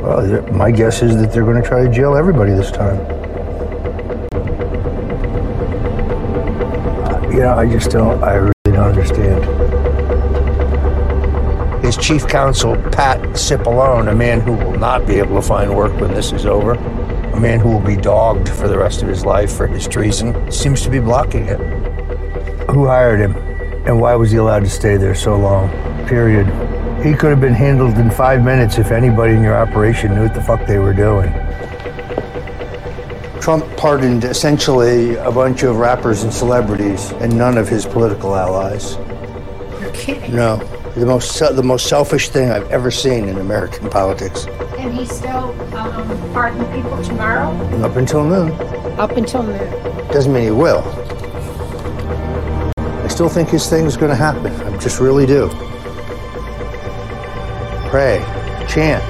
Well, 0.00 0.42
my 0.52 0.70
guess 0.70 1.02
is 1.02 1.16
that 1.16 1.32
they're 1.32 1.44
going 1.44 1.60
to 1.62 1.68
try 1.68 1.84
to 1.84 1.90
jail 1.90 2.16
everybody 2.16 2.52
this 2.52 2.70
time. 2.70 2.98
Uh, 7.04 7.28
You 7.30 7.40
know, 7.40 7.54
I 7.56 7.66
just 7.66 7.90
don't, 7.90 8.22
I 8.22 8.34
really 8.34 8.52
don't 8.64 8.78
understand. 8.78 9.44
His 11.84 11.96
chief 11.96 12.26
counsel, 12.26 12.76
Pat 12.90 13.20
Cipollone, 13.34 14.10
a 14.10 14.14
man 14.14 14.40
who 14.40 14.52
will 14.52 14.78
not 14.78 15.06
be 15.06 15.16
able 15.16 15.36
to 15.36 15.42
find 15.42 15.74
work 15.74 15.92
when 16.00 16.14
this 16.14 16.32
is 16.32 16.46
over, 16.46 16.72
a 16.72 17.40
man 17.40 17.60
who 17.60 17.70
will 17.70 17.80
be 17.80 17.96
dogged 17.96 18.48
for 18.48 18.68
the 18.68 18.78
rest 18.78 19.02
of 19.02 19.08
his 19.08 19.24
life 19.24 19.52
for 19.52 19.66
his 19.66 19.86
treason, 19.88 20.50
seems 20.50 20.82
to 20.82 20.90
be 20.90 21.00
blocking 21.00 21.46
it. 21.46 21.60
Who 22.72 22.86
hired 22.86 23.20
him? 23.20 23.36
And 23.86 24.00
why 24.00 24.14
was 24.14 24.30
he 24.30 24.38
allowed 24.38 24.60
to 24.60 24.70
stay 24.70 24.96
there 24.96 25.14
so 25.14 25.36
long? 25.36 25.68
Period. 26.06 26.46
He 27.04 27.12
could 27.12 27.28
have 27.28 27.40
been 27.40 27.52
handled 27.52 27.98
in 27.98 28.10
five 28.10 28.42
minutes 28.42 28.78
if 28.78 28.90
anybody 28.92 29.34
in 29.34 29.42
your 29.42 29.54
operation 29.54 30.14
knew 30.14 30.22
what 30.22 30.34
the 30.34 30.40
fuck 30.40 30.66
they 30.66 30.78
were 30.78 30.94
doing. 30.94 31.30
Trump 33.42 33.66
pardoned 33.76 34.24
essentially 34.24 35.16
a 35.16 35.30
bunch 35.30 35.64
of 35.64 35.76
rappers 35.76 36.22
and 36.22 36.32
celebrities 36.32 37.10
and 37.20 37.36
none 37.36 37.58
of 37.58 37.68
his 37.68 37.84
political 37.84 38.34
allies. 38.34 38.94
You're 39.78 39.90
kidding. 39.92 40.34
No, 40.34 40.56
the 40.94 41.04
most 41.04 41.38
the 41.38 41.62
most 41.62 41.88
selfish 41.88 42.30
thing 42.30 42.50
I've 42.50 42.70
ever 42.70 42.90
seen 42.90 43.28
in 43.28 43.36
American 43.36 43.90
politics. 43.90 44.46
And 44.78 44.94
he 44.94 45.04
still 45.04 45.50
um, 45.76 46.32
pardon 46.32 46.64
people 46.72 47.02
tomorrow? 47.04 47.50
Up 47.84 47.96
until 47.96 48.24
noon. 48.24 48.52
Up 48.98 49.10
until 49.10 49.42
noon. 49.42 49.70
Doesn't 50.08 50.32
mean 50.32 50.44
he 50.44 50.50
will. 50.50 51.01
Still 53.22 53.30
think 53.30 53.50
his 53.50 53.70
thing's 53.70 53.96
going 53.96 54.10
to 54.10 54.16
happen. 54.16 54.52
I 54.66 54.76
just 54.78 54.98
really 54.98 55.26
do. 55.26 55.48
Pray, 57.88 58.18
chant. 58.68 59.00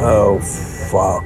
Oh, 0.00 0.40
fuck. 0.90 1.24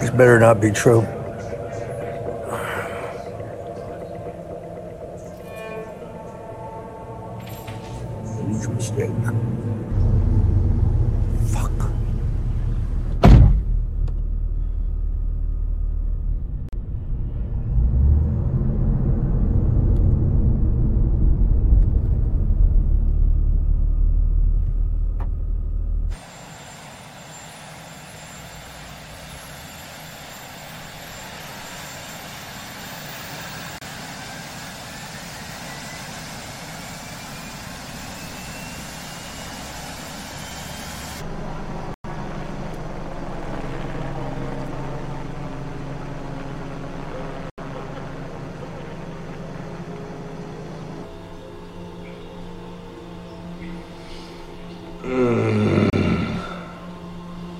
This 0.00 0.10
better 0.10 0.40
not 0.40 0.60
be 0.60 0.72
true. 0.72 1.06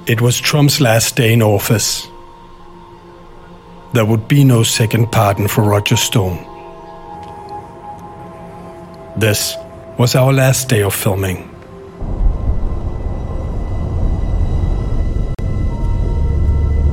It 0.09 0.21
was 0.23 0.39
Trump's 0.41 0.81
last 0.81 1.17
day 1.17 1.33
in 1.35 1.43
office. 1.43 2.09
There 3.93 4.05
would 4.07 4.27
be 4.27 4.43
no 4.45 4.63
second 4.63 5.13
pardon 5.13 5.49
for 5.49 5.63
Roger 5.63 5.97
Stone. 5.97 6.39
This 9.17 9.55
was 9.99 10.15
our 10.15 10.33
last 10.33 10.69
day 10.69 10.83
of 10.83 10.95
filming. 10.95 11.45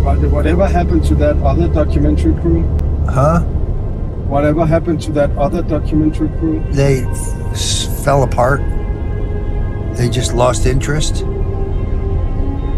But 0.03 0.19
whatever 0.29 0.67
happened 0.67 1.03
to 1.05 1.15
that 1.15 1.35
other 1.37 1.67
documentary 1.67 2.33
crew? 2.41 2.63
Huh? 3.09 3.39
Whatever 4.29 4.65
happened 4.65 5.01
to 5.03 5.11
that 5.13 5.35
other 5.37 5.61
documentary 5.63 6.29
crew? 6.39 6.63
They 6.71 6.99
s- 7.05 8.03
fell 8.03 8.23
apart. 8.23 8.61
They 9.97 10.09
just 10.09 10.33
lost 10.33 10.65
interest. 10.65 11.23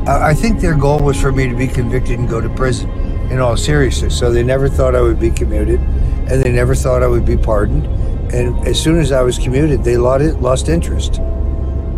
I 0.08 0.34
think 0.34 0.62
their 0.62 0.76
goal 0.76 1.00
was 1.00 1.20
for 1.20 1.34
me 1.34 1.50
to 1.50 1.56
be 1.56 1.68
convicted 1.68 2.18
and 2.18 2.30
go 2.30 2.40
to 2.40 2.48
prison 2.50 2.90
in 3.30 3.40
all 3.40 3.58
seriousness. 3.58 4.18
So 4.18 4.32
they 4.32 4.42
never 4.42 4.70
thought 4.70 4.96
I 4.96 5.02
would 5.02 5.20
be 5.20 5.30
commuted 5.30 5.82
and 5.82 6.42
they 6.42 6.52
never 6.52 6.76
thought 6.76 7.04
I 7.04 7.08
would 7.08 7.26
be 7.26 7.36
pardoned. 7.36 7.86
And 8.34 8.66
as 8.66 8.82
soon 8.82 9.00
as 9.00 9.12
I 9.12 9.22
was 9.22 9.38
commuted, 9.38 9.84
they 9.84 9.98
lost, 9.98 10.40
lost 10.40 10.70
interest. 10.70 11.20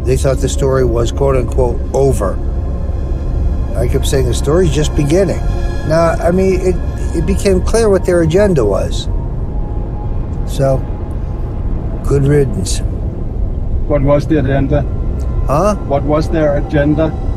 They 0.05 0.17
thought 0.17 0.37
the 0.37 0.49
story 0.49 0.85
was 0.85 1.11
quote 1.11 1.35
unquote 1.35 1.79
over. 1.93 2.33
I 3.77 3.87
kept 3.87 4.07
saying 4.07 4.25
the 4.25 4.33
story's 4.33 4.73
just 4.73 4.95
beginning. 4.95 5.37
Now, 5.87 6.15
I 6.19 6.31
mean, 6.31 6.59
it, 6.61 6.75
it 7.15 7.27
became 7.27 7.61
clear 7.61 7.89
what 7.89 8.05
their 8.05 8.23
agenda 8.23 8.65
was. 8.65 9.03
So, 10.51 10.77
good 12.07 12.23
riddance. 12.23 12.79
What 13.87 14.01
was 14.01 14.25
the 14.25 14.39
agenda? 14.39 14.81
Huh? 15.45 15.75
What 15.75 16.03
was 16.03 16.29
their 16.29 16.57
agenda? 16.57 17.28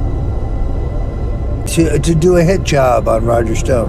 To, 1.73 1.99
to 1.99 2.15
do 2.15 2.36
a 2.36 2.43
hit 2.44 2.65
job 2.65 3.09
on 3.09 3.24
Roger 3.24 3.57
Stone. 3.57 3.89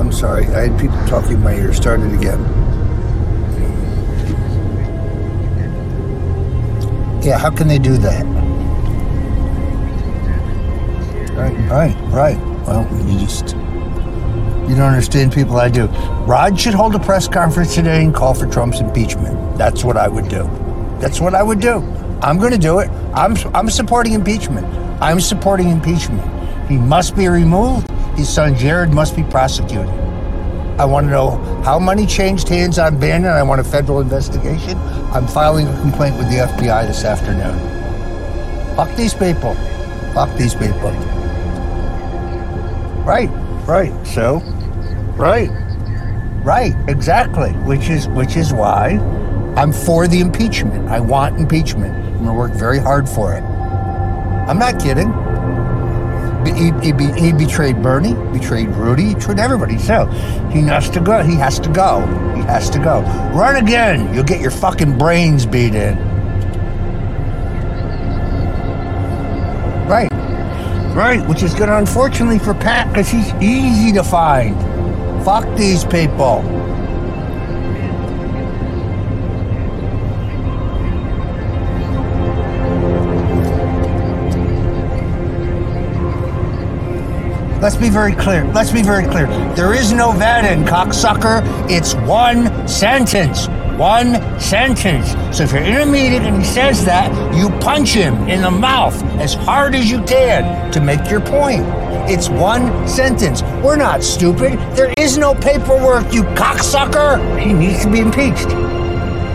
I'm 0.00 0.10
sorry, 0.10 0.46
I 0.46 0.68
had 0.68 0.80
people 0.80 0.96
talking 1.06 1.32
in 1.32 1.42
my 1.42 1.52
ear. 1.52 1.74
Start 1.74 2.00
it 2.00 2.14
again. 2.14 2.40
Yeah, 7.22 7.36
how 7.36 7.50
can 7.50 7.68
they 7.68 7.78
do 7.78 7.98
that? 7.98 8.24
Right, 11.36 11.58
right, 11.70 11.96
right. 12.10 12.38
Well, 12.66 12.88
you 13.06 13.18
just 13.18 13.54
you 13.54 14.74
don't 14.74 14.80
understand 14.80 15.34
people 15.34 15.58
I 15.58 15.68
do. 15.68 15.88
Rod 16.24 16.58
should 16.58 16.72
hold 16.72 16.94
a 16.94 16.98
press 16.98 17.28
conference 17.28 17.74
today 17.74 18.02
and 18.02 18.14
call 18.14 18.32
for 18.32 18.46
Trump's 18.46 18.80
impeachment. 18.80 19.58
That's 19.58 19.84
what 19.84 19.98
I 19.98 20.08
would 20.08 20.30
do. 20.30 20.44
That's 21.00 21.20
what 21.20 21.34
I 21.34 21.42
would 21.42 21.60
do. 21.60 21.97
I'm 22.22 22.38
going 22.38 22.52
to 22.52 22.58
do 22.58 22.80
it. 22.80 22.88
I'm 23.14 23.36
I'm 23.54 23.70
supporting 23.70 24.12
impeachment. 24.12 24.66
I'm 25.00 25.20
supporting 25.20 25.68
impeachment. 25.70 26.22
He 26.68 26.76
must 26.76 27.14
be 27.16 27.28
removed. 27.28 27.88
His 28.16 28.28
son 28.28 28.56
Jared 28.56 28.90
must 28.90 29.14
be 29.14 29.22
prosecuted. 29.22 29.88
I 30.78 30.84
want 30.84 31.06
to 31.06 31.10
know 31.10 31.30
how 31.64 31.78
money 31.78 32.06
changed 32.06 32.48
hands 32.48 32.78
on 32.78 32.98
Bannon. 32.98 33.30
I 33.30 33.42
want 33.42 33.60
a 33.60 33.64
federal 33.64 34.00
investigation. 34.00 34.76
I'm 35.12 35.26
filing 35.26 35.66
a 35.68 35.80
complaint 35.80 36.16
with 36.16 36.28
the 36.30 36.38
FBI 36.38 36.86
this 36.86 37.04
afternoon. 37.04 37.56
Fuck 38.76 38.94
these 38.96 39.14
people. 39.14 39.54
Fuck 40.14 40.36
these 40.36 40.54
people. 40.54 40.90
Right, 43.04 43.30
right. 43.66 43.92
So, 44.06 44.40
right, 45.16 45.50
right, 46.44 46.74
exactly. 46.88 47.50
Which 47.64 47.88
is 47.88 48.08
which 48.08 48.36
is 48.36 48.52
why 48.52 48.98
I'm 49.56 49.72
for 49.72 50.06
the 50.06 50.20
impeachment. 50.20 50.88
I 50.88 51.00
want 51.00 51.40
impeachment. 51.40 52.07
I'm 52.18 52.24
gonna 52.24 52.34
work 52.34 52.52
very 52.52 52.80
hard 52.80 53.08
for 53.08 53.32
it. 53.32 53.42
I'm 53.42 54.58
not 54.58 54.80
kidding. 54.80 55.12
He, 56.44 56.72
he, 56.80 56.92
he 57.20 57.32
betrayed 57.32 57.80
Bernie, 57.80 58.14
betrayed 58.36 58.70
Rudy, 58.70 59.04
he 59.04 59.14
betrayed 59.14 59.38
everybody. 59.38 59.78
So 59.78 60.06
he 60.50 60.62
has 60.62 60.90
to 60.90 61.00
go. 61.00 61.22
He 61.22 61.36
has 61.36 61.60
to 61.60 61.68
go. 61.68 62.00
He 62.34 62.42
has 62.42 62.68
to 62.70 62.78
go. 62.78 63.02
Run 63.34 63.56
again. 63.56 64.12
You'll 64.12 64.24
get 64.24 64.40
your 64.40 64.50
fucking 64.50 64.98
brains 64.98 65.46
beat 65.46 65.76
in. 65.76 65.96
Right. 69.86 70.10
Right, 70.94 71.24
which 71.28 71.44
is 71.44 71.54
good, 71.54 71.68
unfortunately, 71.68 72.40
for 72.40 72.54
Pat, 72.54 72.88
because 72.88 73.08
he's 73.08 73.32
easy 73.34 73.92
to 73.92 74.02
find. 74.02 74.56
Fuck 75.24 75.44
these 75.56 75.84
people. 75.84 76.42
Let's 87.60 87.74
be 87.74 87.90
very 87.90 88.14
clear. 88.14 88.44
Let's 88.52 88.70
be 88.70 88.82
very 88.82 89.04
clear. 89.04 89.26
There 89.54 89.74
is 89.74 89.92
no 89.92 90.12
Vatican, 90.12 90.64
cocksucker. 90.64 91.42
It's 91.68 91.94
one 91.94 92.68
sentence. 92.68 93.48
One 93.76 94.40
sentence. 94.40 95.10
So 95.36 95.42
if 95.42 95.52
you're 95.52 95.62
in 95.62 95.80
a 95.80 95.86
meeting 95.86 96.22
and 96.22 96.36
he 96.36 96.44
says 96.44 96.84
that, 96.84 97.10
you 97.34 97.50
punch 97.58 97.90
him 97.90 98.14
in 98.28 98.42
the 98.42 98.50
mouth 98.50 99.02
as 99.18 99.34
hard 99.34 99.74
as 99.74 99.90
you 99.90 100.00
can 100.04 100.70
to 100.70 100.80
make 100.80 101.10
your 101.10 101.20
point. 101.20 101.64
It's 102.08 102.28
one 102.28 102.86
sentence. 102.86 103.42
We're 103.62 103.76
not 103.76 104.04
stupid. 104.04 104.52
There 104.76 104.94
is 104.96 105.18
no 105.18 105.34
paperwork, 105.34 106.12
you 106.12 106.22
cocksucker. 106.34 107.40
He 107.40 107.52
needs 107.52 107.82
to 107.82 107.90
be 107.90 107.98
impeached. 107.98 108.50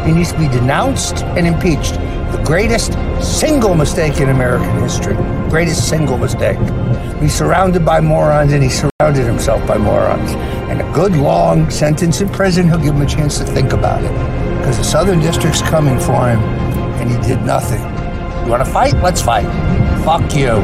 He 0.06 0.14
needs 0.14 0.32
to 0.32 0.40
be 0.40 0.48
denounced 0.48 1.24
and 1.36 1.45
impeached. 1.45 1.95
The 2.32 2.41
greatest 2.45 2.94
single 3.22 3.76
mistake 3.76 4.22
in 4.22 4.30
American 4.30 4.82
history. 4.82 5.18
Greatest 5.54 5.88
single 5.88 6.18
mistake. 6.18 6.58
He's 7.22 7.36
surrounded 7.36 7.86
by 7.86 8.02
morons 8.02 8.54
and 8.54 8.64
he 8.64 8.70
surrounded 8.70 9.24
himself 9.24 9.66
by 9.68 9.78
morons. 9.78 10.32
And 10.72 10.82
a 10.82 10.94
good 10.94 11.16
long 11.16 11.70
sentence 11.70 12.22
in 12.22 12.30
prison, 12.30 12.68
he'll 12.68 12.80
give 12.80 12.96
him 12.96 13.04
a 13.04 13.06
chance 13.06 13.38
to 13.38 13.46
think 13.46 13.72
about 13.72 14.04
it. 14.04 14.12
Because 14.58 14.80
the 14.80 14.84
Southern 14.84 15.20
District's 15.20 15.62
coming 15.62 16.00
for 16.00 16.28
him 16.28 16.40
and 17.00 17.08
he 17.12 17.18
did 17.28 17.44
nothing. 17.44 17.82
You 18.44 18.50
want 18.50 18.66
to 18.66 18.72
fight? 18.72 18.96
Let's 19.04 19.22
fight. 19.22 19.46
Fuck 20.04 20.34
you. 20.34 20.56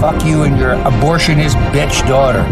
Fuck 0.00 0.24
you 0.24 0.42
and 0.42 0.58
your 0.58 0.74
abortionist 0.78 1.54
bitch 1.70 2.04
daughter. 2.08 2.42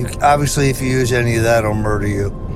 You, 0.00 0.06
obviously, 0.22 0.70
if 0.70 0.80
you 0.80 0.88
use 0.88 1.12
any 1.12 1.34
of 1.34 1.42
that, 1.42 1.64
I'll 1.64 1.74
murder 1.74 2.06
you. 2.06 2.47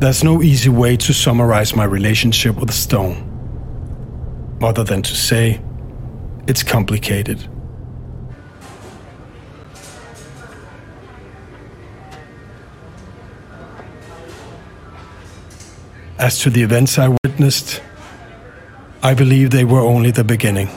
There's 0.00 0.22
no 0.22 0.42
easy 0.42 0.68
way 0.68 0.96
to 0.96 1.12
summarize 1.12 1.74
my 1.74 1.84
relationship 1.84 2.54
with 2.54 2.72
Stone, 2.72 3.16
other 4.62 4.84
than 4.84 5.02
to 5.02 5.14
say 5.14 5.60
it's 6.46 6.62
complicated. 6.62 7.46
As 16.20 16.38
to 16.40 16.50
the 16.50 16.62
events 16.62 16.98
I 16.98 17.08
witnessed, 17.24 17.82
I 19.02 19.14
believe 19.14 19.50
they 19.50 19.64
were 19.64 19.80
only 19.80 20.12
the 20.12 20.24
beginning. 20.24 20.68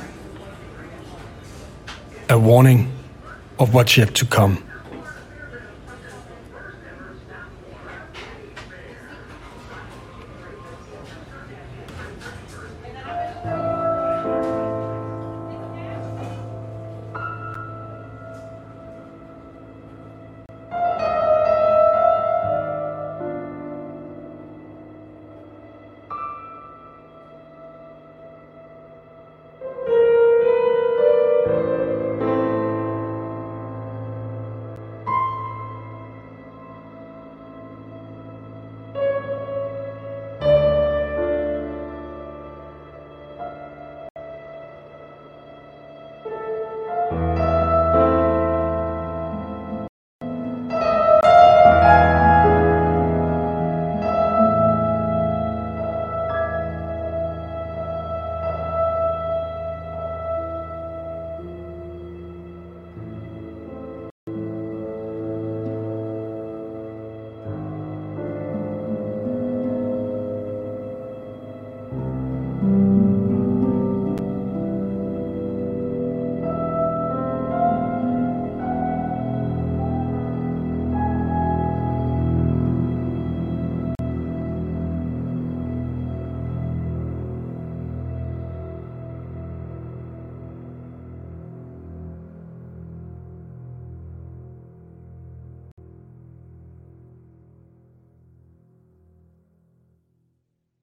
A 2.27 2.39
warning 2.39 2.91
of 3.59 3.73
what's 3.73 3.97
yet 3.97 4.15
to 4.15 4.25
come. 4.25 4.63